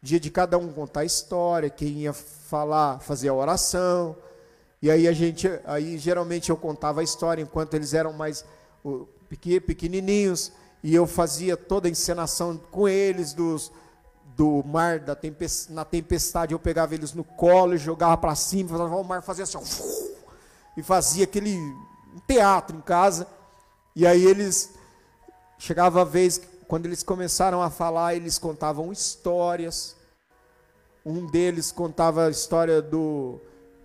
Dia 0.00 0.18
de 0.18 0.30
cada 0.30 0.56
um 0.56 0.72
contar 0.72 1.00
a 1.00 1.04
história, 1.04 1.68
quem 1.68 2.02
ia 2.02 2.12
falar, 2.14 3.00
fazer 3.00 3.28
a 3.28 3.34
oração. 3.34 4.16
E 4.80 4.90
aí 4.90 5.06
a 5.06 5.12
gente, 5.12 5.46
aí 5.64 5.98
geralmente 5.98 6.48
eu 6.48 6.56
contava 6.56 7.00
a 7.00 7.04
história 7.04 7.42
enquanto 7.42 7.74
eles 7.74 7.92
eram 7.92 8.12
mais 8.12 8.44
pequenininhos 9.66 10.52
e 10.82 10.94
eu 10.94 11.06
fazia 11.06 11.56
toda 11.56 11.86
a 11.88 11.90
encenação 11.90 12.56
com 12.70 12.88
eles 12.88 13.32
dos 13.32 13.70
do 14.36 14.62
mar, 14.64 14.98
da 14.98 15.14
tempestade, 15.14 15.74
na 15.74 15.84
tempestade, 15.84 16.52
eu 16.52 16.58
pegava 16.58 16.94
eles 16.94 17.12
no 17.12 17.22
colo 17.22 17.74
e 17.74 17.78
jogava 17.78 18.16
para 18.16 18.34
cima, 18.34 18.76
o 18.76 19.04
mar 19.04 19.22
fazia 19.22 19.44
assim, 19.44 19.58
e 20.76 20.82
fazia 20.82 21.24
aquele 21.24 21.58
teatro 22.26 22.76
em 22.76 22.80
casa. 22.80 23.26
E 23.94 24.06
aí 24.06 24.24
eles, 24.24 24.70
chegava 25.58 26.00
a 26.00 26.04
vez, 26.04 26.40
quando 26.66 26.86
eles 26.86 27.02
começaram 27.02 27.62
a 27.62 27.68
falar, 27.68 28.14
eles 28.14 28.38
contavam 28.38 28.90
histórias. 28.90 29.94
Um 31.04 31.26
deles 31.26 31.70
contava 31.70 32.26
a 32.26 32.30
história 32.30 32.80
do 32.80 33.40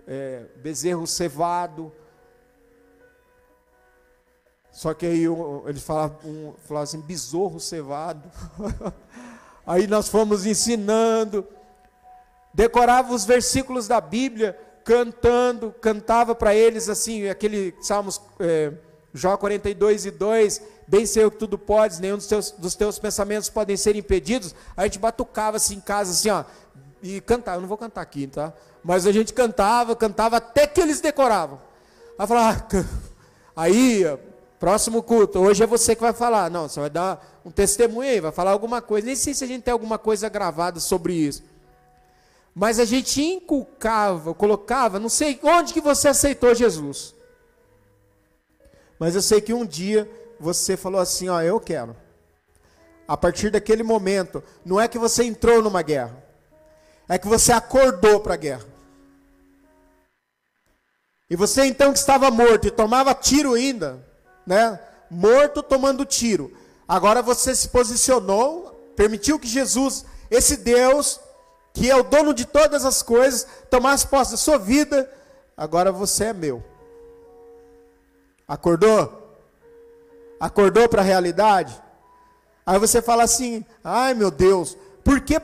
é, 0.07 0.45
bezerro 0.57 1.05
cevado. 1.05 1.91
Só 4.77 4.93
que 4.93 5.07
aí 5.07 5.23
ele 5.65 5.79
falava, 5.79 6.19
um, 6.23 6.53
falava 6.67 6.83
assim, 6.83 7.01
besouro 7.01 7.59
cevado. 7.59 8.29
Aí 9.65 9.87
nós 9.87 10.07
fomos 10.07 10.45
ensinando, 10.45 11.43
decorava 12.53 13.11
os 13.11 13.25
versículos 13.25 13.87
da 13.87 13.99
Bíblia, 13.99 14.55
cantando, 14.85 15.73
cantava 15.81 16.35
para 16.35 16.53
eles 16.53 16.89
assim, 16.89 17.27
aquele 17.27 17.73
Salmos, 17.81 18.21
é, 18.39 18.71
Jó 19.15 19.35
42 19.35 20.05
e 20.05 20.11
2, 20.11 20.61
bem 20.87 21.07
sei 21.07 21.25
o 21.25 21.31
que 21.31 21.37
tudo 21.37 21.57
podes, 21.57 21.99
nenhum 21.99 22.17
dos 22.17 22.27
teus, 22.27 22.51
dos 22.51 22.75
teus 22.75 22.99
pensamentos 22.99 23.49
podem 23.49 23.75
ser 23.75 23.95
impedidos. 23.95 24.53
A 24.77 24.83
gente 24.83 24.99
batucava 24.99 25.57
assim 25.57 25.77
em 25.77 25.81
casa, 25.81 26.11
assim, 26.11 26.29
ó, 26.29 26.45
e 27.01 27.19
cantava, 27.19 27.57
eu 27.57 27.61
não 27.61 27.67
vou 27.67 27.79
cantar 27.79 28.01
aqui, 28.01 28.27
tá? 28.27 28.53
Mas 28.83 29.07
a 29.07 29.11
gente 29.11 29.33
cantava, 29.33 29.95
cantava 29.95 30.37
até 30.37 30.67
que 30.67 30.79
eles 30.79 31.01
decoravam. 31.01 31.59
Aí 32.17 32.27
falava, 32.27 32.67
ah, 32.73 32.85
aí, 33.55 34.05
próximo 34.59 35.03
culto, 35.03 35.39
hoje 35.39 35.63
é 35.63 35.67
você 35.67 35.95
que 35.95 36.01
vai 36.01 36.13
falar. 36.13 36.49
Não, 36.49 36.67
você 36.67 36.79
vai 36.79 36.89
dar 36.89 37.41
um 37.45 37.51
testemunho 37.51 38.09
aí, 38.09 38.19
vai 38.19 38.31
falar 38.31 38.51
alguma 38.51 38.81
coisa. 38.81 39.07
Nem 39.07 39.15
sei 39.15 39.33
se 39.33 39.43
a 39.43 39.47
gente 39.47 39.63
tem 39.63 39.71
alguma 39.71 39.97
coisa 39.97 40.27
gravada 40.29 40.79
sobre 40.79 41.13
isso. 41.13 41.43
Mas 42.53 42.79
a 42.79 42.85
gente 42.85 43.21
inculcava, 43.21 44.33
colocava, 44.33 44.99
não 44.99 45.09
sei 45.09 45.39
onde 45.43 45.73
que 45.73 45.81
você 45.81 46.07
aceitou 46.07 46.55
Jesus. 46.55 47.13
Mas 48.97 49.13
eu 49.13 49.21
sei 49.21 49.39
que 49.39 49.53
um 49.53 49.65
dia 49.65 50.09
você 50.39 50.75
falou 50.75 50.99
assim, 50.99 51.29
ó, 51.29 51.41
eu 51.41 51.59
quero. 51.59 51.95
A 53.07 53.15
partir 53.15 53.51
daquele 53.51 53.83
momento, 53.83 54.43
não 54.65 54.81
é 54.81 54.87
que 54.87 54.97
você 54.97 55.23
entrou 55.23 55.61
numa 55.61 55.81
guerra. 55.81 56.23
É 57.07 57.17
que 57.17 57.27
você 57.27 57.51
acordou 57.51 58.19
para 58.19 58.33
a 58.33 58.37
guerra. 58.37 58.65
E 61.29 61.35
você 61.35 61.65
então 61.65 61.93
que 61.93 61.99
estava 61.99 62.31
morto 62.31 62.67
e 62.67 62.71
tomava 62.71 63.13
tiro 63.13 63.53
ainda, 63.53 64.05
né? 64.47 64.79
Morto 65.11 65.61
tomando 65.61 66.05
tiro. 66.05 66.51
Agora 66.87 67.21
você 67.21 67.53
se 67.53 67.67
posicionou, 67.67 68.91
permitiu 68.95 69.37
que 69.37 69.47
Jesus, 69.47 70.05
esse 70.31 70.57
Deus, 70.57 71.19
que 71.73 71.91
é 71.91 71.95
o 71.95 72.03
dono 72.03 72.33
de 72.33 72.45
todas 72.45 72.85
as 72.85 73.03
coisas, 73.03 73.45
tomasse 73.69 74.07
posse 74.07 74.31
da 74.31 74.37
sua 74.37 74.57
vida. 74.57 75.11
Agora 75.55 75.91
você 75.91 76.25
é 76.25 76.33
meu. 76.33 76.63
Acordou? 78.47 79.37
Acordou 80.39 80.87
para 80.87 81.01
a 81.01 81.05
realidade? 81.05 81.79
Aí 82.65 82.79
você 82.79 83.01
fala 83.01 83.23
assim: 83.23 83.65
ai 83.83 84.13
meu 84.13 84.31
Deus, 84.31 84.77
por 85.03 85.19
que 85.21 85.37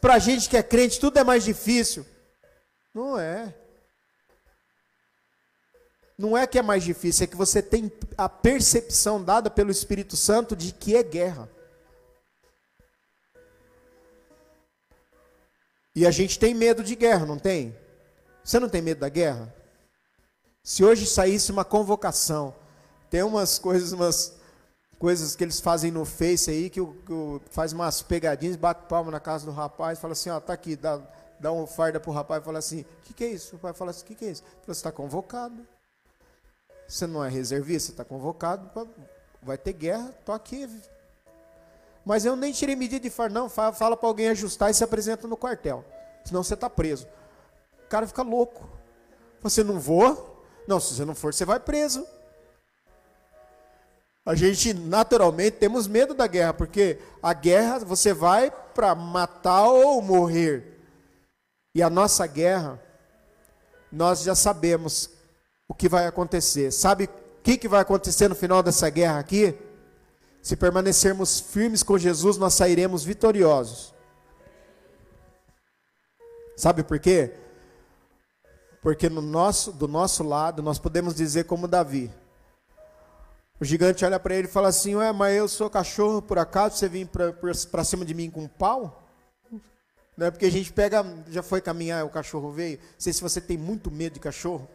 para 0.00 0.14
a 0.14 0.18
gente 0.18 0.48
que 0.48 0.56
é 0.56 0.62
crente 0.62 0.98
tudo 0.98 1.18
é 1.18 1.24
mais 1.24 1.44
difícil? 1.44 2.06
Não 2.94 3.18
é. 3.18 3.54
Não 6.18 6.36
é 6.36 6.46
que 6.46 6.58
é 6.58 6.62
mais 6.62 6.82
difícil, 6.82 7.24
é 7.24 7.26
que 7.26 7.36
você 7.36 7.60
tem 7.60 7.92
a 8.16 8.28
percepção 8.28 9.22
dada 9.22 9.50
pelo 9.50 9.70
Espírito 9.70 10.16
Santo 10.16 10.56
de 10.56 10.72
que 10.72 10.96
é 10.96 11.02
guerra. 11.02 11.48
E 15.94 16.06
a 16.06 16.10
gente 16.10 16.38
tem 16.38 16.54
medo 16.54 16.82
de 16.82 16.94
guerra, 16.94 17.26
não 17.26 17.38
tem? 17.38 17.76
Você 18.42 18.58
não 18.58 18.68
tem 18.68 18.80
medo 18.80 19.00
da 19.00 19.08
guerra? 19.08 19.54
Se 20.62 20.84
hoje 20.84 21.06
saísse 21.06 21.52
uma 21.52 21.64
convocação, 21.64 22.54
tem 23.10 23.22
umas 23.22 23.58
coisas, 23.58 23.92
umas 23.92 24.34
coisas 24.98 25.36
que 25.36 25.44
eles 25.44 25.60
fazem 25.60 25.90
no 25.90 26.04
Face 26.04 26.50
aí, 26.50 26.70
que, 26.70 26.80
que 26.84 27.40
faz 27.50 27.72
umas 27.72 28.02
pegadinhas, 28.02 28.56
bate 28.56 28.86
palma 28.88 29.10
na 29.10 29.20
casa 29.20 29.44
do 29.46 29.52
rapaz, 29.52 29.98
fala 29.98 30.12
assim, 30.12 30.30
ó, 30.30 30.40
tá 30.40 30.52
aqui, 30.52 30.76
dá, 30.76 31.00
dá 31.38 31.52
um 31.52 31.66
farda 31.66 32.00
pro 32.00 32.10
rapaz 32.10 32.42
fala 32.44 32.58
assim, 32.58 32.80
o 32.80 33.02
que, 33.04 33.14
que 33.14 33.24
é 33.24 33.28
isso? 33.28 33.56
O 33.56 33.58
pai 33.58 33.72
fala 33.72 33.90
assim, 33.90 34.02
o 34.02 34.06
que, 34.06 34.14
que 34.14 34.24
é 34.24 34.30
isso? 34.30 34.42
Fala, 34.42 34.62
você 34.66 34.72
está 34.72 34.92
convocado. 34.92 35.66
Você 36.88 37.06
não 37.06 37.24
é 37.24 37.28
reservista, 37.28 37.90
está 37.90 38.04
convocado, 38.04 38.70
vai 39.42 39.58
ter 39.58 39.72
guerra, 39.72 40.14
estou 40.18 40.34
aqui. 40.34 40.68
Mas 42.04 42.24
eu 42.24 42.36
nem 42.36 42.52
tirei 42.52 42.76
medida 42.76 43.00
de 43.00 43.10
falar, 43.10 43.30
não, 43.30 43.48
fala, 43.48 43.72
fala 43.72 43.96
para 43.96 44.08
alguém 44.08 44.28
ajustar 44.28 44.70
e 44.70 44.74
se 44.74 44.84
apresenta 44.84 45.26
no 45.26 45.36
quartel. 45.36 45.84
Senão 46.24 46.42
você 46.42 46.54
está 46.54 46.70
preso. 46.70 47.06
O 47.84 47.88
cara 47.88 48.06
fica 48.06 48.22
louco. 48.22 48.68
Você 49.42 49.64
não 49.64 49.80
vou? 49.80 50.44
Não, 50.66 50.78
se 50.78 50.94
você 50.94 51.04
não 51.04 51.14
for, 51.14 51.34
você 51.34 51.44
vai 51.44 51.58
preso. 51.58 52.06
A 54.24 54.34
gente 54.34 54.74
naturalmente 54.74 55.56
temos 55.56 55.86
medo 55.86 56.12
da 56.12 56.26
guerra, 56.26 56.52
porque 56.52 56.98
a 57.22 57.32
guerra 57.32 57.78
você 57.80 58.12
vai 58.12 58.50
para 58.74 58.94
matar 58.94 59.68
ou 59.68 60.02
morrer. 60.02 60.80
E 61.74 61.82
a 61.82 61.88
nossa 61.88 62.26
guerra, 62.26 62.80
nós 63.90 64.22
já 64.22 64.34
sabemos 64.34 65.10
o 65.68 65.74
que 65.74 65.88
vai 65.88 66.06
acontecer. 66.06 66.70
Sabe 66.70 67.04
o 67.04 67.42
que, 67.42 67.56
que 67.56 67.68
vai 67.68 67.80
acontecer 67.80 68.28
no 68.28 68.34
final 68.34 68.62
dessa 68.62 68.88
guerra 68.90 69.18
aqui? 69.18 69.54
Se 70.42 70.56
permanecermos 70.56 71.40
firmes 71.40 71.82
com 71.82 71.98
Jesus, 71.98 72.36
nós 72.36 72.54
sairemos 72.54 73.04
vitoriosos. 73.04 73.94
Sabe 76.56 76.82
por 76.82 76.98
quê? 76.98 77.34
Porque 78.80 79.08
no 79.08 79.20
nosso, 79.20 79.72
do 79.72 79.88
nosso 79.88 80.22
lado, 80.22 80.62
nós 80.62 80.78
podemos 80.78 81.14
dizer 81.14 81.44
como 81.44 81.66
Davi. 81.66 82.10
O 83.58 83.64
gigante 83.64 84.04
olha 84.04 84.20
para 84.20 84.34
ele 84.34 84.46
e 84.46 84.50
fala 84.50 84.68
assim: 84.68 84.94
Ué, 84.94 85.12
mas 85.12 85.36
eu 85.36 85.48
sou 85.48 85.68
cachorro, 85.68 86.22
por 86.22 86.38
acaso 86.38 86.76
você 86.76 86.88
vem 86.88 87.06
para 87.06 87.84
cima 87.84 88.04
de 88.04 88.14
mim 88.14 88.30
com 88.30 88.42
um 88.42 88.48
pau? 88.48 89.02
Não 90.16 90.26
é 90.26 90.30
porque 90.30 90.46
a 90.46 90.50
gente 90.50 90.72
pega, 90.72 91.04
já 91.28 91.42
foi 91.42 91.60
caminhar, 91.60 92.04
o 92.04 92.08
cachorro 92.08 92.50
veio. 92.50 92.78
Não 92.78 92.86
sei 92.98 93.12
se 93.12 93.20
você 93.20 93.40
tem 93.40 93.58
muito 93.58 93.90
medo 93.90 94.14
de 94.14 94.20
cachorro. 94.20 94.68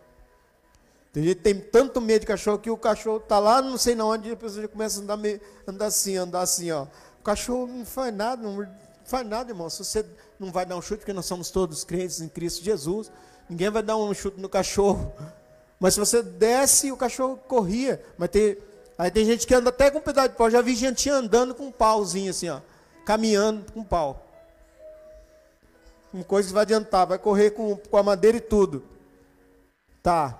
Tem 1.11 1.23
gente 1.23 1.37
que 1.37 1.43
tem 1.43 1.59
tanto 1.59 1.99
medo 1.99 2.21
de 2.21 2.27
cachorro 2.27 2.57
que 2.57 2.69
o 2.69 2.77
cachorro 2.77 3.17
está 3.17 3.37
lá, 3.37 3.61
não 3.61 3.77
sei 3.77 3.95
na 3.95 4.05
onde, 4.05 4.29
e 4.29 4.31
a 4.31 4.35
pessoa 4.37 4.61
já 4.61 4.67
começa 4.67 4.99
a 4.99 5.03
andar, 5.03 5.17
meio, 5.17 5.41
andar 5.67 5.87
assim, 5.87 6.15
andar 6.15 6.41
assim, 6.41 6.71
ó. 6.71 6.87
O 7.19 7.23
cachorro 7.23 7.67
não 7.67 7.85
faz 7.85 8.13
nada, 8.13 8.41
não 8.41 8.65
faz 9.03 9.27
nada, 9.27 9.51
irmão. 9.51 9.69
Se 9.69 9.83
você 9.83 10.05
não 10.39 10.51
vai 10.51 10.65
dar 10.65 10.77
um 10.77 10.81
chute, 10.81 10.99
porque 10.99 11.11
nós 11.11 11.25
somos 11.25 11.51
todos 11.51 11.83
crentes 11.83 12.21
em 12.21 12.29
Cristo 12.29 12.63
Jesus, 12.63 13.11
ninguém 13.49 13.69
vai 13.69 13.83
dar 13.83 13.97
um 13.97 14.13
chute 14.13 14.39
no 14.39 14.47
cachorro. 14.47 15.13
Mas 15.79 15.95
se 15.95 15.99
você 15.99 16.23
desce, 16.23 16.91
o 16.91 16.97
cachorro 16.97 17.37
corria. 17.47 18.01
Mas 18.17 18.29
tem, 18.29 18.57
aí 18.97 19.11
tem 19.11 19.25
gente 19.25 19.45
que 19.45 19.53
anda 19.53 19.69
até 19.69 19.91
com 19.91 19.97
um 19.97 20.01
pedaço 20.01 20.29
de 20.29 20.35
pau. 20.35 20.49
Já 20.49 20.61
vi 20.61 20.75
gente 20.75 21.09
andando 21.09 21.55
com 21.55 21.65
um 21.65 21.71
pauzinho 21.71 22.29
assim, 22.29 22.49
ó. 22.49 22.61
Caminhando 23.03 23.71
com 23.71 23.81
um 23.81 23.83
pau. 23.83 24.27
Uma 26.13 26.23
coisa 26.23 26.47
que 26.47 26.53
vai 26.53 26.61
adiantar, 26.61 27.07
vai 27.07 27.17
correr 27.17 27.51
com, 27.51 27.75
com 27.75 27.97
a 27.97 28.03
madeira 28.03 28.37
e 28.37 28.41
tudo. 28.41 28.83
Tá. 30.03 30.39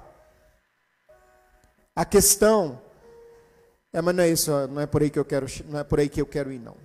A 1.95 2.05
questão 2.05 2.79
é, 3.93 4.01
mas 4.01 4.15
não 4.15 4.23
é 4.23 4.29
isso, 4.29 4.51
não 4.67 4.81
é 4.81 4.85
por 4.85 5.01
aí 5.01 5.09
que 5.09 5.19
eu 5.19 5.25
quero, 5.25 5.45
não 5.67 5.79
é 5.79 5.83
por 5.83 5.99
aí 5.99 6.07
que 6.07 6.21
eu 6.21 6.25
quero 6.25 6.51
ir 6.51 6.59
não. 6.59 6.77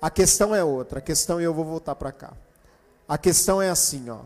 A 0.00 0.10
questão 0.10 0.54
é 0.54 0.62
outra, 0.62 1.00
a 1.00 1.02
questão 1.02 1.40
e 1.40 1.44
eu 1.44 1.52
vou 1.52 1.64
voltar 1.64 1.94
para 1.96 2.12
cá. 2.12 2.32
A 3.08 3.18
questão 3.18 3.60
é 3.60 3.68
assim, 3.68 4.08
ó. 4.10 4.20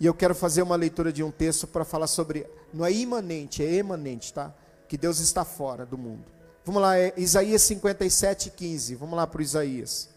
E 0.00 0.06
eu 0.06 0.14
quero 0.14 0.34
fazer 0.34 0.62
uma 0.62 0.76
leitura 0.76 1.12
de 1.12 1.22
um 1.22 1.30
texto 1.30 1.66
para 1.66 1.84
falar 1.84 2.06
sobre, 2.06 2.46
não 2.72 2.84
é 2.84 2.92
imanente, 2.92 3.62
é 3.62 3.74
emanente, 3.74 4.32
tá? 4.32 4.54
Que 4.88 4.96
Deus 4.96 5.18
está 5.18 5.44
fora 5.44 5.84
do 5.84 5.98
mundo. 5.98 6.24
Vamos 6.64 6.80
lá, 6.80 6.96
é 6.96 7.12
Isaías 7.16 7.62
57, 7.62 8.50
15. 8.50 8.94
Vamos 8.94 9.16
lá 9.16 9.26
para 9.26 9.42
Isaías. 9.42 10.08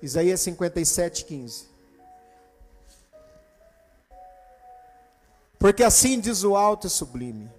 Isaías 0.00 0.40
57, 0.40 1.24
15. 1.24 1.72
Porque 5.58 5.82
assim 5.82 6.20
diz 6.20 6.44
o 6.44 6.54
alto 6.54 6.86
e 6.86 6.90
sublime 6.90 7.50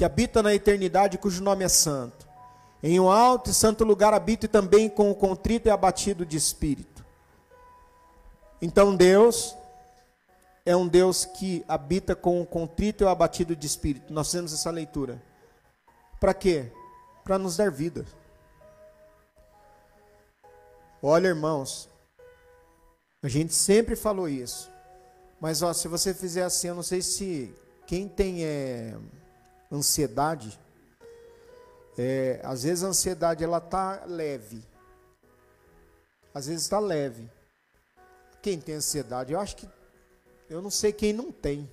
que 0.00 0.04
habita 0.06 0.42
na 0.42 0.54
eternidade, 0.54 1.18
cujo 1.18 1.42
nome 1.42 1.62
é 1.62 1.68
santo. 1.68 2.26
Em 2.82 2.98
um 2.98 3.10
alto 3.10 3.50
e 3.50 3.52
santo 3.52 3.84
lugar 3.84 4.14
habito 4.14 4.46
e 4.46 4.48
também 4.48 4.88
com 4.88 5.10
o 5.10 5.14
contrito 5.14 5.68
e 5.68 5.70
abatido 5.70 6.24
de 6.24 6.38
espírito. 6.38 7.04
Então 8.62 8.96
Deus 8.96 9.54
é 10.64 10.74
um 10.74 10.88
Deus 10.88 11.26
que 11.26 11.62
habita 11.68 12.16
com 12.16 12.40
o 12.40 12.46
contrito 12.46 13.04
e 13.04 13.04
o 13.04 13.10
abatido 13.10 13.54
de 13.54 13.66
espírito. 13.66 14.10
Nós 14.10 14.32
temos 14.32 14.54
essa 14.54 14.70
leitura. 14.70 15.22
Para 16.18 16.32
quê? 16.32 16.72
Para 17.22 17.36
nos 17.36 17.58
dar 17.58 17.70
vida. 17.70 18.06
Olha, 21.02 21.28
irmãos, 21.28 21.90
a 23.22 23.28
gente 23.28 23.52
sempre 23.52 23.94
falou 23.94 24.30
isso. 24.30 24.70
Mas 25.38 25.60
ó, 25.60 25.74
se 25.74 25.88
você 25.88 26.14
fizer 26.14 26.44
assim, 26.44 26.68
eu 26.68 26.74
não 26.74 26.82
sei 26.82 27.02
se 27.02 27.54
quem 27.86 28.08
tem 28.08 28.46
é, 28.46 28.96
ansiedade, 29.70 30.58
é, 31.96 32.40
às 32.42 32.62
vezes 32.62 32.82
a 32.84 32.88
ansiedade 32.88 33.44
ela 33.44 33.60
tá 33.60 34.04
leve, 34.06 34.64
às 36.34 36.46
vezes 36.46 36.62
está 36.62 36.78
leve. 36.78 37.28
Quem 38.42 38.58
tem 38.58 38.76
ansiedade, 38.76 39.32
eu 39.32 39.40
acho 39.40 39.56
que 39.56 39.68
eu 40.48 40.62
não 40.62 40.70
sei 40.70 40.92
quem 40.92 41.12
não 41.12 41.30
tem. 41.30 41.70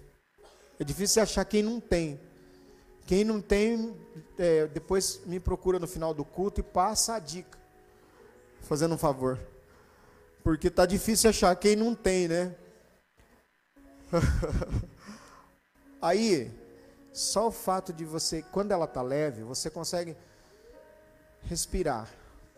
É 0.80 0.84
difícil 0.84 1.24
achar 1.24 1.45
quem 1.45 1.64
não 1.64 1.80
tem. 1.80 2.20
Quem 3.06 3.24
não 3.24 3.41
tem, 3.41 3.95
é, 4.38 4.68
depois 4.68 5.22
me 5.26 5.39
procura 5.39 5.80
no 5.80 5.88
final 5.88 6.14
do 6.14 6.26
culto 6.26 6.60
e 6.60 6.64
passa 6.64 7.16
a 7.16 7.20
dica, 7.20 7.58
fazendo 8.64 8.95
um 8.95 8.98
favor, 8.98 9.39
porque 10.43 10.70
tá 10.70 10.86
difícil 10.86 11.30
achar 11.30 11.56
quem 11.56 11.74
não 11.74 11.95
tem, 11.95 12.28
né? 12.28 12.54
Aí 16.02 16.52
só 17.18 17.47
o 17.47 17.51
fato 17.51 17.91
de 17.91 18.05
você, 18.05 18.43
quando 18.51 18.72
ela 18.72 18.86
está 18.86 19.01
leve, 19.01 19.41
você 19.41 19.72
consegue 19.72 20.15
respirar. 21.41 22.07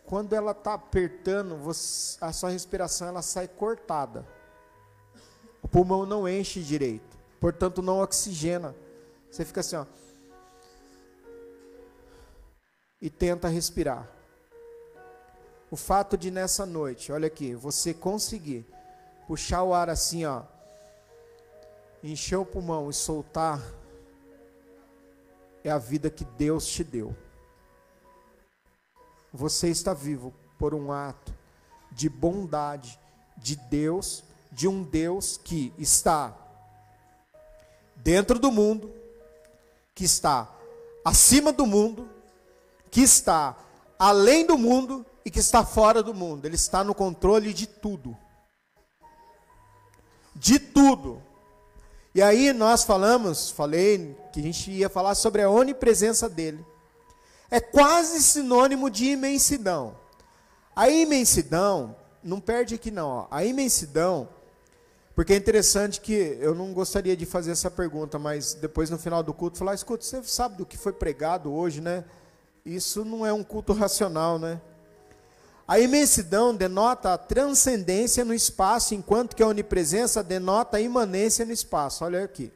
Quando 0.05 0.33
ela 0.33 0.51
está 0.51 0.73
apertando, 0.73 1.55
você, 1.55 2.17
a 2.19 2.33
sua 2.33 2.49
respiração 2.49 3.07
ela 3.07 3.21
sai 3.21 3.47
cortada. 3.47 4.27
O 5.61 5.67
pulmão 5.67 6.05
não 6.05 6.27
enche 6.27 6.61
direito, 6.61 7.17
portanto 7.39 7.81
não 7.81 8.01
oxigena. 8.01 8.75
Você 9.31 9.45
fica 9.45 9.61
assim, 9.61 9.77
ó, 9.77 9.85
e 13.01 13.09
tenta 13.09 13.47
respirar. 13.47 14.09
O 15.71 15.77
fato 15.77 16.17
de 16.17 16.31
nessa 16.31 16.65
noite, 16.65 17.13
olha 17.13 17.27
aqui, 17.27 17.55
você 17.55 17.93
conseguir 17.93 18.65
puxar 19.25 19.63
o 19.63 19.73
ar 19.73 19.89
assim, 19.89 20.25
ó, 20.25 20.41
encher 22.03 22.35
o 22.35 22.45
pulmão 22.45 22.89
e 22.89 22.93
soltar 22.93 23.78
é 25.63 25.69
a 25.69 25.77
vida 25.77 26.09
que 26.09 26.23
Deus 26.23 26.65
te 26.67 26.83
deu. 26.83 27.15
Você 29.33 29.69
está 29.69 29.93
vivo 29.93 30.33
por 30.57 30.73
um 30.73 30.91
ato 30.91 31.33
de 31.91 32.09
bondade 32.09 32.99
de 33.37 33.55
Deus, 33.55 34.23
de 34.51 34.67
um 34.67 34.83
Deus 34.83 35.37
que 35.37 35.73
está 35.77 36.35
dentro 37.95 38.39
do 38.39 38.51
mundo, 38.51 38.93
que 39.93 40.03
está 40.03 40.49
acima 41.03 41.51
do 41.51 41.65
mundo, 41.65 42.09
que 42.89 43.01
está 43.01 43.57
além 43.97 44.45
do 44.45 44.57
mundo 44.57 45.05
e 45.23 45.31
que 45.31 45.39
está 45.39 45.65
fora 45.65 46.01
do 46.01 46.13
mundo. 46.13 46.45
Ele 46.45 46.55
está 46.55 46.83
no 46.83 46.95
controle 46.95 47.53
de 47.53 47.67
tudo. 47.67 48.17
De 50.35 50.57
tudo. 50.57 51.21
E 52.19 52.21
aí 52.21 52.51
nós 52.51 52.83
falamos, 52.83 53.49
falei 53.49 54.13
que 54.33 54.41
a 54.41 54.43
gente 54.43 54.69
ia 54.69 54.89
falar 54.89 55.15
sobre 55.15 55.41
a 55.41 55.49
onipresença 55.49 56.27
dele. 56.27 56.65
É 57.49 57.61
quase 57.61 58.21
sinônimo 58.21 58.89
de 58.89 59.05
imensidão. 59.05 59.95
A 60.75 60.89
imensidão, 60.89 61.95
não 62.21 62.41
perde 62.41 62.75
aqui 62.75 62.91
não, 62.91 63.07
ó. 63.07 63.27
a 63.31 63.45
imensidão, 63.45 64.27
porque 65.15 65.31
é 65.31 65.37
interessante 65.37 66.01
que 66.01 66.37
eu 66.41 66.53
não 66.53 66.73
gostaria 66.73 67.15
de 67.15 67.25
fazer 67.25 67.51
essa 67.51 67.71
pergunta, 67.71 68.19
mas 68.19 68.53
depois 68.53 68.89
no 68.89 68.97
final 68.97 69.23
do 69.23 69.33
culto 69.33 69.57
falar, 69.57 69.73
escuta, 69.73 70.03
você 70.03 70.21
sabe 70.23 70.57
do 70.57 70.65
que 70.65 70.77
foi 70.77 70.91
pregado 70.91 71.49
hoje, 71.53 71.79
né? 71.79 72.03
Isso 72.65 73.05
não 73.05 73.25
é 73.25 73.31
um 73.31 73.45
culto 73.45 73.71
racional, 73.71 74.37
né? 74.37 74.59
A 75.69 75.79
imensidão 75.79 76.55
denota 76.55 77.13
a 77.13 77.17
transcendência 77.19 78.25
no 78.25 78.33
espaço, 78.33 78.95
enquanto 78.95 79.35
que 79.35 79.43
a 79.43 79.47
onipresença 79.47 80.23
denota 80.23 80.77
a 80.77 80.81
imanência 80.81 81.45
no 81.45 81.51
espaço. 81.51 82.03
Olha 82.03 82.23
aqui. 82.23 82.51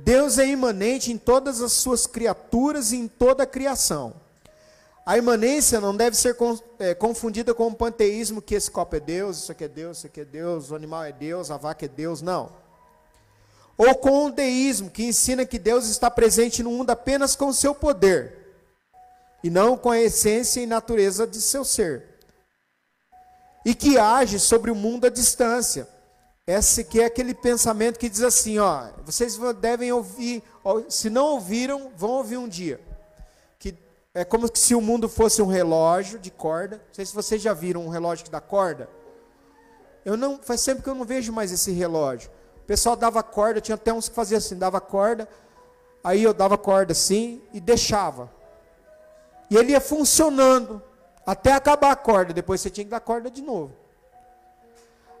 Deus 0.00 0.36
é 0.36 0.44
imanente 0.48 1.12
em 1.12 1.16
todas 1.16 1.62
as 1.62 1.70
suas 1.70 2.04
criaturas 2.04 2.90
e 2.90 2.96
em 2.96 3.06
toda 3.06 3.44
a 3.44 3.46
criação. 3.46 4.12
A 5.06 5.16
imanência 5.16 5.80
não 5.80 5.96
deve 5.96 6.16
ser 6.16 6.36
é, 6.80 6.96
confundida 6.96 7.54
com 7.54 7.68
o 7.68 7.74
panteísmo 7.76 8.42
que 8.42 8.56
esse 8.56 8.72
copo 8.72 8.96
é 8.96 9.00
Deus, 9.00 9.44
isso 9.44 9.52
aqui 9.52 9.62
é 9.62 9.68
Deus, 9.68 9.98
isso 9.98 10.08
aqui 10.08 10.22
é 10.22 10.24
Deus, 10.24 10.72
o 10.72 10.74
animal 10.74 11.04
é 11.04 11.12
Deus, 11.12 11.48
a 11.48 11.56
vaca 11.56 11.84
é 11.84 11.88
Deus, 11.88 12.20
não. 12.20 12.50
Ou 13.78 13.94
com 13.94 14.26
o 14.26 14.32
deísmo, 14.32 14.90
que 14.90 15.04
ensina 15.04 15.46
que 15.46 15.60
Deus 15.60 15.86
está 15.88 16.10
presente 16.10 16.60
no 16.60 16.72
mundo 16.72 16.90
apenas 16.90 17.36
com 17.36 17.46
o 17.46 17.54
seu 17.54 17.72
poder 17.72 18.43
e 19.44 19.50
não 19.50 19.76
com 19.76 19.90
a 19.90 20.00
essência 20.00 20.62
e 20.62 20.66
natureza 20.66 21.26
de 21.26 21.38
seu 21.38 21.66
ser. 21.66 22.02
E 23.62 23.74
que 23.74 23.98
age 23.98 24.40
sobre 24.40 24.70
o 24.70 24.74
mundo 24.74 25.06
à 25.06 25.10
distância. 25.10 25.86
Esse 26.46 26.82
que 26.82 27.02
é 27.02 27.04
aquele 27.04 27.34
pensamento 27.34 27.98
que 27.98 28.08
diz 28.08 28.22
assim, 28.22 28.58
ó, 28.58 28.88
vocês 29.04 29.38
devem 29.60 29.92
ouvir, 29.92 30.42
se 30.88 31.10
não 31.10 31.26
ouviram, 31.26 31.92
vão 31.94 32.12
ouvir 32.12 32.38
um 32.38 32.48
dia. 32.48 32.80
Que 33.58 33.76
é 34.14 34.24
como 34.24 34.48
se 34.54 34.74
o 34.74 34.80
mundo 34.80 35.10
fosse 35.10 35.42
um 35.42 35.46
relógio 35.46 36.18
de 36.18 36.30
corda. 36.30 36.76
Não 36.76 36.94
sei 36.94 37.04
se 37.04 37.14
vocês 37.14 37.42
já 37.42 37.52
viram 37.52 37.84
um 37.84 37.90
relógio 37.90 38.24
que 38.24 38.30
dá 38.30 38.40
corda. 38.40 38.88
Eu 40.06 40.16
não, 40.16 40.38
faz 40.42 40.64
tempo 40.64 40.82
que 40.82 40.88
eu 40.88 40.94
não 40.94 41.04
vejo 41.04 41.34
mais 41.34 41.52
esse 41.52 41.70
relógio. 41.70 42.30
O 42.62 42.66
pessoal 42.66 42.96
dava 42.96 43.22
corda, 43.22 43.60
tinha 43.60 43.74
até 43.74 43.92
uns 43.92 44.08
que 44.08 44.14
faziam 44.14 44.38
assim, 44.38 44.56
dava 44.56 44.80
corda, 44.80 45.28
aí 46.02 46.22
eu 46.22 46.32
dava 46.32 46.56
corda 46.56 46.92
assim 46.92 47.42
e 47.52 47.60
deixava. 47.60 48.32
E 49.50 49.56
ele 49.56 49.72
ia 49.72 49.80
funcionando 49.80 50.82
até 51.26 51.52
acabar 51.52 51.90
a 51.90 51.96
corda. 51.96 52.32
Depois 52.32 52.60
você 52.60 52.70
tinha 52.70 52.84
que 52.84 52.90
dar 52.90 53.00
corda 53.00 53.30
de 53.30 53.42
novo. 53.42 53.74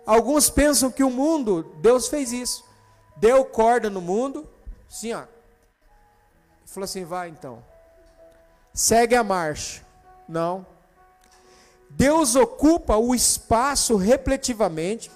Alguns 0.06 0.50
pensam 0.50 0.90
que 0.90 1.02
o 1.02 1.10
mundo, 1.10 1.74
Deus 1.80 2.08
fez 2.08 2.32
isso. 2.32 2.64
Deu 3.16 3.44
corda 3.44 3.88
no 3.88 4.00
mundo, 4.00 4.48
sim, 4.88 5.12
ó. 5.12 5.24
Falou 6.66 6.84
assim: 6.84 7.04
vai 7.04 7.28
então. 7.28 7.64
Segue 8.72 9.14
a 9.14 9.22
marcha. 9.22 9.82
Não. 10.28 10.66
Deus 11.88 12.34
ocupa 12.34 12.96
o 12.96 13.14
espaço 13.14 13.96
repletivamente, 13.96 15.10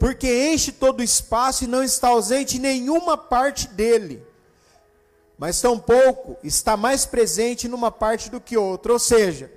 porque 0.00 0.52
enche 0.52 0.72
todo 0.72 1.00
o 1.00 1.04
espaço 1.04 1.64
e 1.64 1.68
não 1.68 1.82
está 1.82 2.08
ausente 2.08 2.58
nenhuma 2.58 3.16
parte 3.16 3.68
dele. 3.68 4.26
Mas 5.38 5.60
tampouco 5.60 6.36
está 6.42 6.76
mais 6.76 7.06
presente 7.06 7.68
numa 7.68 7.92
parte 7.92 8.28
do 8.28 8.40
que 8.40 8.56
outra. 8.56 8.92
Ou 8.92 8.98
seja, 8.98 9.50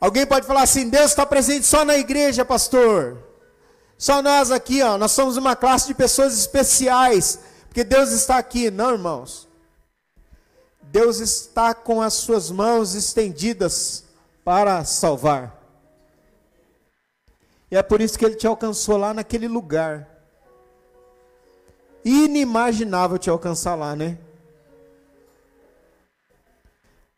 alguém 0.00 0.24
pode 0.24 0.46
falar 0.46 0.62
assim: 0.62 0.88
Deus 0.88 1.10
está 1.10 1.26
presente 1.26 1.66
só 1.66 1.84
na 1.84 1.98
igreja, 1.98 2.44
pastor. 2.44 3.24
Só 3.98 4.22
nós 4.22 4.50
aqui, 4.52 4.82
ó, 4.82 4.96
nós 4.96 5.12
somos 5.12 5.36
uma 5.36 5.56
classe 5.56 5.88
de 5.88 5.94
pessoas 5.94 6.38
especiais, 6.38 7.40
porque 7.66 7.82
Deus 7.82 8.10
está 8.10 8.38
aqui. 8.38 8.70
Não, 8.70 8.92
irmãos. 8.92 9.48
Deus 10.82 11.18
está 11.18 11.74
com 11.74 12.00
as 12.00 12.14
suas 12.14 12.50
mãos 12.50 12.94
estendidas 12.94 14.04
para 14.44 14.84
salvar. 14.84 15.60
E 17.68 17.76
é 17.76 17.82
por 17.82 18.00
isso 18.00 18.16
que 18.16 18.24
ele 18.24 18.36
te 18.36 18.46
alcançou 18.46 18.96
lá 18.96 19.12
naquele 19.12 19.48
lugar. 19.48 20.15
Inimaginável 22.08 23.18
te 23.18 23.28
alcançar 23.28 23.74
lá, 23.74 23.96
né? 23.96 24.16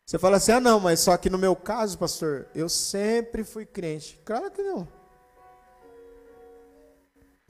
Você 0.03 0.17
fala 0.17 0.37
assim: 0.37 0.53
ah, 0.53 0.59
não, 0.59 0.79
mas 0.79 0.99
só 0.99 1.15
que 1.15 1.29
no 1.29 1.37
meu 1.37 1.55
caso, 1.55 1.95
pastor, 1.95 2.47
eu 2.55 2.67
sempre 2.67 3.43
fui 3.43 3.67
crente. 3.67 4.19
Claro 4.25 4.49
que 4.49 4.63
não. 4.63 4.87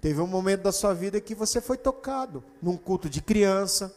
Teve 0.01 0.19
um 0.19 0.27
momento 0.27 0.63
da 0.63 0.73
sua 0.73 0.93
vida 0.93 1.21
que 1.21 1.33
você 1.33 1.61
foi 1.61 1.77
tocado 1.77 2.43
num 2.61 2.75
culto 2.75 3.09
de 3.09 3.21
criança, 3.21 3.95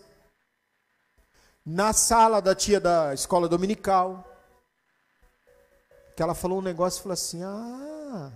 na 1.67 1.93
sala 1.93 2.41
da 2.41 2.55
tia 2.55 2.79
da 2.79 3.13
escola 3.13 3.49
dominical, 3.49 4.25
que 6.15 6.23
ela 6.23 6.35
falou 6.35 6.61
um 6.61 6.63
negócio 6.63 7.01
e 7.01 7.03
falou 7.03 7.15
assim: 7.15 7.43
Ah, 7.43 8.31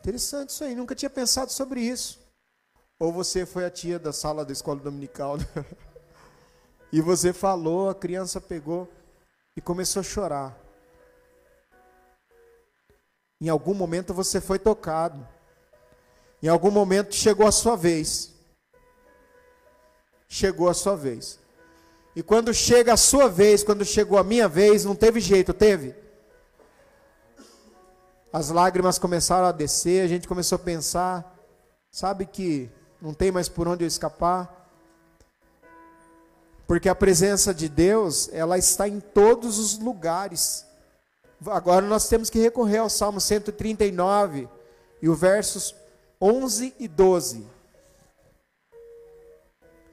interessante 0.00 0.50
isso 0.50 0.62
aí, 0.62 0.74
nunca 0.74 0.94
tinha 0.94 1.08
pensado 1.08 1.50
sobre 1.50 1.80
isso. 1.80 2.19
Ou 3.00 3.10
você 3.10 3.46
foi 3.46 3.64
a 3.64 3.70
tia 3.70 3.98
da 3.98 4.12
sala 4.12 4.44
da 4.44 4.52
escola 4.52 4.78
dominical 4.78 5.38
né? 5.38 5.46
e 6.92 7.00
você 7.00 7.32
falou, 7.32 7.88
a 7.88 7.94
criança 7.94 8.38
pegou 8.42 8.86
e 9.56 9.60
começou 9.60 10.00
a 10.00 10.02
chorar. 10.02 10.60
Em 13.40 13.48
algum 13.48 13.72
momento 13.72 14.12
você 14.12 14.38
foi 14.38 14.58
tocado. 14.58 15.26
Em 16.42 16.48
algum 16.48 16.70
momento 16.70 17.14
chegou 17.14 17.46
a 17.46 17.52
sua 17.52 17.74
vez. 17.74 18.34
Chegou 20.28 20.68
a 20.68 20.74
sua 20.74 20.94
vez. 20.94 21.40
E 22.14 22.22
quando 22.22 22.52
chega 22.52 22.92
a 22.92 22.98
sua 22.98 23.30
vez, 23.30 23.64
quando 23.64 23.82
chegou 23.82 24.18
a 24.18 24.24
minha 24.24 24.46
vez, 24.46 24.84
não 24.84 24.94
teve 24.94 25.20
jeito, 25.20 25.54
teve? 25.54 25.94
As 28.30 28.50
lágrimas 28.50 28.98
começaram 28.98 29.46
a 29.46 29.52
descer, 29.52 30.04
a 30.04 30.06
gente 30.06 30.28
começou 30.28 30.56
a 30.56 30.58
pensar, 30.58 31.34
sabe 31.90 32.26
que 32.26 32.70
não 33.00 33.14
tem 33.14 33.30
mais 33.30 33.48
por 33.48 33.66
onde 33.66 33.84
eu 33.84 33.88
escapar. 33.88 34.56
Porque 36.66 36.88
a 36.88 36.94
presença 36.94 37.52
de 37.52 37.68
Deus, 37.68 38.28
ela 38.32 38.56
está 38.56 38.86
em 38.86 39.00
todos 39.00 39.58
os 39.58 39.78
lugares. 39.78 40.64
Agora 41.46 41.86
nós 41.86 42.08
temos 42.08 42.30
que 42.30 42.38
recorrer 42.38 42.78
ao 42.78 42.90
Salmo 42.90 43.20
139 43.20 44.48
e 45.02 45.08
o 45.08 45.14
versos 45.14 45.74
11 46.20 46.74
e 46.78 46.86
12. 46.86 47.46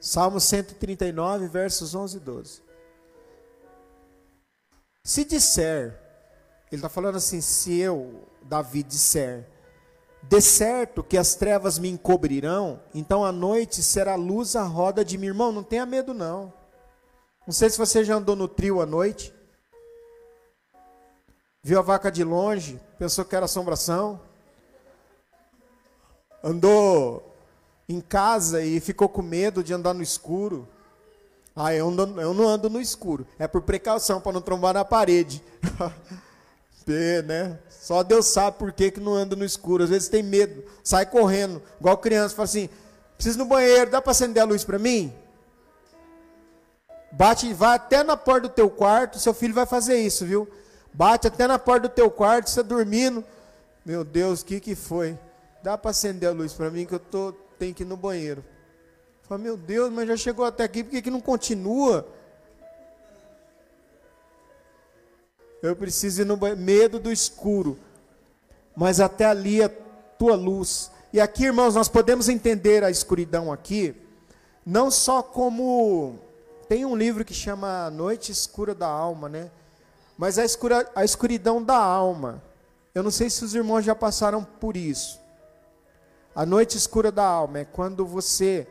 Salmo 0.00 0.38
139, 0.38 1.48
versos 1.48 1.94
11 1.94 2.16
e 2.16 2.20
12. 2.20 2.62
Se 5.02 5.24
disser, 5.24 5.98
ele 6.70 6.78
está 6.78 6.88
falando 6.88 7.16
assim: 7.16 7.40
se 7.40 7.76
eu, 7.78 8.22
Davi, 8.42 8.82
disser, 8.82 9.46
de 10.28 10.42
certo 10.42 11.02
que 11.02 11.16
as 11.16 11.34
trevas 11.34 11.78
me 11.78 11.88
encobrirão, 11.88 12.80
então 12.94 13.24
a 13.24 13.32
noite 13.32 13.82
será 13.82 14.14
luz 14.14 14.54
à 14.54 14.62
roda 14.62 15.02
de 15.02 15.16
mim. 15.16 15.28
Irmão, 15.28 15.50
não 15.50 15.62
tenha 15.62 15.86
medo, 15.86 16.12
não. 16.12 16.52
Não 17.46 17.52
sei 17.52 17.70
se 17.70 17.78
você 17.78 18.04
já 18.04 18.16
andou 18.16 18.36
no 18.36 18.46
trio 18.46 18.82
à 18.82 18.84
noite. 18.84 19.32
Viu 21.62 21.78
a 21.78 21.82
vaca 21.82 22.12
de 22.12 22.22
longe, 22.22 22.78
pensou 22.98 23.24
que 23.24 23.34
era 23.34 23.46
assombração. 23.46 24.20
Andou 26.44 27.34
em 27.88 28.00
casa 28.00 28.62
e 28.62 28.80
ficou 28.80 29.08
com 29.08 29.22
medo 29.22 29.64
de 29.64 29.72
andar 29.72 29.94
no 29.94 30.02
escuro. 30.02 30.68
Ah, 31.56 31.74
eu, 31.74 31.88
ando, 31.88 32.20
eu 32.20 32.34
não 32.34 32.46
ando 32.46 32.68
no 32.68 32.82
escuro. 32.82 33.26
É 33.38 33.48
por 33.48 33.62
precaução, 33.62 34.20
para 34.20 34.32
não 34.32 34.42
trombar 34.42 34.74
na 34.74 34.84
parede. 34.84 35.42
né? 36.92 37.58
Só 37.68 38.02
Deus 38.02 38.26
sabe 38.26 38.58
por 38.58 38.72
que, 38.72 38.90
que 38.90 39.00
não 39.00 39.14
anda 39.14 39.34
no 39.34 39.44
escuro. 39.44 39.84
Às 39.84 39.90
vezes 39.90 40.08
tem 40.08 40.22
medo, 40.22 40.64
sai 40.82 41.06
correndo, 41.06 41.62
igual 41.80 41.96
criança, 41.98 42.34
fala 42.34 42.44
assim: 42.44 42.68
preciso 43.16 43.38
no 43.38 43.44
banheiro, 43.44 43.90
dá 43.90 44.02
para 44.02 44.10
acender 44.10 44.42
a 44.42 44.46
luz 44.46 44.64
para 44.64 44.78
mim? 44.78 45.12
Bate, 47.10 47.52
vai 47.54 47.76
até 47.76 48.02
na 48.02 48.16
porta 48.16 48.42
do 48.42 48.48
teu 48.50 48.68
quarto, 48.68 49.18
seu 49.18 49.32
filho 49.32 49.54
vai 49.54 49.64
fazer 49.64 49.98
isso, 49.98 50.26
viu? 50.26 50.48
Bate 50.92 51.26
até 51.26 51.46
na 51.46 51.58
porta 51.58 51.88
do 51.88 51.94
teu 51.94 52.10
quarto, 52.10 52.50
você 52.50 52.62
dormindo. 52.62 53.24
Meu 53.84 54.04
Deus, 54.04 54.42
o 54.42 54.44
que, 54.44 54.60
que 54.60 54.74
foi? 54.74 55.18
Dá 55.62 55.78
para 55.78 55.90
acender 55.90 56.28
a 56.28 56.32
luz 56.32 56.52
para 56.52 56.70
mim 56.70 56.84
que 56.84 56.94
eu 56.94 56.98
tô, 56.98 57.32
tenho 57.58 57.74
que 57.74 57.82
ir 57.82 57.86
no 57.86 57.96
banheiro. 57.96 58.44
Fala, 59.22 59.40
meu 59.40 59.56
Deus, 59.56 59.90
mas 59.90 60.08
já 60.08 60.16
chegou 60.16 60.44
até 60.44 60.64
aqui, 60.64 60.84
por 60.84 60.90
que, 60.90 61.02
que 61.02 61.10
não 61.10 61.20
continua? 61.20 62.06
Eu 65.62 65.74
preciso 65.74 66.22
ir 66.22 66.24
no 66.24 66.36
banheiro. 66.36 66.60
Medo 66.60 66.98
do 66.98 67.12
escuro. 67.12 67.78
Mas 68.76 69.00
até 69.00 69.24
ali 69.24 69.62
a 69.62 69.68
tua 70.18 70.34
luz. 70.34 70.90
E 71.12 71.20
aqui, 71.20 71.44
irmãos, 71.44 71.74
nós 71.74 71.88
podemos 71.88 72.28
entender 72.28 72.84
a 72.84 72.90
escuridão 72.90 73.52
aqui, 73.52 73.94
não 74.64 74.90
só 74.90 75.22
como. 75.22 76.18
Tem 76.68 76.84
um 76.84 76.94
livro 76.94 77.24
que 77.24 77.32
chama 77.32 77.88
Noite 77.90 78.30
Escura 78.30 78.74
da 78.74 78.86
Alma, 78.86 79.26
né? 79.28 79.50
Mas 80.18 80.38
a, 80.38 80.44
escura, 80.44 80.90
a 80.94 81.04
escuridão 81.04 81.62
da 81.62 81.78
alma. 81.78 82.42
Eu 82.94 83.02
não 83.02 83.10
sei 83.10 83.30
se 83.30 83.44
os 83.44 83.54
irmãos 83.54 83.82
já 83.82 83.94
passaram 83.94 84.42
por 84.44 84.76
isso. 84.76 85.18
A 86.34 86.44
noite 86.44 86.76
escura 86.76 87.12
da 87.12 87.24
alma 87.24 87.60
é 87.60 87.64
quando 87.64 88.04
você 88.04 88.66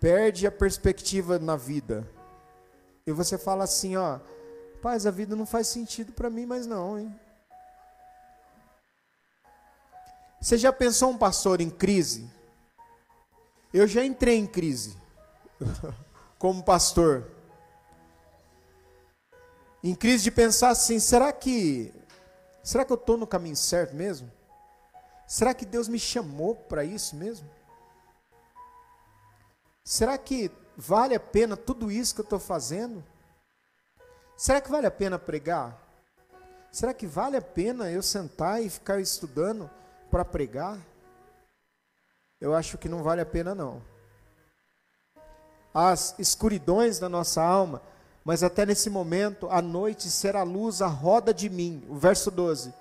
perde 0.00 0.46
a 0.46 0.50
perspectiva 0.50 1.38
na 1.38 1.54
vida. 1.54 2.08
E 3.06 3.12
você 3.12 3.36
fala 3.36 3.64
assim, 3.64 3.96
ó, 3.96 4.18
Paz, 4.80 5.06
a 5.06 5.10
vida 5.10 5.36
não 5.36 5.44
faz 5.44 5.66
sentido 5.66 6.12
para 6.12 6.30
mim 6.30 6.46
mais 6.46 6.66
não, 6.66 6.98
hein? 6.98 7.20
Você 10.40 10.56
já 10.56 10.72
pensou 10.72 11.10
um 11.10 11.18
pastor 11.18 11.60
em 11.60 11.68
crise? 11.68 12.30
Eu 13.74 13.86
já 13.86 14.02
entrei 14.02 14.38
em 14.38 14.46
crise 14.46 14.96
como 16.38 16.62
pastor. 16.62 17.30
Em 19.84 19.94
crise 19.94 20.24
de 20.24 20.30
pensar 20.30 20.70
assim, 20.70 20.98
será 20.98 21.30
que 21.30 21.92
será 22.62 22.84
que 22.84 22.92
eu 22.92 22.96
estou 22.96 23.18
no 23.18 23.26
caminho 23.26 23.56
certo 23.56 23.94
mesmo? 23.94 24.30
Será 25.26 25.52
que 25.52 25.66
Deus 25.66 25.88
me 25.88 25.98
chamou 25.98 26.54
para 26.54 26.84
isso 26.84 27.14
mesmo? 27.16 27.48
Será 29.84 30.16
que 30.16 30.50
vale 30.76 31.14
a 31.14 31.20
pena 31.20 31.56
tudo 31.56 31.90
isso 31.90 32.14
que 32.14 32.20
eu 32.22 32.24
estou 32.24 32.40
fazendo? 32.40 33.04
Será 34.40 34.58
que 34.58 34.70
vale 34.70 34.86
a 34.86 34.90
pena 34.90 35.18
pregar? 35.18 35.78
Será 36.72 36.94
que 36.94 37.06
vale 37.06 37.36
a 37.36 37.42
pena 37.42 37.90
eu 37.90 38.00
sentar 38.00 38.62
e 38.62 38.70
ficar 38.70 38.98
estudando 38.98 39.68
para 40.10 40.24
pregar? 40.24 40.78
Eu 42.40 42.54
acho 42.54 42.78
que 42.78 42.88
não 42.88 43.02
vale 43.02 43.20
a 43.20 43.26
pena 43.26 43.54
não. 43.54 43.82
As 45.74 46.18
escuridões 46.18 46.98
da 46.98 47.06
nossa 47.06 47.42
alma, 47.42 47.82
mas 48.24 48.42
até 48.42 48.64
nesse 48.64 48.88
momento 48.88 49.46
a 49.50 49.60
noite 49.60 50.10
será 50.10 50.42
luz 50.42 50.80
à 50.80 50.86
roda 50.86 51.34
de 51.34 51.50
mim. 51.50 51.86
O 51.86 51.96
verso 51.96 52.30
12. 52.30 52.72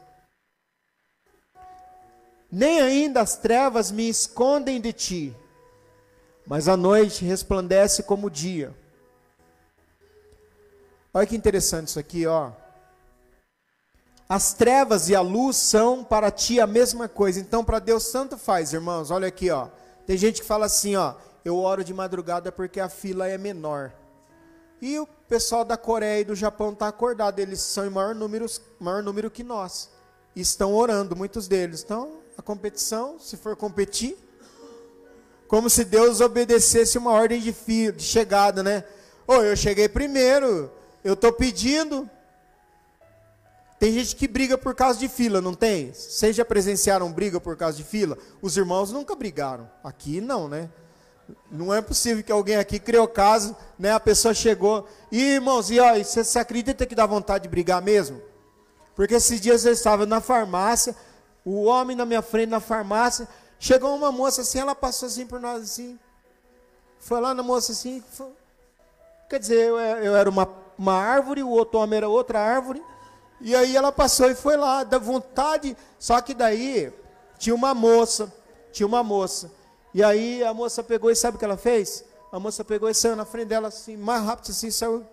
Nem 2.50 2.80
ainda 2.80 3.20
as 3.20 3.36
trevas 3.36 3.92
me 3.92 4.08
escondem 4.08 4.80
de 4.80 4.94
ti, 4.94 5.36
mas 6.48 6.70
a 6.70 6.78
noite 6.78 7.26
resplandece 7.26 8.02
como 8.02 8.28
o 8.28 8.32
dia. 8.32 8.74
Olha 11.14 11.26
que 11.26 11.36
interessante 11.36 11.88
isso 11.88 12.00
aqui, 12.00 12.28
ó. 12.28 12.52
As 14.28 14.54
trevas 14.54 15.10
e 15.10 15.16
a 15.16 15.22
luz 15.22 15.56
são 15.58 16.04
para 16.04 16.30
ti 16.30 16.60
a 16.60 16.68
mesma 16.68 17.08
coisa. 17.08 17.40
Então, 17.40 17.66
para 17.66 17.80
Deus 17.80 18.12
tanto 18.12 18.38
faz, 18.38 18.74
irmãos. 18.74 19.10
Olha 19.10 19.28
aqui, 19.28 19.50
ó. 19.50 19.70
Tem 20.06 20.16
gente 20.18 20.42
que 20.42 20.48
fala 20.48 20.68
assim, 20.68 20.96
ó, 20.96 21.16
eu 21.44 21.58
oro 21.58 21.84
de 21.84 21.94
madrugada 21.94 22.52
porque 22.52 22.80
a 22.80 22.90
fila 22.90 23.28
é 23.28 23.40
menor. 23.40 23.92
E 24.82 25.00
o 25.00 25.08
pessoal 25.28 25.66
da 25.66 25.76
Coreia 25.76 26.22
e 26.22 26.26
do 26.26 26.36
Japão 26.36 26.72
está 26.72 26.88
acordado, 26.88 27.40
eles 27.40 27.60
são 27.60 27.86
em 27.86 27.90
maior 27.90 28.14
número, 28.14 28.46
maior 28.80 29.02
número 29.02 29.32
que 29.32 29.44
nós. 29.44 29.90
e 30.36 30.42
estão 30.42 30.76
orando, 30.76 31.16
muitos 31.16 31.48
deles. 31.48 31.84
Então, 31.84 32.20
a 32.38 32.42
competição, 32.42 33.20
se 33.20 33.36
for 33.36 33.56
competir, 33.56 34.16
como 35.48 35.70
se 35.70 35.84
Deus 35.84 36.22
obedecesse 36.22 36.98
uma 37.00 37.12
ordem 37.12 37.42
de, 37.42 37.92
de 37.92 38.04
chegada, 38.04 38.62
né? 38.62 38.84
Ô, 39.28 39.34
oh, 39.34 39.44
eu 39.44 39.56
cheguei 39.56 39.90
primeiro, 39.90 40.72
eu 41.04 41.14
estou 41.14 41.32
pedindo. 41.32 42.10
Tem 43.80 43.94
gente 43.94 44.16
que 44.16 44.28
briga 44.28 44.58
por 44.58 44.76
causa 44.76 45.00
de 45.00 45.08
fila, 45.08 45.40
não 45.40 45.54
tem? 45.54 45.94
Vocês 45.94 46.36
já 46.36 46.44
presenciaram 46.44 47.12
briga 47.12 47.40
por 47.40 47.56
causa 47.56 47.78
de 47.78 47.84
fila? 47.84 48.18
Os 48.42 48.58
irmãos 48.58 48.92
nunca 48.92 49.16
brigaram. 49.16 49.70
Aqui 49.84 50.20
não, 50.20 50.50
né? 50.50 50.70
Não 51.50 51.74
é 51.74 51.82
possível 51.82 52.24
que 52.24 52.32
alguém 52.32 52.58
aqui 52.58 52.80
criou 52.80 53.08
caso, 53.08 53.56
né? 53.78 53.94
A 53.94 54.00
pessoa 54.00 54.34
chegou. 54.34 54.88
E, 55.12 55.36
irmãos, 55.36 55.72
e 55.72 55.80
ó, 55.80 55.96
você, 55.96 56.24
você 56.24 56.40
acredita 56.40 56.86
que 56.86 56.94
dá 56.94 57.06
vontade 57.06 57.44
de 57.44 57.50
brigar 57.50 57.82
mesmo? 57.82 58.22
Porque 58.96 59.16
esses 59.16 59.40
dias 59.40 59.66
eu 59.66 59.72
estava 59.72 60.06
na 60.06 60.20
farmácia, 60.20 60.94
o 61.46 61.64
homem 61.64 61.96
na 61.96 62.06
minha 62.06 62.22
frente 62.22 62.50
na 62.50 62.60
farmácia, 62.60 63.30
chegou 63.58 63.96
uma 63.96 64.12
moça 64.12 64.42
assim, 64.42 64.60
ela 64.60 64.76
passou 64.76 65.08
assim 65.08 65.26
por 65.26 65.40
nós 65.40 65.64
assim. 65.64 65.98
Foi 67.00 67.22
lá 67.22 67.34
na 67.34 67.42
moça 67.42 67.72
assim, 67.72 68.04
foi, 68.12 68.28
quer 69.30 69.40
dizer, 69.40 69.56
eu, 69.56 69.80
eu 69.80 70.16
era 70.18 70.30
uma, 70.30 70.46
uma 70.80 70.94
árvore, 70.94 71.44
o 71.44 71.50
outro 71.50 71.78
homem 71.78 71.98
era 71.98 72.08
outra 72.08 72.40
árvore. 72.40 72.82
E 73.42 73.54
aí 73.54 73.76
ela 73.76 73.92
passou 73.92 74.32
e 74.32 74.36
foi 74.36 74.56
lá, 74.56 74.86
da 74.86 74.98
vontade. 74.98 75.76
Só 76.00 76.22
que 76.22 76.34
daí 76.34 76.94
tinha 77.38 77.54
uma 77.54 77.74
moça, 77.74 78.34
tinha 78.72 78.88
uma 78.88 79.04
moça. 79.04 79.52
E 79.94 80.02
aí 80.02 80.42
a 80.42 80.54
moça 80.54 80.82
pegou 80.82 81.12
e 81.12 81.16
sabe 81.18 81.36
o 81.36 81.40
que 81.40 81.44
ela 81.44 81.58
fez? 81.58 82.06
A 82.32 82.40
moça 82.40 82.64
pegou 82.64 82.90
e 82.90 82.94
saiu 82.94 83.18
na 83.18 83.26
frente 83.26 83.50
dela 83.50 83.68
assim, 83.68 83.98
mais 83.98 84.24
rápido 84.24 84.52
assim, 84.52 84.72
saiu. 84.72 85.06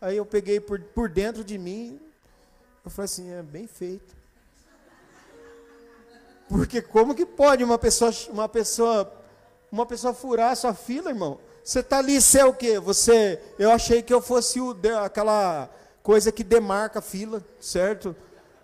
Aí 0.00 0.16
eu 0.16 0.24
peguei 0.24 0.60
por, 0.60 0.80
por 0.80 1.08
dentro 1.08 1.42
de 1.42 1.58
mim. 1.58 2.00
Eu 2.84 2.90
falei 2.90 3.06
assim, 3.06 3.32
é 3.32 3.42
bem 3.42 3.66
feito. 3.66 4.16
Porque 6.48 6.80
como 6.80 7.16
que 7.16 7.26
pode 7.26 7.64
uma 7.64 7.78
pessoa, 7.78 8.12
uma 8.30 8.48
pessoa, 8.48 9.12
uma 9.72 9.84
pessoa 9.84 10.14
furar 10.14 10.52
a 10.52 10.56
sua 10.56 10.72
fila, 10.72 11.10
irmão? 11.10 11.40
Você 11.68 11.80
está 11.80 11.98
ali, 11.98 12.18
você 12.18 12.38
é 12.38 12.46
o 12.46 12.54
quê? 12.54 12.80
Você, 12.80 13.38
eu 13.58 13.70
achei 13.70 14.00
que 14.00 14.14
eu 14.14 14.22
fosse 14.22 14.58
o, 14.58 14.74
aquela 15.04 15.68
coisa 16.02 16.32
que 16.32 16.42
demarca 16.42 17.00
a 17.00 17.02
fila, 17.02 17.44
certo? 17.60 18.16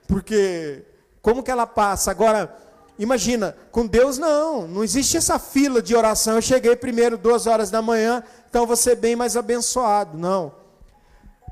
Porque 0.09 0.83
como 1.21 1.43
que 1.43 1.51
ela 1.51 1.67
passa? 1.67 2.11
Agora, 2.11 2.57
imagina, 2.99 3.55
com 3.71 3.87
Deus 3.87 4.17
não, 4.17 4.67
não 4.67 4.83
existe 4.83 5.19
essa 5.19 5.39
fila 5.39 5.83
de 5.83 5.95
oração. 5.95 6.37
Eu 6.37 6.41
cheguei 6.41 6.75
primeiro 6.77 7.19
duas 7.19 7.47
horas 7.47 7.71
da 7.71 7.83
manhã, 7.83 8.25
então 8.49 8.67
vou 8.67 8.75
ser 8.75 8.97
bem 8.97 9.15
mais 9.15 9.37
abençoado. 9.37 10.17
Não. 10.17 10.55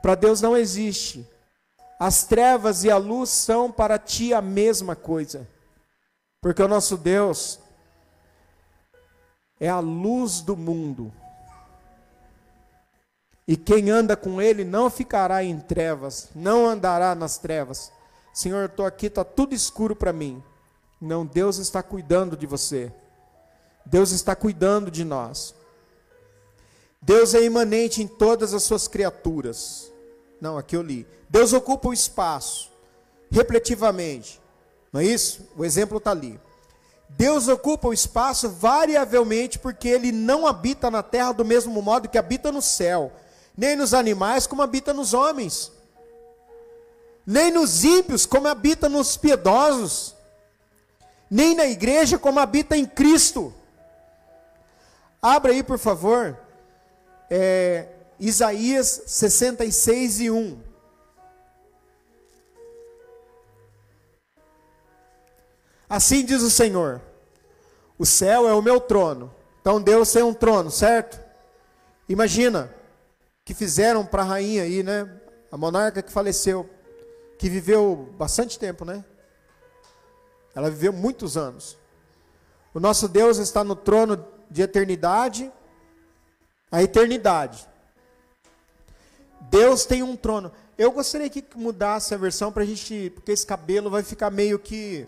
Para 0.01 0.15
Deus 0.15 0.41
não 0.41 0.57
existe. 0.57 1.29
As 2.01 2.25
trevas 2.25 2.83
e 2.83 2.91
a 2.91 2.97
luz 2.97 3.29
são 3.29 3.71
para 3.71 3.99
ti 3.99 4.33
a 4.33 4.41
mesma 4.41 4.97
coisa. 4.97 5.47
Porque 6.41 6.63
o 6.63 6.69
nosso 6.69 6.97
Deus 6.97 7.61
é 9.61 9.69
a 9.69 9.81
luz 9.81 10.41
do 10.41 10.57
mundo. 10.57 11.13
E 13.53 13.57
quem 13.59 13.91
anda 13.91 14.17
com 14.17 14.41
ele 14.41 14.65
não 14.65 14.89
ficará 14.89 15.45
em 15.45 15.61
trevas, 15.61 16.31
não 16.35 16.67
andará 16.67 17.15
nas 17.15 17.37
trevas. 17.37 17.93
Senhor, 18.33 18.65
estou 18.65 18.87
aqui, 18.87 19.09
está 19.09 19.23
tudo 19.23 19.55
escuro 19.55 19.95
para 19.95 20.11
mim. 20.11 20.43
Não, 20.99 21.27
Deus 21.27 21.59
está 21.59 21.83
cuidando 21.83 22.35
de 22.35 22.47
você. 22.47 22.91
Deus 23.85 24.11
está 24.11 24.35
cuidando 24.35 24.91
de 24.91 25.05
nós. 25.05 25.55
Deus 27.03 27.35
é 27.35 27.45
imanente 27.45 28.03
em 28.03 28.07
todas 28.07 28.55
as 28.55 28.63
suas 28.63 28.89
criaturas. 28.89 29.93
Não, 30.41 30.57
aqui 30.57 30.75
eu 30.75 30.81
li. 30.81 31.07
Deus 31.29 31.53
ocupa 31.53 31.91
o 31.91 31.93
espaço, 31.93 32.73
repetitivamente. 33.31 34.41
Não 34.91 35.03
é 35.03 35.05
isso? 35.05 35.47
O 35.59 35.63
exemplo 35.63 35.99
está 35.99 36.13
ali. 36.13 36.41
Deus 37.07 37.49
ocupa 37.49 37.89
o 37.89 37.93
espaço 37.93 38.49
variavelmente 38.49 39.59
porque 39.59 39.89
ele 39.89 40.11
não 40.11 40.47
habita 40.47 40.91
na 40.91 41.03
terra 41.03 41.33
do 41.33 41.45
mesmo 41.45 41.83
modo 41.83 42.09
que 42.09 42.17
habita 42.17 42.51
no 42.51 42.63
céu 42.63 43.13
nem 43.57 43.77
nos 43.77 43.93
animais, 43.95 44.47
como 44.47 44.63
habita 44.63 44.93
nos 44.93 45.13
homens, 45.15 45.71
nem 47.27 47.51
nos 47.51 47.85
ímpios, 47.85 48.27
como 48.27 48.49
habita 48.49 48.89
nos 48.89 49.17
piedosos, 49.17 50.15
nem 51.31 51.55
na 51.55 51.67
igreja, 51.67 52.19
como 52.19 52.41
habita 52.41 52.77
em 52.77 52.85
Cristo. 52.85 53.55
Abra 55.21 55.53
aí, 55.53 55.63
por 55.63 55.79
favor, 55.79 56.37
é, 57.31 57.89
Isaías 58.19 59.03
66 59.07 60.21
e 60.21 60.31
1. 60.31 60.59
Assim 65.89 66.25
diz 66.25 66.43
o 66.43 66.51
Senhor: 66.51 67.01
O 67.99 68.07
céu 68.07 68.49
é 68.49 68.55
o 68.55 68.63
meu 68.63 68.81
trono. 68.81 69.33
Então 69.61 69.81
Deus 69.81 70.11
tem 70.11 70.23
um 70.23 70.35
trono, 70.35 70.71
certo? 70.71 71.21
Imagina, 72.09 72.75
que 73.45 73.55
fizeram 73.55 74.05
para 74.07 74.23
a 74.23 74.27
rainha 74.27 74.63
aí, 74.63 74.83
né? 74.83 75.09
A 75.51 75.57
monarca 75.57 76.03
que 76.03 76.13
faleceu, 76.13 76.69
que 77.39 77.49
viveu 77.49 78.09
bastante 78.17 78.59
tempo, 78.59 78.85
né? 78.85 79.05
Ela 80.55 80.71
viveu 80.71 80.93
muitos 80.93 81.37
anos. 81.37 81.77
O 82.75 82.81
nosso 82.81 83.09
Deus 83.09 83.39
está 83.39 83.63
no 83.65 83.77
trono 83.77 84.25
de 84.51 84.63
eternidade, 84.63 85.51
a 86.71 86.83
eternidade. 86.83 87.69
Deus 89.41 89.85
tem 89.85 90.03
um 90.03 90.17
trono. 90.17 90.53
Eu 90.79 90.91
gostaria 90.91 91.29
que 91.29 91.45
mudasse 91.55 92.15
a 92.15 92.17
versão 92.17 92.51
para 92.51 92.63
a 92.63 92.67
gente, 92.67 93.11
porque 93.11 93.33
esse 93.33 93.47
cabelo 93.47 93.91
vai 93.91 94.03
ficar 94.03 94.31
meio 94.31 94.59
que 94.59 95.07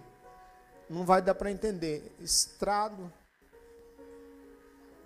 não 0.90 1.04
vai 1.04 1.22
dar 1.22 1.34
para 1.34 1.50
entender. 1.50 2.14
Estrado. 2.20 3.10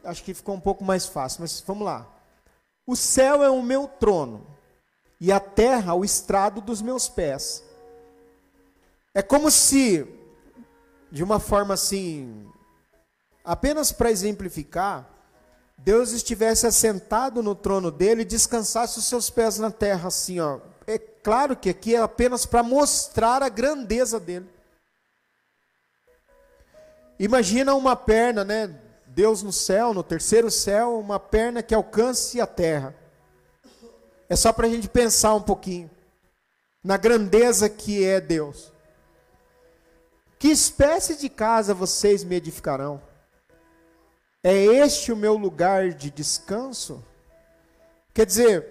Acho 0.03 0.24
que 0.24 0.35
ficou 0.35 0.55
um 0.55 0.61
pouco 0.61 0.83
mais 0.85 1.07
fácil, 1.07 1.43
mas 1.43 1.62
vamos 1.64 1.85
lá. 1.85 2.18
O 2.89 2.97
céu 2.97 3.43
é 3.45 3.51
o 3.51 3.61
meu 3.61 3.86
trono, 3.86 4.47
e 5.20 5.30
a 5.30 5.39
terra 5.39 5.93
o 5.93 6.07
estrado 6.07 6.62
dos 6.62 6.80
meus 6.80 7.07
pés. 7.07 7.62
É 9.12 9.20
como 9.20 9.51
se, 9.51 10.07
de 11.12 11.22
uma 11.22 11.39
forma 11.39 11.74
assim, 11.74 12.51
apenas 13.45 13.93
para 13.93 14.11
exemplificar, 14.11 15.07
Deus 15.76 16.12
estivesse 16.12 16.66
assentado 16.66 17.43
no 17.43 17.55
trono 17.55 17.91
dele 17.91 18.22
e 18.22 18.24
descansasse 18.24 18.99
os 18.99 19.05
seus 19.05 19.28
pés 19.28 19.59
na 19.59 19.70
terra, 19.70 20.09
assim, 20.09 20.41
ó. 20.41 20.59
É 20.86 20.97
claro 20.97 21.55
que 21.55 21.68
aqui 21.68 21.95
é 21.95 22.01
apenas 22.01 22.47
para 22.47 22.62
mostrar 22.62 23.43
a 23.43 23.51
grandeza 23.51 24.18
dele. 24.18 24.49
Imagina 27.18 27.74
uma 27.74 27.95
perna, 27.95 28.45
né? 28.45 28.88
Deus 29.19 29.43
no 29.43 29.53
céu, 29.53 29.93
no 29.93 30.05
terceiro 30.05 30.49
céu, 30.49 30.97
uma 30.97 31.19
perna 31.19 31.61
que 31.61 31.75
alcance 31.75 32.41
a 32.41 32.47
terra. 32.47 32.95
É 34.29 34.37
só 34.37 34.53
para 34.53 34.69
a 34.69 34.71
gente 34.71 34.89
pensar 34.89 35.35
um 35.35 35.43
pouquinho 35.43 35.91
na 36.85 36.97
grandeza 36.97 37.69
que 37.69 38.05
é 38.05 38.21
Deus. 38.21 38.73
Que 40.39 40.47
espécie 40.47 41.16
de 41.16 41.29
casa 41.29 41.75
vocês 41.75 42.23
me 42.23 42.37
edificarão? 42.37 43.03
É 44.41 44.55
este 44.55 45.11
o 45.11 45.16
meu 45.16 45.35
lugar 45.35 45.89
de 45.95 46.12
descanso? 46.12 47.05
Quer 48.14 48.25
dizer, 48.25 48.69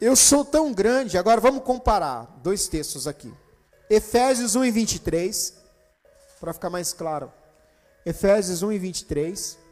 eu 0.00 0.16
sou 0.16 0.44
tão 0.44 0.72
grande. 0.72 1.16
Agora 1.16 1.40
vamos 1.40 1.62
comparar 1.62 2.24
dois 2.42 2.66
textos 2.66 3.06
aqui. 3.06 3.32
Efésios 3.88 4.56
1 4.56 4.64
e 4.64 4.70
23, 4.72 5.54
para 6.40 6.52
ficar 6.52 6.70
mais 6.70 6.92
claro. 6.92 7.32
Efésios 8.04 8.64
1 8.64 8.72
e 8.72 8.78
23. 8.80 9.65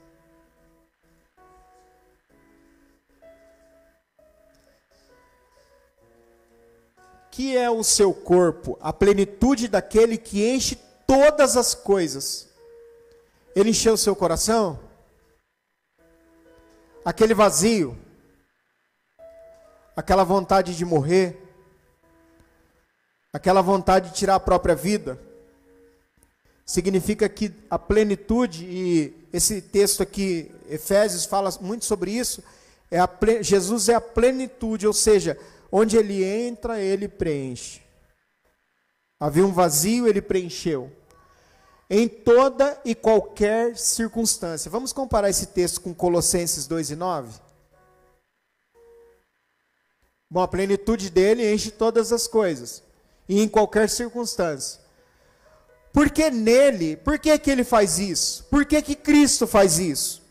Que 7.35 7.57
é 7.57 7.68
o 7.68 7.82
seu 7.82 8.14
corpo, 8.14 8.78
a 8.80 8.93
plenitude 8.93 9.66
daquele 9.66 10.16
que 10.16 10.49
enche 10.49 10.78
todas 11.05 11.57
as 11.57 11.74
coisas. 11.74 12.49
Ele 13.57 13.70
encheu 13.70 13.95
o 13.95 13.99
seu 13.99 14.14
coração? 14.14 14.78
Aquele 17.05 17.35
vazio, 17.35 17.99
aquela 19.97 20.22
vontade 20.22 20.76
de 20.76 20.85
morrer, 20.85 21.37
aquela 23.32 23.62
vontade 23.62 24.11
de 24.11 24.14
tirar 24.14 24.37
a 24.37 24.41
própria 24.41 24.76
vida, 24.76 25.20
significa 26.64 27.28
que 27.28 27.53
a 27.68 27.80
plenitude, 27.80 28.64
e 28.64 29.28
esse 29.32 29.61
texto 29.61 30.05
aqui, 30.05 30.55
Efésios, 30.68 31.24
fala 31.24 31.51
muito 31.61 31.85
sobre 31.85 32.12
isso, 32.12 32.45
é 32.93 33.01
a, 33.01 33.11
Jesus 33.41 33.89
é 33.89 33.95
a 33.95 34.01
plenitude, 34.01 34.87
ou 34.87 34.93
seja, 34.93 35.37
Onde 35.77 35.97
ele 35.97 36.22
entra, 36.22 36.81
ele 36.81 37.09
preenche. 37.09 37.83
Havia 39.18 39.45
um 39.45 39.53
vazio, 39.53 40.07
ele 40.07 40.22
preencheu. 40.22 40.89
Em 41.91 42.07
toda 42.07 42.81
e 42.85 42.95
qualquer 42.95 43.77
circunstância. 43.77 44.70
Vamos 44.70 44.93
comparar 44.93 45.31
esse 45.31 45.47
texto 45.47 45.81
com 45.81 45.93
Colossenses 45.93 46.68
2 46.68 46.91
e 46.91 46.95
9? 46.95 47.41
Bom, 50.31 50.43
a 50.43 50.47
plenitude 50.47 51.11
dele 51.11 51.53
enche 51.53 51.72
todas 51.72 52.12
as 52.12 52.29
coisas. 52.29 52.81
E 53.29 53.43
em 53.43 53.49
qualquer 53.49 53.91
circunstância. 53.91 54.81
Porque 55.93 56.31
nele, 56.31 56.97
por 56.99 57.18
que, 57.18 57.37
que 57.37 57.51
ele 57.51 57.64
faz 57.64 57.99
isso? 57.99 58.45
Por 58.45 58.64
que, 58.64 58.81
que 58.81 58.95
Cristo 58.95 59.45
faz 59.45 59.81
isso? 59.81 60.22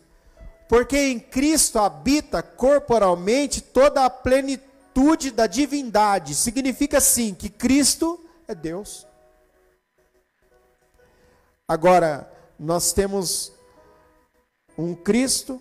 Porque 0.70 0.96
em 0.96 1.20
Cristo 1.20 1.78
habita 1.78 2.42
corporalmente 2.42 3.60
toda 3.60 4.06
a 4.06 4.08
plenitude 4.08 4.72
da 5.34 5.46
divindade. 5.46 6.34
Significa 6.34 7.00
sim 7.00 7.34
que 7.34 7.48
Cristo 7.48 8.20
é 8.46 8.54
Deus. 8.54 9.06
Agora, 11.66 12.30
nós 12.58 12.92
temos 12.92 13.52
um 14.76 14.94
Cristo 14.94 15.60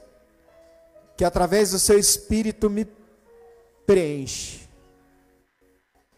que 1.16 1.24
através 1.24 1.72
do 1.72 1.80
seu 1.80 1.98
espírito 1.98 2.70
me 2.70 2.88
preenche. 3.86 4.68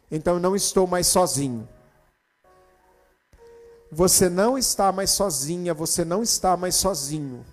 Então 0.10 0.36
eu 0.36 0.40
não 0.40 0.56
estou 0.56 0.88
mais 0.88 1.08
sozinho. 1.08 1.68
Você 3.92 4.30
não 4.30 4.58
está 4.58 4.92
mais 4.92 5.12
sozinha, 5.12 5.74
você 5.74 6.04
não 6.04 6.24
está 6.24 6.58
mais 6.58 6.76
sozinho. 6.76 7.46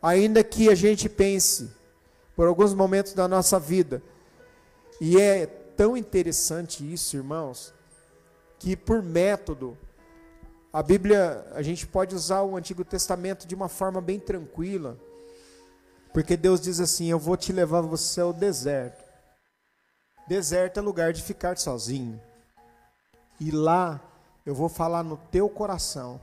Ainda 0.00 0.42
que 0.42 0.70
a 0.70 0.74
gente 0.74 1.08
pense 1.08 1.70
por 2.40 2.48
alguns 2.48 2.72
momentos 2.72 3.12
da 3.12 3.28
nossa 3.28 3.60
vida, 3.60 4.02
e 4.98 5.20
é 5.20 5.44
tão 5.44 5.94
interessante 5.94 6.90
isso, 6.90 7.14
irmãos, 7.14 7.74
que 8.58 8.74
por 8.74 9.02
método, 9.02 9.76
a 10.72 10.82
Bíblia, 10.82 11.46
a 11.52 11.60
gente 11.60 11.86
pode 11.86 12.14
usar 12.14 12.40
o 12.40 12.56
Antigo 12.56 12.82
Testamento 12.82 13.46
de 13.46 13.54
uma 13.54 13.68
forma 13.68 14.00
bem 14.00 14.18
tranquila, 14.18 14.96
porque 16.14 16.34
Deus 16.34 16.62
diz 16.62 16.80
assim: 16.80 17.10
Eu 17.10 17.18
vou 17.18 17.36
te 17.36 17.52
levar 17.52 17.82
você 17.82 18.22
ao 18.22 18.32
deserto. 18.32 19.04
Deserto 20.26 20.78
é 20.78 20.80
lugar 20.80 21.12
de 21.12 21.22
ficar 21.22 21.58
sozinho. 21.58 22.18
E 23.38 23.50
lá 23.50 24.00
eu 24.46 24.54
vou 24.54 24.70
falar 24.70 25.02
no 25.02 25.18
teu 25.30 25.46
coração. 25.46 26.18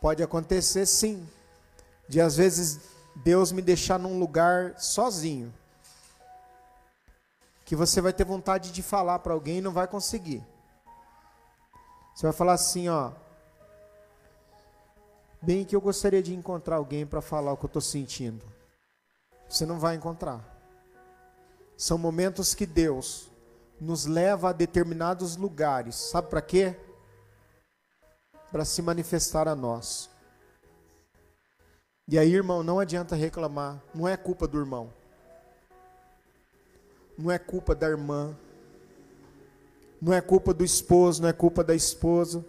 Pode 0.00 0.22
acontecer 0.22 0.86
sim, 0.86 1.28
de 2.08 2.20
às 2.20 2.36
vezes 2.36 2.94
Deus 3.16 3.50
me 3.50 3.62
deixar 3.62 3.98
num 3.98 4.18
lugar 4.18 4.78
sozinho, 4.78 5.52
que 7.64 7.74
você 7.74 8.00
vai 8.00 8.12
ter 8.12 8.24
vontade 8.24 8.70
de 8.70 8.82
falar 8.82 9.18
para 9.20 9.32
alguém 9.32 9.58
e 9.58 9.60
não 9.60 9.72
vai 9.72 9.88
conseguir. 9.88 10.44
Você 12.14 12.26
vai 12.26 12.32
falar 12.32 12.52
assim, 12.52 12.88
ó. 12.88 13.12
Bem 15.42 15.64
que 15.64 15.74
eu 15.74 15.80
gostaria 15.80 16.22
de 16.22 16.34
encontrar 16.34 16.76
alguém 16.76 17.06
para 17.06 17.20
falar 17.20 17.52
o 17.52 17.56
que 17.56 17.64
eu 17.64 17.68
estou 17.68 17.82
sentindo. 17.82 18.44
Você 19.48 19.64
não 19.64 19.78
vai 19.78 19.96
encontrar. 19.96 20.40
São 21.76 21.98
momentos 21.98 22.54
que 22.54 22.66
Deus 22.66 23.30
nos 23.80 24.06
leva 24.06 24.50
a 24.50 24.52
determinados 24.52 25.36
lugares. 25.36 25.94
Sabe 25.94 26.28
para 26.28 26.42
quê? 26.42 26.78
Para 28.50 28.64
se 28.64 28.80
manifestar 28.82 29.48
a 29.48 29.54
nós. 29.54 30.08
E 32.08 32.18
aí, 32.18 32.32
irmão, 32.32 32.62
não 32.62 32.78
adianta 32.78 33.16
reclamar. 33.16 33.82
Não 33.94 34.06
é 34.06 34.16
culpa 34.16 34.46
do 34.46 34.58
irmão. 34.58 34.92
Não 37.18 37.30
é 37.32 37.38
culpa 37.38 37.74
da 37.74 37.88
irmã. 37.88 38.36
Não 40.00 40.12
é 40.12 40.20
culpa 40.20 40.54
do 40.54 40.64
esposo, 40.64 41.22
não 41.22 41.28
é 41.28 41.32
culpa 41.32 41.64
da 41.64 41.74
esposa. 41.74 42.44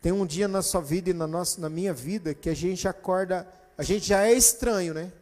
Tem 0.00 0.12
um 0.12 0.24
dia 0.24 0.46
na 0.46 0.62
sua 0.62 0.80
vida 0.80 1.10
e 1.10 1.12
na, 1.12 1.26
nossa, 1.26 1.60
na 1.60 1.68
minha 1.68 1.92
vida 1.92 2.32
que 2.32 2.48
a 2.48 2.54
gente 2.54 2.86
acorda, 2.86 3.44
a 3.76 3.82
gente 3.82 4.06
já 4.06 4.22
é 4.22 4.32
estranho, 4.32 4.94
né? 4.94 5.12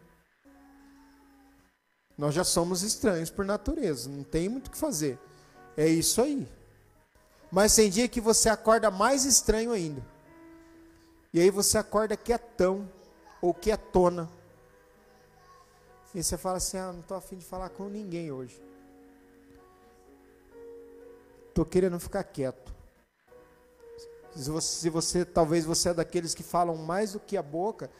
Nós 2.19 2.35
já 2.35 2.45
somos 2.45 2.83
estranhos 2.83 3.31
por 3.31 3.47
natureza, 3.47 4.11
não 4.11 4.23
tem 4.23 4.49
muito 4.49 4.67
o 4.67 4.71
que 4.71 4.77
fazer. 4.77 5.19
É 5.75 5.89
isso 5.89 6.21
aí. 6.21 6.47
Mas 7.51 7.75
tem 7.75 7.89
dia 7.89 8.09
que 8.09 8.21
você 8.21 8.49
acorda 8.51 8.91
mais 8.91 9.25
estranho 9.25 9.73
ainda. 9.73 10.14
E 11.35 11.41
aí 11.41 11.51
você 11.51 11.76
acorda 11.76 12.16
quietão 12.16 12.89
ou 13.43 13.53
quietona. 13.53 14.30
E 16.14 16.22
você 16.22 16.39
fala 16.39 16.59
assim: 16.59 16.78
ah, 16.78 16.93
não 16.93 17.01
estou 17.01 17.16
afim 17.16 17.37
de 17.37 17.45
falar 17.45 17.70
com 17.70 17.89
ninguém 17.89 18.30
hoje. 18.30 18.62
Estou 21.49 21.64
querendo 21.64 21.99
ficar 21.99 22.22
quieto. 22.22 22.72
Se 24.37 24.49
você, 24.49 24.78
se 24.78 24.89
você, 24.89 25.24
talvez 25.24 25.64
você 25.64 25.89
é 25.89 25.95
daqueles 25.95 26.35
que 26.35 26.45
falam 26.45 26.76
mais 26.76 27.14
do 27.14 27.20
que 27.20 27.37
a 27.37 27.43
boca, 27.43 27.91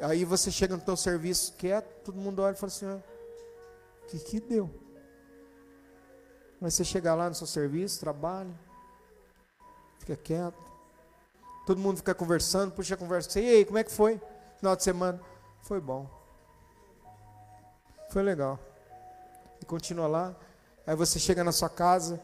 aí 0.00 0.24
você 0.24 0.48
chega 0.48 0.76
no 0.76 0.82
teu 0.82 0.96
serviço 0.96 1.54
quieto, 1.54 2.04
todo 2.04 2.20
mundo 2.20 2.40
olha 2.40 2.54
e 2.54 2.56
fala 2.56 2.72
assim: 2.72 2.86
ah, 2.86 3.02
que 4.06 4.20
que 4.20 4.38
deu? 4.38 4.70
Mas 6.60 6.74
você 6.74 6.84
chega 6.84 7.16
lá 7.16 7.28
no 7.28 7.34
seu 7.34 7.48
serviço, 7.48 7.98
trabalha, 7.98 8.54
fica 9.98 10.14
quieto. 10.14 10.69
Todo 11.70 11.80
mundo 11.80 11.98
fica 11.98 12.12
conversando, 12.12 12.72
puxa 12.72 12.94
a 12.94 12.98
conversa. 12.98 13.38
E 13.38 13.48
aí, 13.48 13.64
como 13.64 13.78
é 13.78 13.84
que 13.84 13.92
foi? 13.92 14.20
Final 14.58 14.74
de 14.74 14.82
semana? 14.82 15.20
Foi 15.62 15.80
bom. 15.80 16.04
Foi 18.08 18.24
legal. 18.24 18.58
E 19.62 19.64
continua 19.64 20.08
lá. 20.08 20.34
Aí 20.84 20.96
você 20.96 21.20
chega 21.20 21.44
na 21.44 21.52
sua 21.52 21.68
casa, 21.68 22.20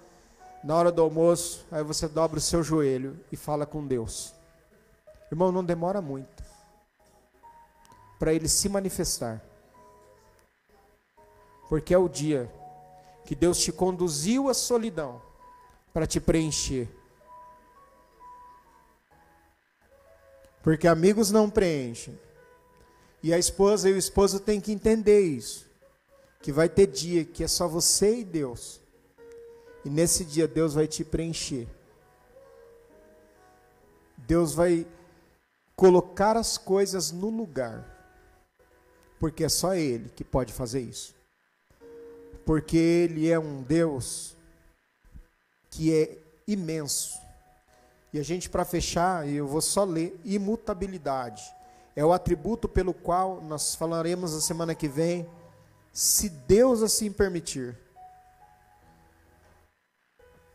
na 0.65 0.75
hora 0.75 0.91
do 0.91 1.01
almoço, 1.01 1.65
aí 1.71 1.85
você 1.85 2.09
dobra 2.09 2.39
o 2.39 2.43
seu 2.43 2.61
joelho 2.61 3.21
e 3.31 3.37
fala 3.37 3.65
com 3.65 3.87
Deus. 3.87 4.35
Irmão, 5.31 5.53
não 5.53 5.65
demora 5.65 6.03
muito 6.03 6.43
para 8.19 8.35
ele 8.35 8.49
se 8.49 8.69
manifestar 8.69 9.41
porque 11.69 11.95
é 11.95 11.99
o 11.99 12.09
dia 12.09 12.53
que 13.25 13.37
Deus 13.37 13.61
te 13.61 13.71
conduziu 13.71 14.49
à 14.49 14.55
solidão 14.55 15.23
para 15.95 16.05
te 16.05 16.19
preencher. 16.19 16.89
Porque 20.67 20.89
amigos 20.89 21.31
não 21.31 21.49
preenchem. 21.49 22.19
E 23.23 23.33
a 23.33 23.39
esposa 23.39 23.89
e 23.89 23.93
o 23.93 23.97
esposo 23.97 24.41
têm 24.41 24.61
que 24.61 24.73
entender 24.73 25.21
isso. 25.21 25.71
Que 26.43 26.51
vai 26.51 26.69
ter 26.69 26.89
dia 26.89 27.25
que 27.25 27.45
é 27.45 27.47
só 27.47 27.69
você 27.69 28.19
e 28.19 28.25
Deus. 28.25 28.81
E 29.85 29.89
nesse 29.89 30.25
dia 30.25 30.49
Deus 30.49 30.75
vai 30.75 30.89
te 30.89 31.05
preencher. 31.05 31.69
Deus 34.17 34.53
vai 34.53 34.85
colocar 35.77 36.37
as 36.37 36.59
coisas 36.59 37.13
no 37.13 37.31
lugar. 37.31 37.87
Porque 39.21 39.45
é 39.45 39.49
só 39.49 39.77
Ele 39.77 40.09
que 40.09 40.25
pode 40.25 40.53
fazer 40.53 40.81
isso 40.81 41.15
porque 42.47 42.77
Ele 42.77 43.29
é 43.29 43.37
um 43.39 43.61
Deus 43.61 44.37
que 45.69 45.93
é 45.93 46.17
imenso. 46.47 47.19
E 48.13 48.19
a 48.19 48.23
gente, 48.23 48.49
para 48.49 48.65
fechar, 48.65 49.29
eu 49.29 49.47
vou 49.47 49.61
só 49.61 49.85
ler: 49.85 50.19
imutabilidade. 50.25 51.43
É 51.95 52.05
o 52.05 52.13
atributo 52.13 52.69
pelo 52.69 52.93
qual 52.93 53.41
nós 53.43 53.75
falaremos 53.75 54.35
na 54.35 54.41
semana 54.41 54.75
que 54.75 54.87
vem, 54.87 55.27
se 55.93 56.29
Deus 56.29 56.83
assim 56.83 57.11
permitir. 57.11 57.77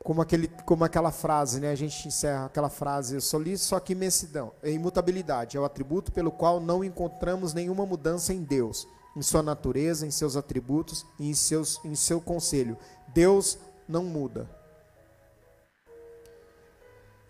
Como, 0.03 0.21
aquele, 0.21 0.47
como 0.65 0.83
aquela 0.83 1.11
frase, 1.11 1.59
né? 1.59 1.71
A 1.71 1.75
gente 1.75 2.07
encerra 2.07 2.45
aquela 2.45 2.69
frase, 2.69 3.15
eu 3.15 3.21
sou 3.21 3.39
liso, 3.39 3.63
só 3.63 3.79
que 3.79 3.93
imensidão. 3.93 4.51
É 4.63 4.71
imutabilidade, 4.71 5.57
é 5.57 5.59
o 5.59 5.65
atributo 5.65 6.11
pelo 6.11 6.31
qual 6.31 6.59
não 6.59 6.83
encontramos 6.83 7.53
nenhuma 7.53 7.85
mudança 7.85 8.33
em 8.33 8.43
Deus 8.43 8.87
em 9.15 9.21
sua 9.21 9.43
natureza, 9.43 10.05
em 10.05 10.11
seus 10.11 10.35
atributos 10.35 11.05
e 11.19 11.29
em, 11.29 11.33
seus, 11.33 11.83
em 11.83 11.95
seu 11.95 12.21
conselho. 12.21 12.77
Deus 13.13 13.57
não 13.87 14.03
muda. 14.03 14.49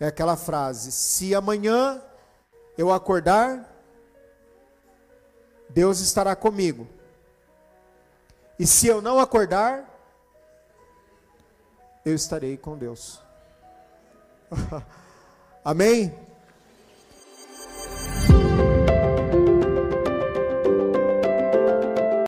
É 0.02 0.08
aquela 0.08 0.36
frase: 0.36 0.92
se 0.92 1.36
amanhã 1.36 2.02
eu 2.76 2.92
acordar, 2.92 3.72
Deus 5.70 6.00
estará 6.00 6.36
comigo. 6.36 6.88
E 8.58 8.66
se 8.66 8.88
eu 8.88 9.00
não 9.00 9.20
acordar, 9.20 9.88
eu 12.04 12.16
estarei 12.16 12.58
com 12.58 12.76
Deus. 12.76 13.22
Amém? 15.64 16.18